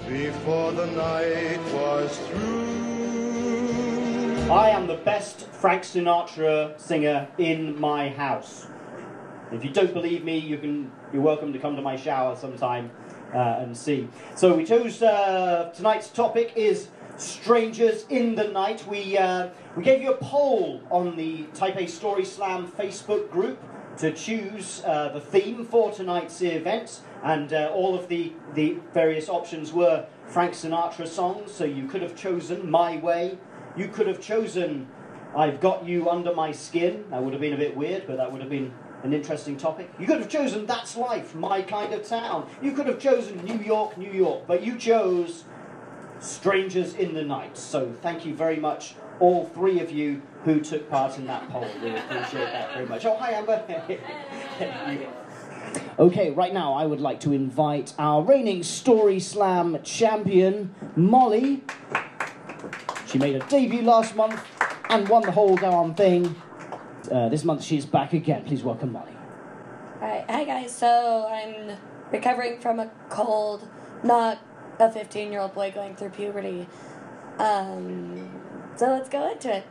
before 0.08 0.72
the 0.72 0.86
night 0.86 1.60
was 1.72 2.18
through? 2.18 2.80
I 4.50 4.70
am 4.70 4.88
the 4.88 4.96
best 4.96 5.46
Frank 5.52 5.84
Sinatra 5.84 6.76
singer 6.80 7.28
in 7.38 7.78
my 7.78 8.08
house. 8.08 8.66
If 9.52 9.62
you 9.62 9.70
don't 9.70 9.94
believe 9.94 10.24
me, 10.24 10.38
you 10.38 10.58
can. 10.58 10.90
You're 11.12 11.22
welcome 11.22 11.52
to 11.52 11.60
come 11.60 11.76
to 11.76 11.82
my 11.82 11.94
shower 11.94 12.34
sometime 12.34 12.90
uh, 13.32 13.60
and 13.60 13.76
see. 13.76 14.08
So 14.34 14.56
we 14.56 14.64
chose 14.64 15.00
uh, 15.00 15.70
tonight's 15.76 16.08
topic 16.08 16.54
is 16.56 16.88
strangers 17.18 18.04
in 18.08 18.34
the 18.34 18.48
night. 18.48 18.84
We 18.88 19.16
uh, 19.16 19.50
we 19.76 19.84
gave 19.84 20.02
you 20.02 20.10
a 20.10 20.16
poll 20.16 20.82
on 20.90 21.14
the 21.14 21.44
Taipei 21.54 21.88
Story 21.88 22.24
Slam 22.24 22.66
Facebook 22.66 23.30
group 23.30 23.62
to 24.00 24.12
choose 24.12 24.82
uh, 24.84 25.10
the 25.10 25.20
theme 25.20 25.64
for 25.64 25.92
tonight's 25.92 26.40
event, 26.42 27.00
and 27.22 27.52
uh, 27.52 27.70
all 27.74 27.94
of 27.94 28.08
the 28.08 28.32
the 28.54 28.78
various 28.94 29.28
options 29.28 29.72
were 29.72 30.06
Frank 30.26 30.54
Sinatra 30.54 31.06
songs. 31.06 31.52
So 31.52 31.64
you 31.64 31.86
could 31.86 32.02
have 32.02 32.16
chosen 32.16 32.70
My 32.70 32.96
Way. 32.96 33.38
You 33.76 33.88
could 33.88 34.06
have 34.06 34.20
chosen 34.20 34.88
I've 35.36 35.60
Got 35.60 35.86
You 35.86 36.08
Under 36.08 36.34
My 36.34 36.50
Skin. 36.52 37.04
That 37.10 37.22
would 37.22 37.32
have 37.32 37.40
been 37.40 37.52
a 37.52 37.58
bit 37.58 37.76
weird, 37.76 38.06
but 38.06 38.16
that 38.16 38.32
would 38.32 38.40
have 38.40 38.50
been 38.50 38.72
an 39.02 39.12
interesting 39.12 39.56
topic. 39.56 39.90
You 39.98 40.06
could 40.06 40.18
have 40.18 40.28
chosen 40.28 40.66
That's 40.66 40.96
Life, 40.96 41.34
My 41.34 41.62
Kind 41.62 41.92
of 41.92 42.06
Town. 42.06 42.48
You 42.62 42.72
could 42.72 42.86
have 42.86 42.98
chosen 42.98 43.44
New 43.44 43.58
York, 43.58 43.96
New 43.96 44.12
York, 44.12 44.44
but 44.46 44.62
you 44.62 44.76
chose 44.76 45.44
Strangers 46.20 46.94
in 46.94 47.14
the 47.14 47.22
Night. 47.22 47.56
So 47.56 47.92
thank 48.02 48.26
you 48.26 48.34
very 48.34 48.56
much, 48.56 48.94
all 49.20 49.46
three 49.46 49.80
of 49.80 49.92
you 49.92 50.22
who 50.44 50.60
took 50.60 50.90
part 50.90 51.16
in 51.18 51.26
that 51.26 51.48
poll. 51.50 51.66
We 51.82 51.90
appreciate 51.90 52.50
that 52.52 52.72
very 52.72 52.86
much. 52.86 53.04
Oh, 53.04 53.16
hi, 53.16 53.32
Amber. 53.32 53.62
okay, 55.98 56.30
right 56.30 56.52
now 56.52 56.72
I 56.72 56.86
would 56.86 57.00
like 57.00 57.20
to 57.20 57.32
invite 57.32 57.94
our 57.98 58.22
reigning 58.22 58.62
Story 58.62 59.20
Slam 59.20 59.78
champion, 59.82 60.74
Molly. 60.96 61.62
She 63.06 63.18
made 63.18 63.36
a 63.36 63.46
debut 63.46 63.82
last 63.82 64.16
month 64.16 64.40
and 64.88 65.08
won 65.08 65.22
the 65.22 65.32
whole 65.32 65.56
darn 65.56 65.94
thing. 65.94 66.34
Uh, 67.10 67.28
this 67.28 67.44
month 67.44 67.62
she's 67.62 67.84
back 67.84 68.12
again. 68.12 68.44
Please 68.44 68.62
welcome 68.62 68.92
Molly. 68.92 69.12
Hi, 70.00 70.24
hi 70.28 70.44
guys. 70.44 70.74
So 70.74 71.28
I'm 71.28 71.76
recovering 72.10 72.60
from 72.60 72.80
a 72.80 72.90
cold, 73.08 73.68
not 74.02 74.38
a 74.78 74.90
15 74.90 75.30
year 75.30 75.40
old 75.40 75.54
boy 75.54 75.70
going 75.74 75.94
through 75.96 76.10
puberty. 76.10 76.66
Um, 77.38 78.30
so 78.80 78.86
let's 78.86 79.10
go 79.10 79.30
into 79.30 79.54
it. 79.54 79.66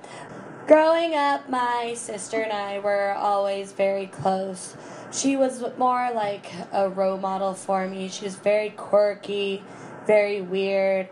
Growing 0.68 1.16
up, 1.16 1.50
my 1.50 1.96
sister 1.96 2.42
and 2.42 2.54
I 2.54 2.78
were 2.78 3.12
always 3.14 3.72
very 3.72 4.06
close. 4.06 4.78
She 5.12 5.36
was 5.36 5.66
more 5.80 6.12
like 6.14 6.52
a 6.72 6.90
role 6.90 7.18
model 7.18 7.56
for 7.56 7.88
me. 7.88 8.10
She 8.10 8.26
was 8.26 8.36
very 8.36 8.70
quirky, 8.70 9.64
very 10.06 10.42
weird, 10.42 11.10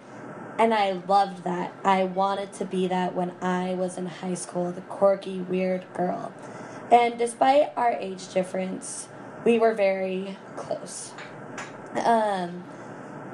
and 0.60 0.76
I 0.76 1.02
loved 1.08 1.44
that. 1.46 1.74
I 1.84 2.04
wanted 2.04 2.54
to 2.54 2.66
be 2.66 2.86
that 2.86 3.16
when 3.16 3.32
I 3.42 3.74
was 3.74 3.98
in 3.98 4.06
high 4.06 4.36
school, 4.36 4.72
the 4.72 4.82
quirky, 4.82 5.40
weird 5.40 5.92
girl. 5.96 6.32
And 6.92 7.18
despite 7.18 7.74
our 7.76 7.94
age 7.94 8.32
difference, 8.32 9.08
we 9.44 9.58
were 9.58 9.74
very 9.74 10.38
close. 10.56 11.14
Um, 12.06 12.64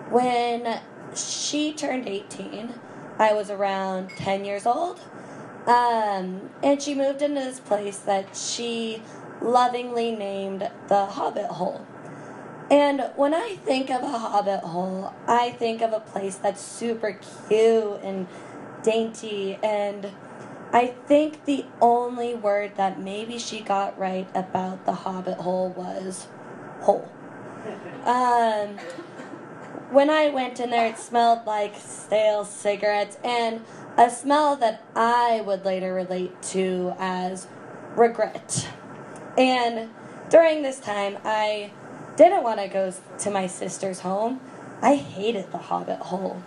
when 0.10 0.80
she 1.16 1.74
turned 1.74 2.08
18, 2.08 2.74
I 3.24 3.32
was 3.32 3.50
around 3.50 4.10
10 4.18 4.44
years 4.44 4.66
old. 4.66 5.00
Um, 5.66 6.50
and 6.62 6.82
she 6.82 6.94
moved 6.94 7.22
into 7.22 7.40
this 7.40 7.62
place 7.62 8.00
that 8.00 8.36
she 8.36 9.02
lovingly 9.42 10.12
named 10.12 10.70
the 10.90 11.06
Hobbit 11.06 11.46
Hole. 11.46 11.88
And 12.70 13.10
when 13.16 13.34
I 13.34 13.56
think 13.64 13.90
of 13.90 14.04
a 14.04 14.10
Hobbit 14.10 14.60
Hole, 14.60 15.14
I 15.26 15.52
think 15.52 15.82
of 15.82 15.94
a 15.94 16.02
place 16.02 16.36
that's 16.36 16.62
super 16.62 17.18
cute 17.48 18.02
and 18.04 18.28
dainty. 18.84 19.58
And 19.64 20.12
I 20.74 20.88
think 20.88 21.46
the 21.46 21.64
only 21.80 22.36
word 22.36 22.76
that 22.76 23.00
maybe 23.00 23.38
she 23.38 23.62
got 23.62 23.98
right 23.98 24.28
about 24.36 24.86
the 24.86 24.94
Hobbit 24.94 25.38
Hole 25.38 25.70
was 25.70 26.28
hole. 26.82 27.10
Um, 28.04 28.78
when 29.94 30.10
I 30.10 30.30
went 30.30 30.60
in 30.60 30.72
there, 30.72 30.88
it 30.88 30.98
smelled 30.98 31.46
like 31.46 31.76
stale 31.78 32.46
cigarettes 32.46 33.18
and 33.24 33.62
a 33.96 34.10
smell 34.10 34.56
that 34.56 34.84
I 34.96 35.42
would 35.46 35.66
later 35.66 35.94
relate 35.94 36.42
to 36.54 36.96
as 36.98 37.48
regret. 37.96 38.70
And 39.38 39.92
during 40.30 40.64
this 40.64 40.80
time, 40.80 41.20
I 41.24 41.72
didn't 42.18 42.44
want 42.44 42.60
to 42.60 42.68
go 42.68 42.92
to 43.20 43.32
my 43.32 43.46
sister's 43.46 44.00
home. 44.00 44.42
I 44.82 44.96
hated 44.96 45.52
the 45.52 45.60
Hobbit 45.60 46.00
hole. 46.00 46.42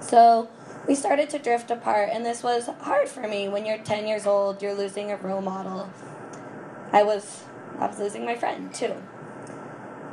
So 0.00 0.48
we 0.88 0.96
started 0.96 1.30
to 1.30 1.38
drift 1.38 1.70
apart, 1.70 2.10
and 2.12 2.26
this 2.26 2.42
was 2.42 2.66
hard 2.80 3.08
for 3.08 3.26
me. 3.28 3.48
When 3.48 3.64
you're 3.64 3.78
10 3.78 4.06
years 4.08 4.26
old, 4.26 4.60
you're 4.62 4.74
losing 4.74 5.12
a 5.12 5.16
role 5.16 5.40
model. 5.40 5.88
I 6.92 7.04
was, 7.04 7.44
I 7.78 7.86
was 7.86 8.00
losing 8.00 8.24
my 8.24 8.34
friend 8.34 8.74
too. 8.74 8.94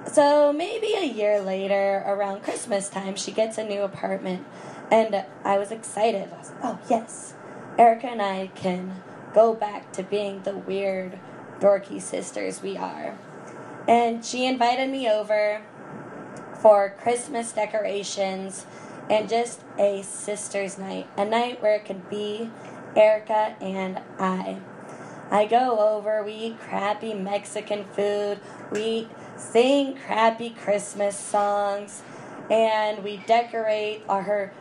So 0.08 0.52
maybe 0.52 0.94
a 0.94 1.06
year 1.06 1.42
later, 1.42 2.04
around 2.06 2.44
Christmas 2.44 2.90
time, 2.90 3.16
she 3.16 3.32
gets 3.32 3.58
a 3.58 3.64
new 3.64 3.82
apartment, 3.82 4.46
and 4.92 5.26
I 5.44 5.58
was 5.58 5.72
excited. 5.72 6.30
I 6.34 6.38
was 6.38 6.50
like, 6.50 6.60
oh 6.64 6.80
yes, 6.90 7.34
Erica 7.78 8.08
and 8.08 8.22
I 8.22 8.48
can 8.56 9.04
go 9.34 9.54
back 9.54 9.92
to 9.94 10.04
being 10.04 10.42
the 10.44 10.58
weird, 10.58 11.20
dorky 11.60 12.02
sisters 12.02 12.62
we 12.62 12.76
are. 12.78 13.18
And 13.88 14.26
she 14.26 14.46
invited 14.46 14.90
me 14.90 15.10
over 15.10 15.62
for 16.62 16.96
Christmas 17.02 17.52
decorations 17.52 18.66
and 19.10 19.30
just 19.30 19.62
a 19.80 20.02
sister's 20.04 20.78
night, 20.78 21.08
a 21.18 21.26
night 21.26 21.62
where 21.62 21.76
it 21.76 21.86
could 21.86 22.10
be 22.10 22.50
Erica 22.96 23.56
and 23.62 24.00
I. 24.20 24.58
I 25.30 25.46
go 25.46 25.80
over, 25.80 26.24
we 26.24 26.34
eat 26.34 26.60
crappy 26.60 27.14
Mexican 27.14 27.86
food, 27.86 28.40
we 28.72 29.08
sing 29.42 29.98
crappy 30.06 30.52
Christmas 30.52 31.18
songs, 31.18 32.04
and 32.50 33.04
we 33.04 33.18
decorate 33.26 34.04
our 34.08 34.22
her 34.24 34.54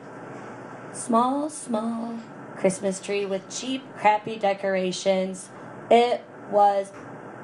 small, 0.93 1.51
small 1.51 2.18
Christmas 2.57 3.01
tree 3.01 3.24
with 3.24 3.49
cheap, 3.51 3.83
crappy 3.97 4.37
decorations. 4.37 5.51
It 5.91 6.24
was 6.51 6.93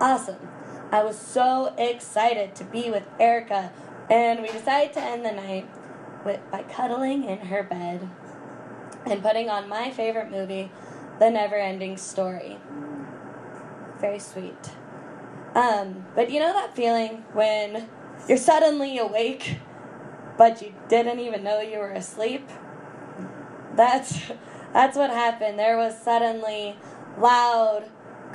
awesome. 0.01 0.49
I 0.91 1.05
was 1.05 1.19
so 1.19 1.75
excited 1.79 2.55
to 2.57 2.65
be 2.65 2.91
with 2.91 3.07
Erica, 3.21 3.73
and 4.11 4.41
we 4.41 4.49
decided 4.49 4.93
to 4.95 5.03
end 5.03 5.25
the 5.25 5.33
night 5.33 5.69
with, 6.25 6.41
by 6.51 6.63
cuddling 6.63 7.25
in 7.25 7.39
her 7.39 7.63
bed 7.63 8.09
and 9.05 9.23
putting 9.23 9.49
on 9.49 9.69
my 9.69 9.91
favorite 9.91 10.31
movie, 10.31 10.71
The 11.19 11.31
Never 11.31 11.57
Ending 11.57 11.97
Story. 11.97 12.59
Very 14.01 14.19
sweet. 14.19 14.73
Um, 15.57 16.05
but 16.15 16.31
you 16.31 16.39
know 16.39 16.53
that 16.53 16.77
feeling 16.77 17.25
when 17.33 17.89
you're 18.29 18.37
suddenly 18.37 18.99
awake, 18.99 19.59
but 20.37 20.61
you 20.61 20.75
didn't 20.89 21.19
even 21.19 21.43
know 21.43 21.61
you 21.61 21.79
were 21.79 21.93
asleep? 21.93 22.47
That's 23.75 24.21
that's 24.75 24.99
what 24.99 25.09
happened. 25.09 25.59
There 25.59 25.79
was 25.79 25.97
suddenly 25.99 26.77
loud 27.19 27.85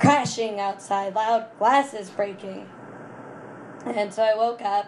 crashing 0.00 0.58
outside, 0.58 1.14
loud 1.14 1.46
glasses 1.60 2.10
breaking. 2.10 2.68
And 3.86 4.12
so 4.12 4.24
I 4.24 4.34
woke 4.34 4.62
up, 4.62 4.86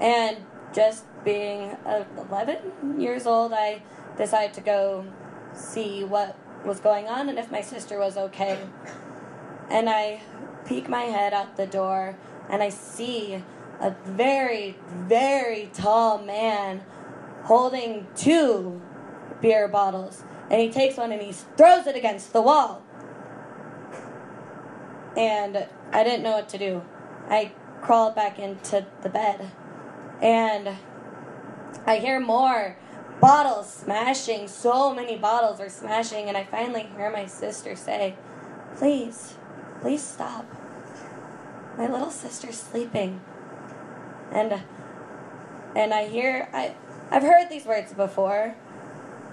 and 0.00 0.36
just 0.72 1.04
being 1.24 1.70
uh, 1.84 2.04
11 2.16 3.00
years 3.00 3.26
old, 3.26 3.52
I 3.52 3.82
decided 4.16 4.54
to 4.54 4.60
go 4.60 5.04
see 5.52 6.04
what 6.04 6.38
was 6.64 6.78
going 6.78 7.08
on 7.08 7.28
and 7.28 7.38
if 7.38 7.50
my 7.50 7.60
sister 7.60 7.98
was 7.98 8.16
okay. 8.16 8.58
And 9.68 9.88
I 9.88 10.22
peek 10.66 10.88
my 10.88 11.04
head 11.04 11.32
out 11.32 11.56
the 11.56 11.66
door, 11.66 12.16
and 12.48 12.62
I 12.62 12.68
see 12.68 13.42
a 13.80 13.94
very, 14.04 14.76
very 14.88 15.70
tall 15.72 16.18
man 16.18 16.82
holding 17.44 18.06
two 18.16 18.80
beer 19.40 19.68
bottles. 19.68 20.22
And 20.50 20.60
he 20.60 20.70
takes 20.70 20.96
one 20.96 21.12
and 21.12 21.22
he 21.22 21.32
throws 21.32 21.86
it 21.86 21.96
against 21.96 22.32
the 22.32 22.42
wall. 22.42 22.82
And 25.16 25.66
I 25.92 26.04
didn't 26.04 26.22
know 26.22 26.32
what 26.32 26.48
to 26.50 26.58
do. 26.58 26.82
I 27.28 27.52
crawled 27.82 28.14
back 28.14 28.38
into 28.38 28.86
the 29.02 29.08
bed. 29.08 29.50
And 30.20 30.76
I 31.86 31.96
hear 31.96 32.20
more 32.20 32.76
bottles 33.20 33.72
smashing. 33.72 34.48
So 34.48 34.94
many 34.94 35.16
bottles 35.16 35.60
are 35.60 35.68
smashing. 35.68 36.28
And 36.28 36.36
I 36.36 36.44
finally 36.44 36.88
hear 36.96 37.10
my 37.10 37.26
sister 37.26 37.74
say, 37.76 38.14
Please, 38.76 39.34
please 39.80 40.02
stop. 40.02 40.46
My 41.76 41.88
little 41.88 42.10
sister's 42.10 42.58
sleeping. 42.58 43.20
And 44.32 44.62
and 45.74 45.92
I 45.92 46.06
hear 46.08 46.48
I 46.52 46.74
I've 47.10 47.22
heard 47.22 47.48
these 47.48 47.64
words 47.64 47.92
before. 47.92 48.54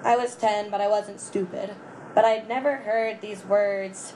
I 0.04 0.18
was 0.18 0.36
10, 0.36 0.70
but 0.70 0.82
I 0.82 0.88
wasn't 0.88 1.22
stupid. 1.22 1.74
But 2.14 2.26
I'd 2.26 2.48
never 2.48 2.78
heard 2.78 3.22
these 3.22 3.44
words 3.46 4.14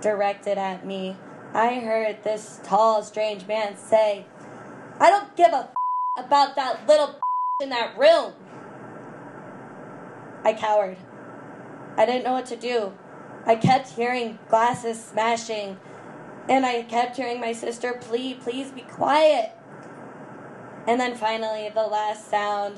directed 0.00 0.58
at 0.58 0.84
me. 0.84 1.16
I 1.54 1.76
heard 1.80 2.24
this 2.24 2.60
tall, 2.64 3.02
strange 3.02 3.46
man 3.46 3.76
say, 3.76 4.26
I 5.00 5.10
don't 5.10 5.34
give 5.36 5.52
a 5.52 5.70
f- 6.18 6.24
about 6.26 6.56
that 6.56 6.86
little 6.86 7.18
in 7.62 7.70
that 7.70 7.96
room. 7.96 8.34
I 10.44 10.52
cowered. 10.52 10.98
I 11.96 12.04
didn't 12.04 12.24
know 12.24 12.32
what 12.32 12.46
to 12.46 12.56
do. 12.56 12.92
I 13.48 13.56
kept 13.56 13.88
hearing 13.88 14.38
glasses 14.50 15.02
smashing, 15.02 15.78
and 16.50 16.66
I 16.66 16.82
kept 16.82 17.16
hearing 17.16 17.40
my 17.40 17.54
sister 17.54 17.94
plead, 17.98 18.42
please 18.42 18.70
be 18.70 18.82
quiet. 18.82 19.52
And 20.86 21.00
then 21.00 21.16
finally, 21.16 21.70
the 21.74 21.86
last 21.86 22.28
sound 22.28 22.76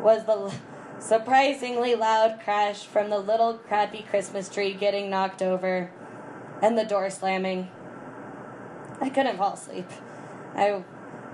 was 0.00 0.24
the 0.24 0.54
surprisingly 0.98 1.94
loud 1.94 2.40
crash 2.42 2.86
from 2.86 3.10
the 3.10 3.18
little 3.18 3.58
crappy 3.58 4.06
Christmas 4.08 4.48
tree 4.48 4.72
getting 4.72 5.10
knocked 5.10 5.42
over 5.42 5.90
and 6.62 6.78
the 6.78 6.84
door 6.84 7.10
slamming. 7.10 7.70
I 9.02 9.10
couldn't 9.10 9.36
fall 9.36 9.52
asleep. 9.52 9.90
I, 10.54 10.82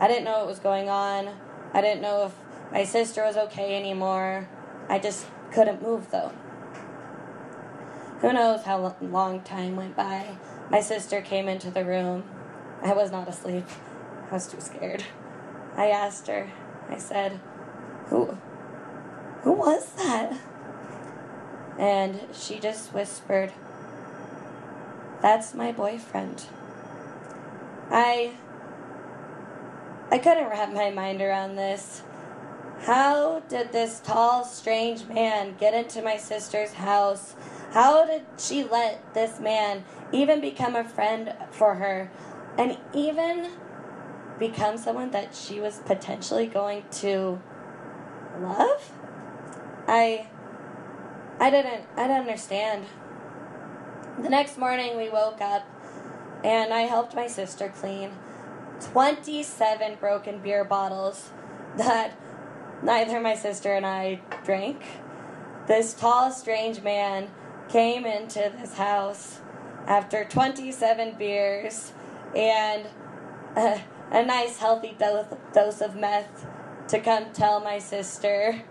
I 0.01 0.09
didn't 0.09 0.25
know 0.25 0.39
what 0.39 0.49
was 0.49 0.59
going 0.59 0.89
on. 0.89 1.37
I 1.73 1.81
didn't 1.81 2.03
know 2.03 2.27
if 2.27 2.35
my 2.73 2.83
sister 2.83 3.23
was 3.23 3.37
okay 3.37 3.77
anymore. 3.77 4.49
I 4.89 4.99
just 4.99 5.27
couldn't 5.53 5.83
move 5.83 6.11
though. 6.11 6.33
Who 8.21 8.33
knows 8.35 8.65
how 8.65 8.95
long 9.01 9.41
time 9.41 9.77
went 9.77 9.97
by. 9.97 10.37
My 10.71 10.81
sister 10.81 11.23
came 11.23 11.49
into 11.49 11.71
the 11.71 11.85
room. 11.85 12.25
I 12.83 12.93
was 12.93 13.11
not 13.11 13.29
asleep. 13.29 13.65
I 14.31 14.35
was 14.35 14.47
too 14.47 14.61
scared. 14.61 15.05
I 15.77 15.89
asked 15.89 16.27
her, 16.27 16.51
I 16.89 16.99
said, 16.99 17.41
Who 18.09 18.37
who 19.43 19.53
was 19.53 19.91
that? 19.95 20.39
And 21.79 22.21
she 22.35 22.59
just 22.59 22.93
whispered, 22.93 23.53
That's 25.23 25.55
my 25.55 25.73
boyfriend. 25.73 26.45
I 27.91 28.33
I 30.11 30.19
couldn't 30.19 30.51
wrap 30.51 30.73
my 30.73 30.91
mind 30.91 31.23
around 31.23 31.57
this. 31.57 32.03
How 32.81 33.41
did 33.49 33.73
this 33.73 34.01
tall, 34.01 34.45
strange 34.45 35.07
man 35.07 35.55
get 35.59 35.73
into 35.73 36.03
my 36.03 36.17
sister's 36.17 36.73
house? 36.75 37.35
How 37.73 38.05
did 38.05 38.23
she 38.37 38.65
let 38.65 39.15
this 39.15 39.39
man 39.39 39.85
even 40.13 40.41
become 40.41 40.75
a 40.75 40.83
friend 40.83 41.33
for 41.53 41.77
her 41.77 42.11
and 42.59 42.77
even 42.93 43.49
become 44.39 44.77
someone 44.77 45.13
that 45.13 45.35
she 45.35 45.61
was 45.61 45.79
potentially 45.87 46.47
going 46.47 46.85
to 46.93 47.41
love? 48.41 48.93
I 49.87 50.27
I 51.39 51.51
didn't 51.51 51.85
I 51.97 52.09
didn't 52.09 52.23
understand. 52.23 52.87
The 54.21 54.29
next 54.29 54.59
morning 54.59 54.97
we 54.97 55.09
woke 55.09 55.41
up 55.41 55.65
and 56.43 56.75
I 56.75 56.81
helped 56.81 57.15
my 57.15 57.29
sister 57.29 57.73
clean 57.75 58.11
27 58.93 59.97
broken 59.97 60.41
beer 60.41 60.65
bottles 60.65 61.31
that 61.77 62.17
neither 62.83 63.21
my 63.21 63.37
sister 63.37 63.75
and 63.75 63.87
I 63.87 64.21
drank. 64.45 64.83
This 65.67 65.95
tall, 65.95 66.33
strange 66.33 66.83
man 66.83 67.31
came 67.71 68.05
into 68.05 68.53
this 68.59 68.75
house 68.75 69.41
after 69.87 70.25
27 70.25 71.15
beers 71.17 71.93
and 72.35 72.87
a, 73.57 73.81
a 74.11 74.25
nice, 74.25 74.59
healthy 74.59 74.95
dose, 74.99 75.27
dose 75.53 75.81
of 75.81 75.95
meth 75.95 76.47
to 76.89 76.99
come 76.99 77.33
tell 77.33 77.61
my 77.61 77.79
sister 77.79 78.63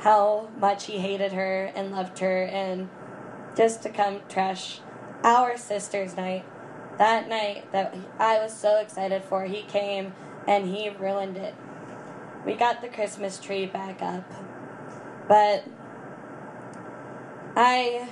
how 0.00 0.48
much 0.58 0.86
he 0.86 0.98
hated 0.98 1.32
her 1.32 1.70
and 1.74 1.92
loved 1.92 2.18
her 2.20 2.44
and 2.44 2.88
just 3.54 3.82
to 3.82 3.90
come 3.90 4.20
trash 4.28 4.80
our 5.22 5.56
sister's 5.56 6.16
night. 6.16 6.44
That 6.98 7.28
night 7.28 7.70
that 7.72 7.94
I 8.18 8.38
was 8.38 8.52
so 8.52 8.80
excited 8.80 9.22
for, 9.24 9.44
he 9.44 9.62
came 9.62 10.14
and 10.48 10.74
he 10.74 10.88
ruined 10.88 11.36
it. 11.36 11.54
We 12.46 12.54
got 12.54 12.80
the 12.80 12.88
Christmas 12.88 13.38
tree 13.38 13.66
back 13.66 14.02
up. 14.02 14.30
But 15.28 15.64
I 17.54 18.08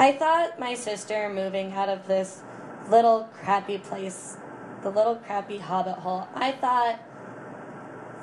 I 0.00 0.12
thought 0.12 0.58
my 0.58 0.72
sister 0.72 1.28
moving 1.28 1.74
out 1.74 1.90
of 1.90 2.06
this 2.06 2.40
little 2.88 3.28
crappy 3.34 3.76
place, 3.76 4.38
the 4.80 4.88
little 4.88 5.16
crappy 5.16 5.58
hobbit 5.58 5.96
hole. 5.96 6.26
I 6.34 6.52
thought 6.52 6.98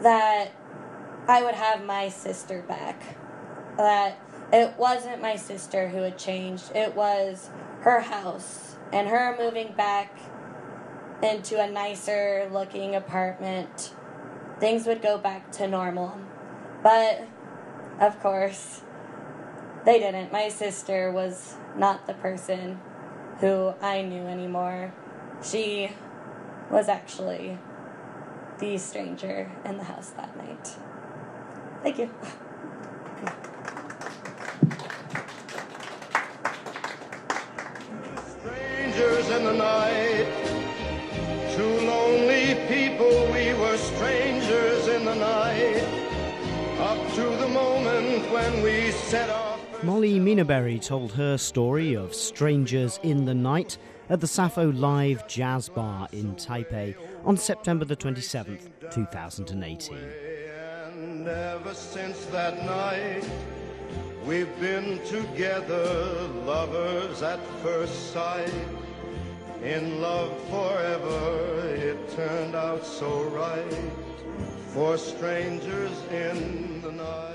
that 0.01 0.53
I 1.27 1.43
would 1.43 1.53
have 1.53 1.85
my 1.85 2.09
sister 2.09 2.63
back. 2.63 2.99
That 3.77 4.19
it 4.51 4.73
wasn't 4.79 5.21
my 5.21 5.35
sister 5.35 5.89
who 5.89 5.97
had 5.97 6.17
changed, 6.17 6.71
it 6.73 6.95
was 6.95 7.51
her 7.81 7.99
house 7.99 8.75
and 8.91 9.07
her 9.07 9.37
moving 9.37 9.73
back 9.73 10.17
into 11.21 11.61
a 11.61 11.69
nicer 11.69 12.49
looking 12.51 12.95
apartment. 12.95 13.93
Things 14.59 14.87
would 14.87 15.03
go 15.03 15.19
back 15.19 15.51
to 15.51 15.67
normal. 15.67 16.17
But, 16.81 17.27
of 17.99 18.19
course, 18.19 18.81
they 19.85 19.99
didn't. 19.99 20.31
My 20.31 20.49
sister 20.49 21.11
was 21.11 21.55
not 21.77 22.07
the 22.07 22.13
person 22.13 22.79
who 23.39 23.73
I 23.81 24.01
knew 24.01 24.23
anymore. 24.23 24.93
She 25.43 25.91
was 26.71 26.89
actually 26.89 27.57
the 28.59 28.77
stranger 28.77 29.51
in 29.63 29.77
the 29.77 29.83
house 29.83 30.09
that 30.11 30.35
night. 30.35 30.75
Thank 31.83 31.99
you. 31.99 32.09
Strangers 38.39 39.29
in 39.29 39.43
the 39.45 39.53
night, 39.53 39.86
Molly 49.87 50.19
Minaberry 50.19 50.85
told 50.85 51.13
her 51.13 51.37
story 51.37 51.93
of 51.93 52.13
strangers 52.13 52.99
in 53.03 53.23
the 53.23 53.33
night 53.33 53.77
at 54.09 54.19
the 54.19 54.27
Sappho 54.27 54.69
Live 54.73 55.25
Jazz 55.29 55.69
Bar 55.69 56.09
in 56.11 56.35
Taipei 56.35 56.93
on 57.23 57.37
September 57.37 57.85
the 57.85 57.95
27th, 57.95 58.69
2018. 58.91 59.97
And 60.91 61.25
ever 61.25 61.73
since 61.73 62.25
that 62.25 62.65
night, 62.65 63.25
we've 64.25 64.59
been 64.59 64.99
together, 65.05 66.27
lovers 66.45 67.21
at 67.23 67.39
first 67.63 68.11
sight. 68.11 68.51
In 69.63 70.01
love 70.01 70.37
forever, 70.49 71.65
it 71.77 72.09
turned 72.09 72.55
out 72.55 72.85
so 72.85 73.23
right 73.29 73.73
for 74.73 74.97
strangers 74.97 75.97
in 76.11 76.81
the 76.81 76.91
night. 76.91 77.26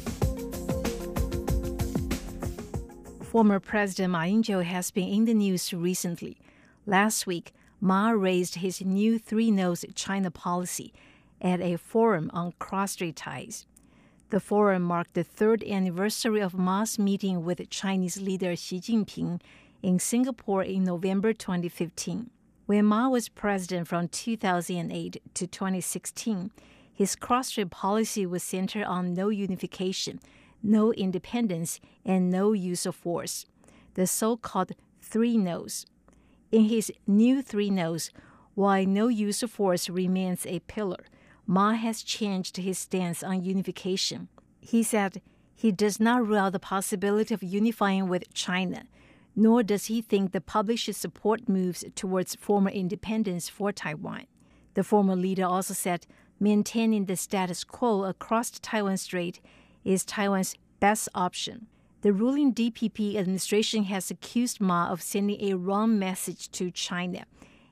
Former 3.22 3.60
President 3.60 4.12
Ma 4.12 4.24
Ying-jeou 4.24 4.64
has 4.64 4.90
been 4.90 5.08
in 5.08 5.26
the 5.26 5.36
news 5.36 5.72
recently. 5.72 6.40
Last 6.88 7.28
week, 7.28 7.54
Ma 7.80 8.10
raised 8.10 8.56
his 8.56 8.82
new 8.82 9.20
three-no's 9.20 9.86
China 9.94 10.32
policy 10.32 10.92
at 11.40 11.62
a 11.62 11.78
forum 11.78 12.32
on 12.34 12.54
cross-strait 12.58 13.16
ties. 13.16 13.68
The 14.34 14.40
forum 14.40 14.82
marked 14.82 15.14
the 15.14 15.24
third 15.24 15.64
anniversary 15.64 16.42
of 16.42 16.56
Ma's 16.56 16.98
meeting 16.98 17.46
with 17.46 17.70
Chinese 17.70 18.20
leader 18.20 18.56
Xi 18.56 18.80
Jinping 18.80 19.40
in 19.84 20.00
Singapore 20.00 20.64
in 20.64 20.86
November 20.86 21.34
2015. 21.34 22.32
When 22.66 22.86
Ma 22.86 23.10
was 23.10 23.30
president 23.30 23.88
from 23.88 24.08
2008 24.08 25.22
to 25.36 25.46
2016, 25.46 26.50
his 26.92 27.16
cross-strait 27.16 27.70
policy 27.70 28.26
was 28.26 28.42
centered 28.42 28.86
on 28.86 29.14
no 29.14 29.30
unification, 29.30 30.20
no 30.64 30.92
independence, 30.94 31.80
and 32.04 32.32
no 32.32 32.54
use 32.54 32.88
of 32.88 32.96
force, 32.96 33.46
the 33.94 34.08
so-called 34.08 34.72
three 35.00 35.38
no's. 35.38 35.86
In 36.52 36.64
his 36.64 36.92
new 37.06 37.44
three 37.44 37.70
no's, 37.70 38.10
while 38.56 38.84
no 38.88 39.10
use 39.10 39.44
of 39.44 39.52
force 39.52 39.92
remains 39.92 40.48
a 40.48 40.60
pillar, 40.62 41.06
Ma 41.46 41.74
has 41.74 42.04
changed 42.04 42.58
his 42.58 42.80
stance 42.80 43.24
on 43.24 43.44
unification. 43.44 44.30
He 44.60 44.84
said 44.84 45.22
he 45.54 45.72
does 45.72 46.00
not 46.00 46.26
rule 46.26 46.40
out 46.40 46.54
the 46.54 46.60
possibility 46.60 47.34
of 47.34 47.44
unifying 47.44 48.08
with 48.08 48.34
China, 48.34 48.84
nor 49.36 49.64
does 49.64 49.86
he 49.86 50.02
think 50.02 50.32
the 50.32 50.42
public 50.42 50.80
should 50.80 50.96
support 50.96 51.50
moves 51.50 51.84
towards 51.96 52.36
former 52.36 52.70
independence 52.70 53.50
for 53.50 53.72
Taiwan. 53.72 54.26
The 54.74 54.84
former 54.84 55.16
leader 55.16 55.46
also 55.46 55.74
said 55.74 56.08
maintaining 56.40 57.06
the 57.06 57.16
status 57.16 57.64
quo 57.64 58.04
across 58.04 58.50
the 58.50 58.60
Taiwan 58.60 58.98
Strait 58.98 59.40
is 59.84 60.06
Taiwan's 60.06 60.56
best 60.80 61.10
option. 61.14 61.68
The 62.02 62.12
ruling 62.12 62.54
DPP 62.54 63.16
administration 63.16 63.86
has 63.86 64.12
accused 64.12 64.60
Ma 64.60 64.90
of 64.90 65.02
sending 65.02 65.42
a 65.42 65.56
wrong 65.56 65.98
message 65.98 66.52
to 66.52 66.70
China 66.70 67.26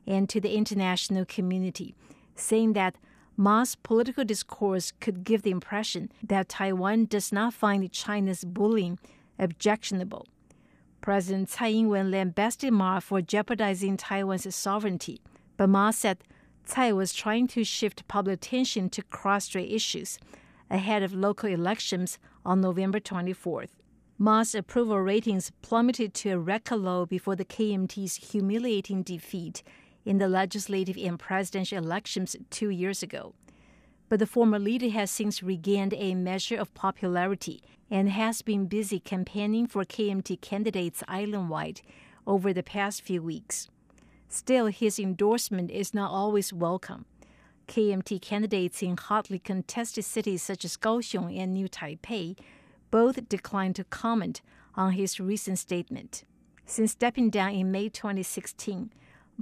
and 0.07 0.29
to 0.29 0.39
the 0.39 0.55
international 0.55 1.25
community, 1.25 1.93
saying 2.35 2.73
that 2.73 2.95
Ma's 3.41 3.73
political 3.73 4.23
discourse 4.23 4.93
could 4.99 5.23
give 5.23 5.41
the 5.41 5.49
impression 5.49 6.11
that 6.21 6.47
Taiwan 6.47 7.05
does 7.05 7.31
not 7.31 7.55
find 7.55 7.91
China's 7.91 8.45
bullying 8.45 8.99
objectionable. 9.39 10.27
President 11.01 11.49
Tsai 11.49 11.69
Ing-wen 11.69 12.11
lambasted 12.11 12.71
Ma 12.71 12.99
for 12.99 13.19
jeopardizing 13.19 13.97
Taiwan's 13.97 14.55
sovereignty, 14.55 15.21
but 15.57 15.69
Ma 15.69 15.89
said 15.89 16.19
Tsai 16.67 16.91
was 16.91 17.13
trying 17.13 17.47
to 17.47 17.63
shift 17.63 18.07
public 18.07 18.35
attention 18.35 18.91
to 18.91 19.01
cross-strait 19.01 19.71
issues 19.71 20.19
ahead 20.69 21.01
of 21.01 21.11
local 21.11 21.49
elections 21.49 22.19
on 22.45 22.61
November 22.61 22.99
24th. 22.99 23.69
Ma's 24.19 24.53
approval 24.53 24.99
ratings 24.99 25.51
plummeted 25.63 26.13
to 26.13 26.29
a 26.29 26.37
record 26.37 26.77
low 26.77 27.07
before 27.07 27.35
the 27.35 27.43
KMT's 27.43 28.31
humiliating 28.31 29.01
defeat 29.01 29.63
in 30.05 30.17
the 30.17 30.27
legislative 30.27 30.97
and 30.97 31.19
presidential 31.19 31.77
elections 31.77 32.35
two 32.49 32.69
years 32.69 33.03
ago. 33.03 33.33
But 34.09 34.19
the 34.19 34.27
former 34.27 34.59
leader 34.59 34.89
has 34.89 35.09
since 35.09 35.41
regained 35.41 35.93
a 35.93 36.15
measure 36.15 36.57
of 36.57 36.73
popularity 36.73 37.61
and 37.89 38.09
has 38.09 38.41
been 38.41 38.65
busy 38.65 38.99
campaigning 38.99 39.67
for 39.67 39.85
KMT 39.85 40.41
candidates 40.41 41.03
island 41.07 41.49
wide 41.49 41.81
over 42.27 42.53
the 42.53 42.63
past 42.63 43.01
few 43.01 43.21
weeks. 43.21 43.69
Still, 44.27 44.67
his 44.67 44.97
endorsement 44.97 45.71
is 45.71 45.93
not 45.93 46.11
always 46.11 46.53
welcome. 46.53 47.05
KMT 47.67 48.21
candidates 48.21 48.81
in 48.81 48.97
hotly 48.97 49.39
contested 49.39 50.05
cities 50.05 50.41
such 50.41 50.65
as 50.65 50.77
Kaohsiung 50.77 51.37
and 51.37 51.53
New 51.53 51.67
Taipei 51.67 52.37
both 52.91 53.29
declined 53.29 53.75
to 53.77 53.83
comment 53.85 54.41
on 54.75 54.93
his 54.93 55.19
recent 55.19 55.59
statement. 55.59 56.23
Since 56.65 56.91
stepping 56.91 57.29
down 57.29 57.51
in 57.51 57.71
May 57.71 57.89
2016, 57.89 58.91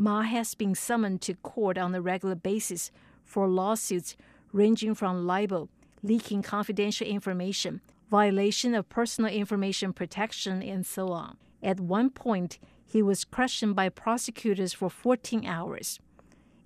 Ma 0.02 0.22
has 0.22 0.56
been 0.56 0.74
summoned 0.74 1.22
to 1.22 1.34
court 1.34 1.78
on 1.78 1.93
a 1.93 2.00
regular 2.00 2.34
basis 2.34 2.89
for 3.26 3.50
lawsuits 3.50 4.16
ranging 4.54 4.95
from 4.95 5.28
libel, 5.28 5.68
leaking 6.02 6.41
confidential 6.41 7.06
information, 7.06 7.82
violation 8.10 8.74
of 8.74 8.88
personal 8.88 9.30
information 9.30 9.91
protection, 9.91 10.64
and 10.64 10.86
so 10.86 11.10
on. 11.10 11.36
At 11.62 11.82
one 11.82 12.12
point, 12.12 12.60
he 12.86 13.02
was 13.02 13.26
questioned 13.26 13.76
by 13.76 13.89
prosecutors 13.89 14.72
for 14.72 14.89
14 14.89 15.45
hours. 15.45 16.00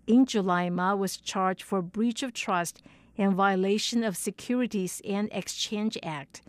In 0.05 0.27
July, 0.27 0.69
Ma 0.69 0.93
was 0.93 1.17
charged 1.17 1.63
for 1.63 1.81
breach 1.81 2.21
of 2.21 2.33
trust 2.33 2.83
and 3.17 3.33
violation 3.33 4.03
of 4.03 4.15
Securities 4.15 5.01
and 5.09 5.27
Exchange 5.31 5.97
Act. 6.03 6.43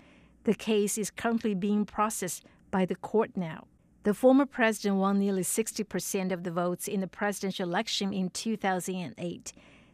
The 0.45 0.55
case 0.55 0.99
is 0.99 1.11
currently 1.11 1.55
being 1.55 1.87
processed 1.87 2.45
by 2.70 2.85
the 2.85 2.95
court 2.95 3.39
now. 3.39 3.68
The 4.05 4.12
former 4.12 4.44
president 4.44 4.96
won 4.96 5.18
nearly 5.18 5.42
60% 5.42 6.30
of 6.30 6.44
the 6.44 6.50
votes 6.50 6.86
in 6.86 7.00
the 7.00 7.07
presidential 7.07 7.66
election 7.66 8.12
in 8.12 8.28
2008, 8.28 9.52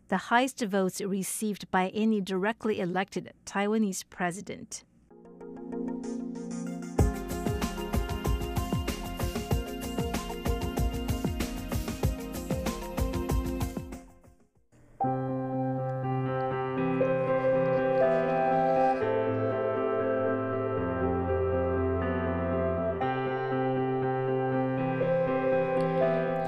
the 0.09 0.17
highest 0.17 0.61
votes 0.63 1.01
received 1.01 1.71
by 1.71 1.91
any 1.91 2.21
directly 2.21 2.81
elected 2.81 3.33
Taiwanese 3.47 4.03
president. 4.11 4.83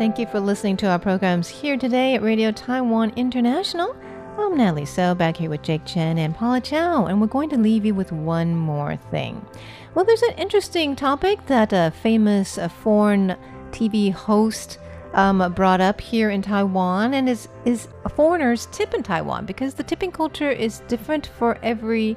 Thank 0.03 0.19
you 0.19 0.27
for 0.27 0.41
listening 0.41 0.77
to 0.79 0.89
our 0.89 0.99
programs 0.99 1.49
here 1.49 1.77
today 1.77 2.17
at 2.17 2.23
Radio 2.23 2.51
Taiwan 2.51 3.13
International. 3.15 3.95
I'm 4.37 4.57
Natalie 4.57 4.85
So, 4.85 5.15
back 5.15 5.37
here 5.37 5.49
with 5.49 5.63
Jake 5.63 5.85
Chen 5.85 6.19
and 6.19 6.35
Paula 6.35 6.61
Chow, 6.61 7.07
and 7.07 7.21
we're 7.21 7.29
going 7.29 7.51
to 7.51 7.57
leave 7.57 7.85
you 7.85 7.95
with 7.95 8.11
one 8.11 8.57
more 8.57 8.97
thing. 9.13 9.47
Well, 9.95 10.05
there's 10.05 10.23
an 10.23 10.35
interesting 10.35 10.97
topic 10.97 11.47
that 11.47 11.73
a 11.73 11.93
famous 12.03 12.59
foreign 12.83 13.37
TV 13.71 14.11
host 14.13 14.81
um, 15.15 15.53
brought 15.55 15.81
up 15.81 16.01
here 16.01 16.31
in 16.31 16.43
Taiwan, 16.43 17.15
and 17.15 17.29
is 17.29 17.47
is 17.65 17.87
foreigners 18.17 18.67
tip 18.73 18.95
in 18.95 19.05
Taiwan 19.05 19.47
because 19.47 19.75
the 19.75 19.85
tipping 19.85 20.11
culture 20.11 20.51
is 20.51 20.81
different 20.89 21.29
for 21.29 21.61
every 21.63 22.17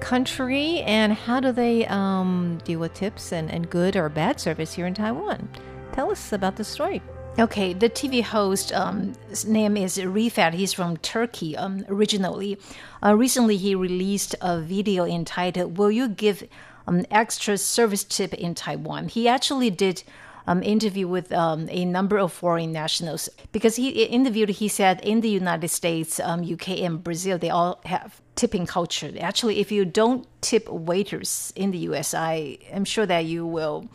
country, 0.00 0.80
and 0.82 1.14
how 1.14 1.40
do 1.40 1.50
they 1.50 1.86
um, 1.86 2.60
deal 2.64 2.80
with 2.80 2.92
tips 2.92 3.32
and, 3.32 3.50
and 3.50 3.70
good 3.70 3.96
or 3.96 4.10
bad 4.10 4.38
service 4.38 4.74
here 4.74 4.86
in 4.86 4.92
Taiwan? 4.92 5.48
Tell 5.92 6.10
us 6.10 6.30
about 6.30 6.56
the 6.56 6.64
story. 6.64 7.00
Okay, 7.38 7.72
the 7.72 7.88
TV 7.88 8.22
host 8.22 8.74
um, 8.74 9.14
name 9.46 9.74
is 9.78 9.96
Rifat. 9.96 10.52
He's 10.52 10.74
from 10.74 10.98
Turkey 10.98 11.56
um, 11.56 11.82
originally. 11.88 12.58
Uh, 13.02 13.16
recently, 13.16 13.56
he 13.56 13.74
released 13.74 14.34
a 14.42 14.60
video 14.60 15.06
entitled 15.06 15.78
"Will 15.78 15.90
You 15.90 16.08
Give 16.08 16.46
um, 16.86 17.06
Extra 17.10 17.56
Service 17.56 18.04
Tip 18.04 18.34
in 18.34 18.54
Taiwan?" 18.54 19.08
He 19.08 19.28
actually 19.28 19.70
did 19.70 20.02
um, 20.46 20.62
interview 20.62 21.08
with 21.08 21.32
um, 21.32 21.68
a 21.70 21.86
number 21.86 22.18
of 22.18 22.34
foreign 22.34 22.70
nationals 22.70 23.30
because 23.50 23.76
he 23.76 23.88
in 23.88 24.24
the 24.24 24.30
video 24.30 24.52
he 24.52 24.68
said 24.68 25.00
in 25.00 25.22
the 25.22 25.30
United 25.30 25.68
States, 25.68 26.20
um, 26.20 26.44
UK, 26.44 26.80
and 26.80 27.02
Brazil 27.02 27.38
they 27.38 27.48
all 27.48 27.80
have 27.86 28.20
tipping 28.34 28.66
culture. 28.66 29.10
Actually, 29.18 29.58
if 29.58 29.72
you 29.72 29.86
don't 29.86 30.26
tip 30.42 30.68
waiters 30.68 31.50
in 31.56 31.70
the 31.70 31.78
US, 31.78 32.12
I 32.12 32.58
am 32.70 32.84
sure 32.84 33.06
that 33.06 33.24
you 33.24 33.46
will 33.46 33.88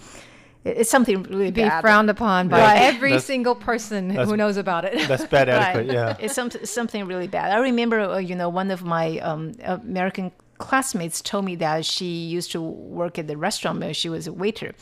it's 0.67 0.89
something 0.89 1.23
really 1.23 1.51
be 1.51 1.61
bad. 1.63 1.81
frowned 1.81 2.09
upon 2.09 2.47
by 2.49 2.59
Right. 2.59 2.81
every 2.81 3.09
That's- 3.11 3.25
single 3.25 3.55
person 3.55 4.09
who 4.09 4.35
knows 4.37 4.57
about 4.57 4.83
it. 4.85 5.07
That's 5.07 5.25
bad 5.25 5.47
Right. 5.49 5.75
etiquette, 5.75 5.93
yeah. 5.93 6.15
It's 6.19 6.33
some, 6.33 6.49
something 6.51 7.05
really 7.05 7.27
bad. 7.27 7.51
I 7.51 7.59
remember, 7.59 7.99
uh, 8.01 8.17
you 8.17 8.35
know, 8.35 8.49
one 8.49 8.69
of 8.71 8.83
my 8.83 9.19
um, 9.19 9.53
American 9.63 10.31
classmates 10.57 11.21
told 11.21 11.45
me 11.45 11.55
that 11.57 11.85
she 11.85 12.05
used 12.05 12.51
to 12.51 12.61
work 12.61 13.17
at 13.19 13.27
the 13.27 13.37
restaurant 13.37 13.79
where 13.79 13.93
she 13.93 14.09
was 14.09 14.27
a 14.27 14.33
waiter. 14.33 14.73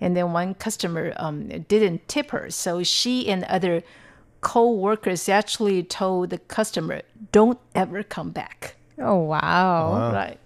And 0.00 0.16
then 0.16 0.32
one 0.32 0.54
customer 0.54 1.12
um, 1.16 1.48
didn't 1.68 2.08
tip 2.08 2.30
her. 2.30 2.50
So 2.50 2.82
she 2.82 3.28
and 3.28 3.44
other 3.44 3.82
co 4.40 4.70
workers 4.72 5.28
actually 5.28 5.82
told 5.82 6.30
the 6.30 6.38
customer, 6.38 7.02
don't 7.32 7.58
ever 7.74 8.02
come 8.02 8.30
back. 8.30 8.76
Oh 8.98 9.16
wow! 9.16 9.92
Wow. 9.92 10.12
Right. 10.12 10.38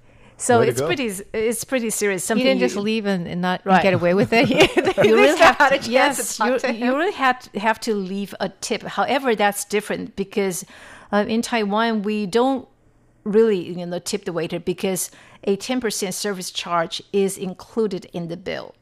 So 0.44 0.60
Way 0.60 0.68
it's 0.68 0.80
pretty 0.82 1.06
it's 1.32 1.64
pretty 1.64 1.88
serious. 1.90 2.22
Something 2.22 2.46
You 2.46 2.50
didn't 2.52 2.60
just 2.60 2.74
you- 2.76 2.82
leave 2.82 3.06
and, 3.06 3.26
and 3.26 3.40
not 3.40 3.64
Right. 3.64 3.82
get 3.82 3.94
away 3.94 4.12
with 4.14 4.30
it. 4.32 4.48
you 4.50 5.08
you 5.08 5.16
really 5.16 5.38
have 5.38 5.56
had 5.56 5.72
a 5.72 5.78
to, 5.78 5.82
chance 5.84 5.90
yes, 5.90 6.32
to 6.32 6.38
talk 6.38 6.48
you, 6.50 6.58
to 6.58 6.74
you 6.74 6.96
really 6.96 7.12
have 7.12 7.38
to, 7.52 7.58
have 7.58 7.80
to 7.80 7.94
leave 7.94 8.34
a 8.40 8.48
tip. 8.50 8.82
However, 8.82 9.34
that's 9.34 9.64
different 9.64 10.16
because 10.16 10.64
uh, 11.12 11.24
in 11.26 11.40
Taiwan 11.40 12.02
we 12.02 12.26
don't 12.26 12.68
really 13.24 13.60
you 13.78 13.86
know 13.86 13.98
tip 13.98 14.26
the 14.26 14.32
waiter 14.34 14.60
because 14.60 15.10
a 15.44 15.56
ten 15.56 15.80
percent 15.80 16.14
service 16.14 16.50
charge 16.50 17.02
is 17.12 17.38
included 17.38 18.04
in 18.12 18.28
the 18.28 18.36
bill. 18.36 18.74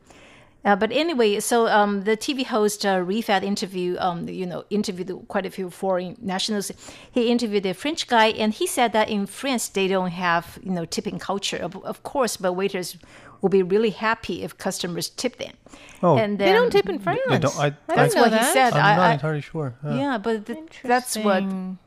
Uh, 0.64 0.76
but 0.76 0.92
anyway, 0.92 1.40
so 1.40 1.66
um, 1.66 2.02
the 2.04 2.16
TV 2.16 2.46
host 2.46 2.86
uh, 2.86 2.98
Rifat 2.98 3.42
interview, 3.42 3.96
um, 3.98 4.28
you 4.28 4.46
know, 4.46 4.64
interviewed 4.70 5.10
quite 5.26 5.44
a 5.44 5.50
few 5.50 5.70
foreign 5.70 6.16
nationals. 6.20 6.70
He 7.10 7.30
interviewed 7.30 7.66
a 7.66 7.74
French 7.74 8.06
guy, 8.06 8.26
and 8.28 8.52
he 8.54 8.66
said 8.68 8.92
that 8.92 9.08
in 9.08 9.26
France 9.26 9.68
they 9.68 9.88
don't 9.88 10.10
have 10.12 10.58
you 10.62 10.70
know 10.70 10.84
tipping 10.84 11.18
culture, 11.18 11.56
of, 11.56 11.76
of 11.84 12.02
course, 12.04 12.36
but 12.36 12.52
waiters 12.52 12.96
will 13.40 13.48
be 13.48 13.62
really 13.62 13.90
happy 13.90 14.44
if 14.44 14.56
customers 14.56 15.10
tip 15.10 15.36
them. 15.38 15.54
Oh. 16.00 16.16
and 16.16 16.38
They 16.38 16.52
don't 16.52 16.70
tip 16.70 16.88
in 16.88 17.00
France. 17.00 17.20
They 17.28 17.38
don't, 17.38 17.58
I, 17.58 17.74
That's 17.88 18.14
I, 18.14 18.20
what 18.20 18.32
he 18.32 18.44
said. 18.44 18.72
I'm 18.72 18.84
I- 18.84 18.96
not 18.96 19.06
I- 19.10 19.12
entirely 19.14 19.40
sure. 19.40 19.74
Yeah. 19.84 19.94
Yeah, 19.96 20.18
but 20.18 20.46
th- 20.46 20.58
that's 20.84 21.16
what 21.16 21.42
Interesting. 21.42 21.78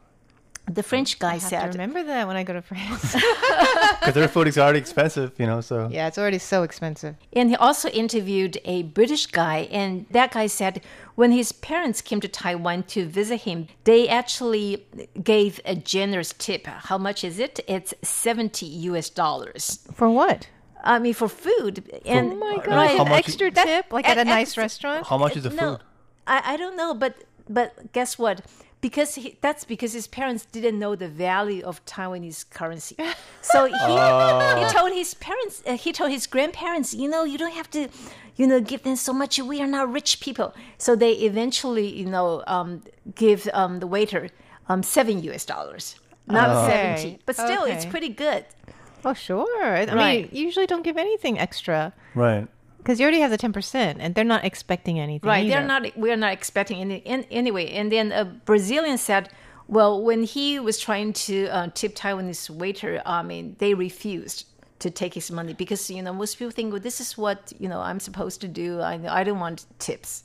The 0.68 0.84
French 0.84 1.20
guy 1.20 1.30
I 1.30 1.34
have 1.34 1.41
to 1.41 1.47
said. 1.47 1.74
remember 1.74 2.03
that 2.03 2.28
when 2.28 2.36
I 2.36 2.43
go 2.43 2.53
to 2.53 2.61
France. 2.61 3.16
Because 3.99 4.13
their 4.13 4.28
food 4.28 4.47
is 4.47 4.57
already 4.57 4.80
expensive, 4.80 5.32
you 5.39 5.45
know. 5.47 5.61
So 5.61 5.88
yeah, 5.91 6.07
it's 6.07 6.18
already 6.18 6.38
so 6.38 6.61
expensive. 6.63 7.16
And 7.34 7.49
he 7.49 7.55
also 7.55 7.89
interviewed 7.89 8.59
a 8.66 8.84
British 8.84 9.26
guy, 9.28 9.68
and 9.72 10.05
that 10.11 10.32
guy 10.32 10.47
said 10.47 10.82
when 11.16 11.32
his 11.32 11.51
parents 11.51 12.01
came 12.01 12.20
to 12.22 12.28
Taiwan 12.28 12.84
to 12.84 13.05
visit 13.07 13.41
him, 13.41 13.68
they 13.84 14.07
actually 14.07 14.86
gave 15.24 15.59
a 15.66 15.76
generous 15.76 16.34
tip. 16.38 16.68
How 16.68 16.97
much 16.99 17.24
is 17.24 17.39
it? 17.39 17.59
It's 17.68 17.93
70 18.03 18.66
US 18.91 19.09
dollars. 19.09 19.80
For 19.93 20.09
what? 20.09 20.49
I 20.84 20.99
mean, 20.99 21.13
for 21.16 21.28
food. 21.30 21.84
And, 22.05 22.34
oh 22.34 22.36
my 22.36 22.55
god! 22.57 22.68
right, 22.68 22.99
An 22.99 23.07
extra 23.07 23.49
That- 23.49 23.66
tip, 23.66 23.93
like 23.93 24.07
at 24.07 24.18
a 24.20 24.26
nice 24.26 24.53
and- 24.53 24.61
restaurant. 24.63 25.07
how 25.07 25.18
much 25.18 25.36
is 25.38 25.43
the 25.43 25.51
food? 25.51 25.80
I, 26.28 26.53
I 26.53 26.57
don't 26.57 26.76
know, 26.78 26.93
but 26.93 27.24
but 27.49 27.91
guess 27.93 28.20
what? 28.20 28.41
Because 28.88 29.12
he, 29.22 29.28
that's 29.46 29.64
because 29.74 29.92
his 30.00 30.08
parents 30.20 30.44
didn't 30.56 30.78
know 30.84 30.94
the 30.96 31.08
value 31.30 31.64
of 31.72 31.76
Taiwanese 31.94 32.42
currency. 32.58 32.96
So 33.54 33.60
he, 33.66 33.74
Oh. 33.80 34.56
he 34.60 34.66
told 34.78 34.92
his 35.02 35.12
parents, 35.28 35.56
uh, 35.66 35.78
he 35.86 35.92
told 36.00 36.10
his 36.18 36.26
grandparents, 36.36 36.90
you 37.02 37.08
know, 37.14 37.24
you 37.32 37.38
don't 37.44 37.54
have 37.62 37.70
to, 37.78 37.82
you 38.40 38.46
know, 38.50 38.60
give 38.72 38.82
them 38.88 38.96
so 39.08 39.12
much. 39.22 39.32
We 39.52 39.58
are 39.64 39.72
not 39.78 39.86
rich 40.00 40.12
people. 40.26 40.50
So 40.86 40.90
they 41.04 41.14
eventually, 41.32 41.88
you 42.02 42.08
know, 42.16 42.44
um, 42.56 42.70
give 43.24 43.40
um, 43.62 43.74
the 43.84 43.88
waiter 43.96 44.24
um, 44.70 44.82
seven 44.84 45.16
U.S. 45.30 45.46
dollars, 45.54 45.86
not 46.38 46.48
Okay. 46.50 46.68
seventy. 46.72 47.12
But 47.28 47.36
still, 47.46 47.64
it's 47.74 47.86
pretty 47.94 48.10
good. 48.26 48.42
Oh 49.08 49.14
sure. 49.28 49.66
I 49.78 49.94
mean, 50.02 50.30
you 50.36 50.42
usually 50.50 50.68
don't 50.72 50.84
give 50.90 50.98
anything 51.08 51.36
extra 51.48 51.80
right. 52.26 52.48
Because 52.86 53.00
you 53.00 53.04
already 53.04 53.20
have 53.22 53.32
the 53.32 53.38
ten 53.38 53.52
percent, 53.52 53.98
and 54.00 54.14
they're 54.14 54.24
not 54.24 54.46
expecting 54.46 55.00
anything. 55.00 55.28
Right. 55.28 55.48
They're 55.48 55.66
not. 55.66 55.98
We're 55.98 56.16
not 56.16 56.34
expecting 56.34 56.82
any. 56.82 56.98
In, 56.98 57.26
anyway, 57.32 57.72
and 57.72 57.92
then 57.92 58.12
a 58.12 58.26
Brazilian 58.26 59.00
said, 59.00 59.30
"Well, 59.68 60.04
when 60.04 60.24
he 60.24 60.60
was 60.60 60.80
trying 60.80 61.14
to 61.14 61.48
uh, 61.48 61.70
tip 61.74 61.96
Taiwanese 61.96 62.52
waiter, 62.52 63.02
I 63.04 63.24
mean, 63.24 63.56
they 63.58 63.74
refused 63.74 64.46
to 64.78 64.92
take 64.92 65.16
his 65.16 65.32
money 65.32 65.54
because 65.54 65.90
you 65.90 66.04
know 66.04 66.14
most 66.14 66.38
people 66.38 66.52
think, 66.52 66.72
well, 66.72 66.82
this 66.82 67.02
is 67.02 67.18
what 67.18 67.52
you 67.58 67.68
know 67.68 67.80
I'm 67.80 68.00
supposed 68.00 68.40
to 68.42 68.48
do. 68.48 68.82
I 68.82 69.00
I 69.10 69.24
don't 69.24 69.40
want 69.40 69.66
tips. 69.80 70.24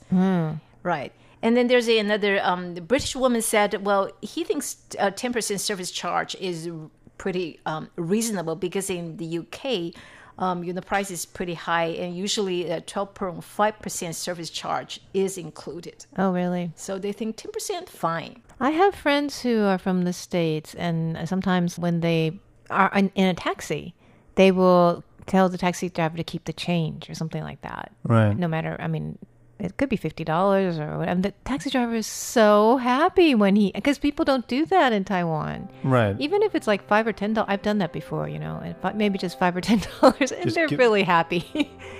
Right. 0.83 1.11
And 1.43 1.57
then 1.57 1.67
there's 1.67 1.89
a, 1.89 1.97
another 1.97 2.39
um, 2.43 2.75
the 2.75 2.81
British 2.81 3.15
woman 3.15 3.41
said, 3.41 3.83
well, 3.83 4.11
he 4.21 4.43
thinks 4.43 4.77
uh, 4.99 5.09
10% 5.09 5.59
service 5.59 5.89
charge 5.89 6.35
is 6.35 6.69
pretty 7.17 7.59
um, 7.65 7.89
reasonable 7.95 8.55
because 8.55 8.89
in 8.89 9.17
the 9.17 9.39
UK, 9.39 9.93
um, 10.41 10.63
you 10.63 10.73
know, 10.73 10.81
the 10.81 10.85
price 10.85 11.11
is 11.11 11.23
pretty 11.23 11.53
high, 11.53 11.85
and 11.85 12.17
usually 12.17 12.69
a 12.69 12.81
12.5% 12.81 14.15
service 14.15 14.49
charge 14.49 14.99
is 15.13 15.37
included. 15.37 16.05
Oh 16.17 16.31
really? 16.31 16.71
So 16.75 16.97
they 16.97 17.13
think 17.13 17.37
10% 17.37 17.87
fine. 17.87 18.41
I 18.59 18.71
have 18.71 18.95
friends 18.95 19.41
who 19.41 19.63
are 19.63 19.77
from 19.77 20.03
the 20.03 20.13
states, 20.13 20.73
and 20.73 21.29
sometimes 21.29 21.77
when 21.77 22.01
they 22.01 22.39
are 22.71 22.91
in, 22.95 23.11
in 23.13 23.27
a 23.27 23.35
taxi, 23.35 23.93
they 24.35 24.51
will 24.51 25.03
tell 25.27 25.47
the 25.47 25.59
taxi 25.59 25.89
driver 25.89 26.17
to 26.17 26.23
keep 26.23 26.45
the 26.45 26.53
change 26.53 27.07
or 27.07 27.13
something 27.13 27.43
like 27.43 27.61
that. 27.61 27.91
Right. 28.03 28.35
No 28.35 28.47
matter, 28.47 28.75
I 28.79 28.87
mean, 28.87 29.19
it 29.61 29.77
could 29.77 29.87
be 29.89 29.95
fifty 29.95 30.23
dollars 30.23 30.77
or 30.79 30.85
whatever. 30.97 31.03
And 31.03 31.23
the 31.23 31.31
taxi 31.45 31.69
driver 31.69 31.93
is 31.95 32.07
so 32.07 32.77
happy 32.77 33.35
when 33.35 33.55
he 33.55 33.71
because 33.71 33.97
people 33.99 34.25
don't 34.25 34.47
do 34.47 34.65
that 34.65 34.91
in 34.91 35.03
Taiwan. 35.05 35.69
Right. 35.83 36.15
Even 36.19 36.41
if 36.43 36.55
it's 36.55 36.67
like 36.67 36.85
five 36.87 37.05
or 37.07 37.13
ten 37.13 37.33
dollars, 37.33 37.47
I've 37.49 37.61
done 37.61 37.77
that 37.77 37.93
before. 37.93 38.27
You 38.27 38.39
know, 38.39 38.59
and 38.63 38.75
fi- 38.77 38.93
maybe 38.93 39.17
just 39.17 39.37
five 39.39 39.55
or 39.55 39.61
ten 39.61 39.79
dollars, 40.01 40.31
and 40.31 40.43
Just 40.43 40.55
they're 40.55 40.67
give- 40.67 40.79
really 40.79 41.03
happy. 41.03 41.45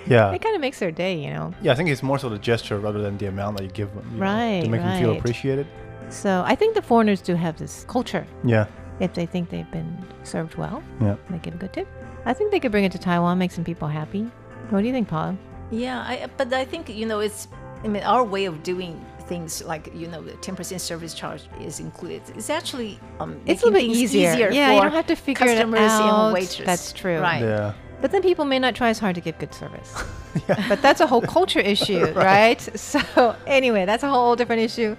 Yeah. 0.06 0.30
it 0.34 0.42
kind 0.42 0.54
of 0.54 0.60
makes 0.60 0.78
their 0.80 0.90
day. 0.90 1.14
You 1.24 1.30
know. 1.30 1.54
Yeah, 1.62 1.72
I 1.72 1.74
think 1.76 1.88
it's 1.88 2.02
more 2.02 2.18
so 2.18 2.28
the 2.28 2.38
gesture 2.38 2.78
rather 2.78 3.00
than 3.00 3.16
the 3.18 3.26
amount 3.26 3.56
that 3.58 3.64
you 3.64 3.70
give 3.70 3.94
them. 3.94 4.04
you 4.12 4.18
know, 4.18 4.22
Right, 4.26 4.62
to 4.64 4.68
make 4.68 4.80
them 4.82 5.00
feel 5.00 5.16
appreciated. 5.16 5.66
So 6.10 6.42
I 6.46 6.54
think 6.54 6.74
the 6.74 6.82
foreigners 6.82 7.22
do 7.22 7.34
have 7.36 7.56
this 7.58 7.84
culture. 7.88 8.26
Yeah. 8.44 8.66
If 9.00 9.14
they 9.14 9.24
think 9.26 9.48
they've 9.48 9.70
been 9.70 10.04
served 10.24 10.56
well, 10.56 10.82
Yeah. 11.00 11.16
they 11.30 11.38
give 11.38 11.54
a 11.54 11.56
good 11.56 11.72
tip. 11.72 11.88
I 12.26 12.34
think 12.34 12.50
they 12.50 12.60
could 12.60 12.70
bring 12.70 12.84
it 12.84 12.92
to 12.92 12.98
Taiwan, 12.98 13.38
make 13.38 13.50
some 13.50 13.64
people 13.64 13.88
happy. 13.88 14.30
What 14.70 14.80
do 14.82 14.86
you 14.86 14.92
think, 14.92 15.08
Paula? 15.08 15.36
Yeah, 15.70 16.00
I, 16.00 16.28
but 16.36 16.52
I 16.52 16.64
think 16.64 16.88
you 16.88 17.06
know 17.06 17.20
it's. 17.20 17.48
I 17.84 17.88
mean, 17.88 18.02
our 18.04 18.22
way 18.24 18.44
of 18.44 18.62
doing 18.62 19.04
things 19.22 19.62
like 19.64 19.90
you 19.94 20.06
know 20.08 20.22
the 20.22 20.32
10% 20.32 20.80
service 20.80 21.14
charge 21.14 21.42
is 21.60 21.80
included. 21.80 22.22
It's 22.36 22.50
actually 22.50 23.00
um, 23.20 23.40
It's 23.46 23.62
a 23.62 23.66
little 23.66 23.80
bit 23.80 23.86
things 23.86 23.98
easier. 23.98 24.50
Yeah, 24.50 24.74
you 24.74 24.80
don't 24.80 24.92
have 24.92 25.06
to 25.06 25.16
figure 25.16 25.46
it 25.46 25.58
out. 25.58 26.24
and 26.26 26.34
waiters. 26.34 26.66
That's 26.66 26.92
true. 26.92 27.18
Right. 27.18 27.42
Yeah. 27.42 27.72
But 28.00 28.10
then 28.10 28.22
people 28.22 28.44
may 28.44 28.58
not 28.58 28.74
try 28.74 28.88
as 28.88 28.98
hard 28.98 29.14
to 29.14 29.20
give 29.20 29.38
good 29.38 29.54
service. 29.54 29.90
But 30.68 30.80
that's 30.80 31.00
a 31.00 31.06
whole 31.06 31.20
culture 31.20 31.60
issue, 31.60 32.04
right. 32.14 32.60
So 32.78 33.36
anyway, 33.46 33.84
that's 33.84 34.02
a 34.02 34.08
whole 34.08 34.34
different 34.34 34.62
issue. 34.62 34.96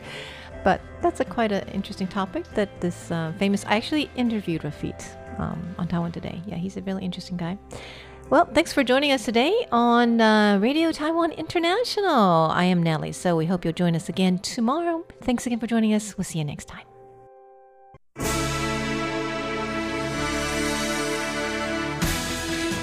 But 0.64 0.80
that's 1.02 1.20
a 1.20 1.26
quite 1.26 1.52
an 1.52 1.68
interesting 1.70 2.08
topic 2.08 2.44
that 2.54 2.70
this 2.82 3.12
uh, 3.12 3.34
famous. 3.40 3.66
I 3.66 3.76
actually 3.76 4.10
interviewed 4.16 4.62
Rifat 4.62 5.02
um, 5.40 5.60
on 5.78 5.88
Taiwan 5.88 6.12
today. 6.12 6.42
Yeah, 6.46 6.56
he's 6.56 6.78
a 6.78 6.82
really 6.82 7.04
interesting 7.04 7.36
guy. 7.36 7.58
Well, 8.34 8.46
thanks 8.46 8.74
for 8.74 8.84
joining 8.84 9.12
us 9.12 9.26
today 9.26 9.54
on 9.72 10.20
uh, 10.20 10.58
Radio 10.58 10.92
Taiwan 10.92 11.34
International. 11.34 12.50
I 12.50 12.64
am 12.64 12.82
Nellie, 12.82 13.12
so 13.12 13.36
we 13.36 13.46
hope 13.46 13.64
you'll 13.64 13.76
join 13.76 13.96
us 13.96 14.10
again 14.10 14.40
tomorrow. 14.40 15.06
Thanks 15.22 15.46
again 15.46 15.60
for 15.60 15.68
joining 15.68 15.94
us. 15.94 16.18
We'll 16.18 16.24
see 16.24 16.40
you 16.40 16.44
next 16.44 16.68
time. 16.68 16.88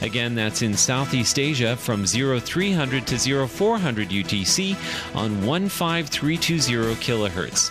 Again, 0.00 0.34
that's 0.34 0.62
in 0.62 0.74
Southeast 0.74 1.38
Asia 1.38 1.76
from 1.76 2.06
0300 2.06 3.06
to 3.06 3.46
0400 3.46 4.08
UTC 4.08 4.76
on 5.14 5.30
15320 5.42 6.94
kilohertz. 6.96 7.70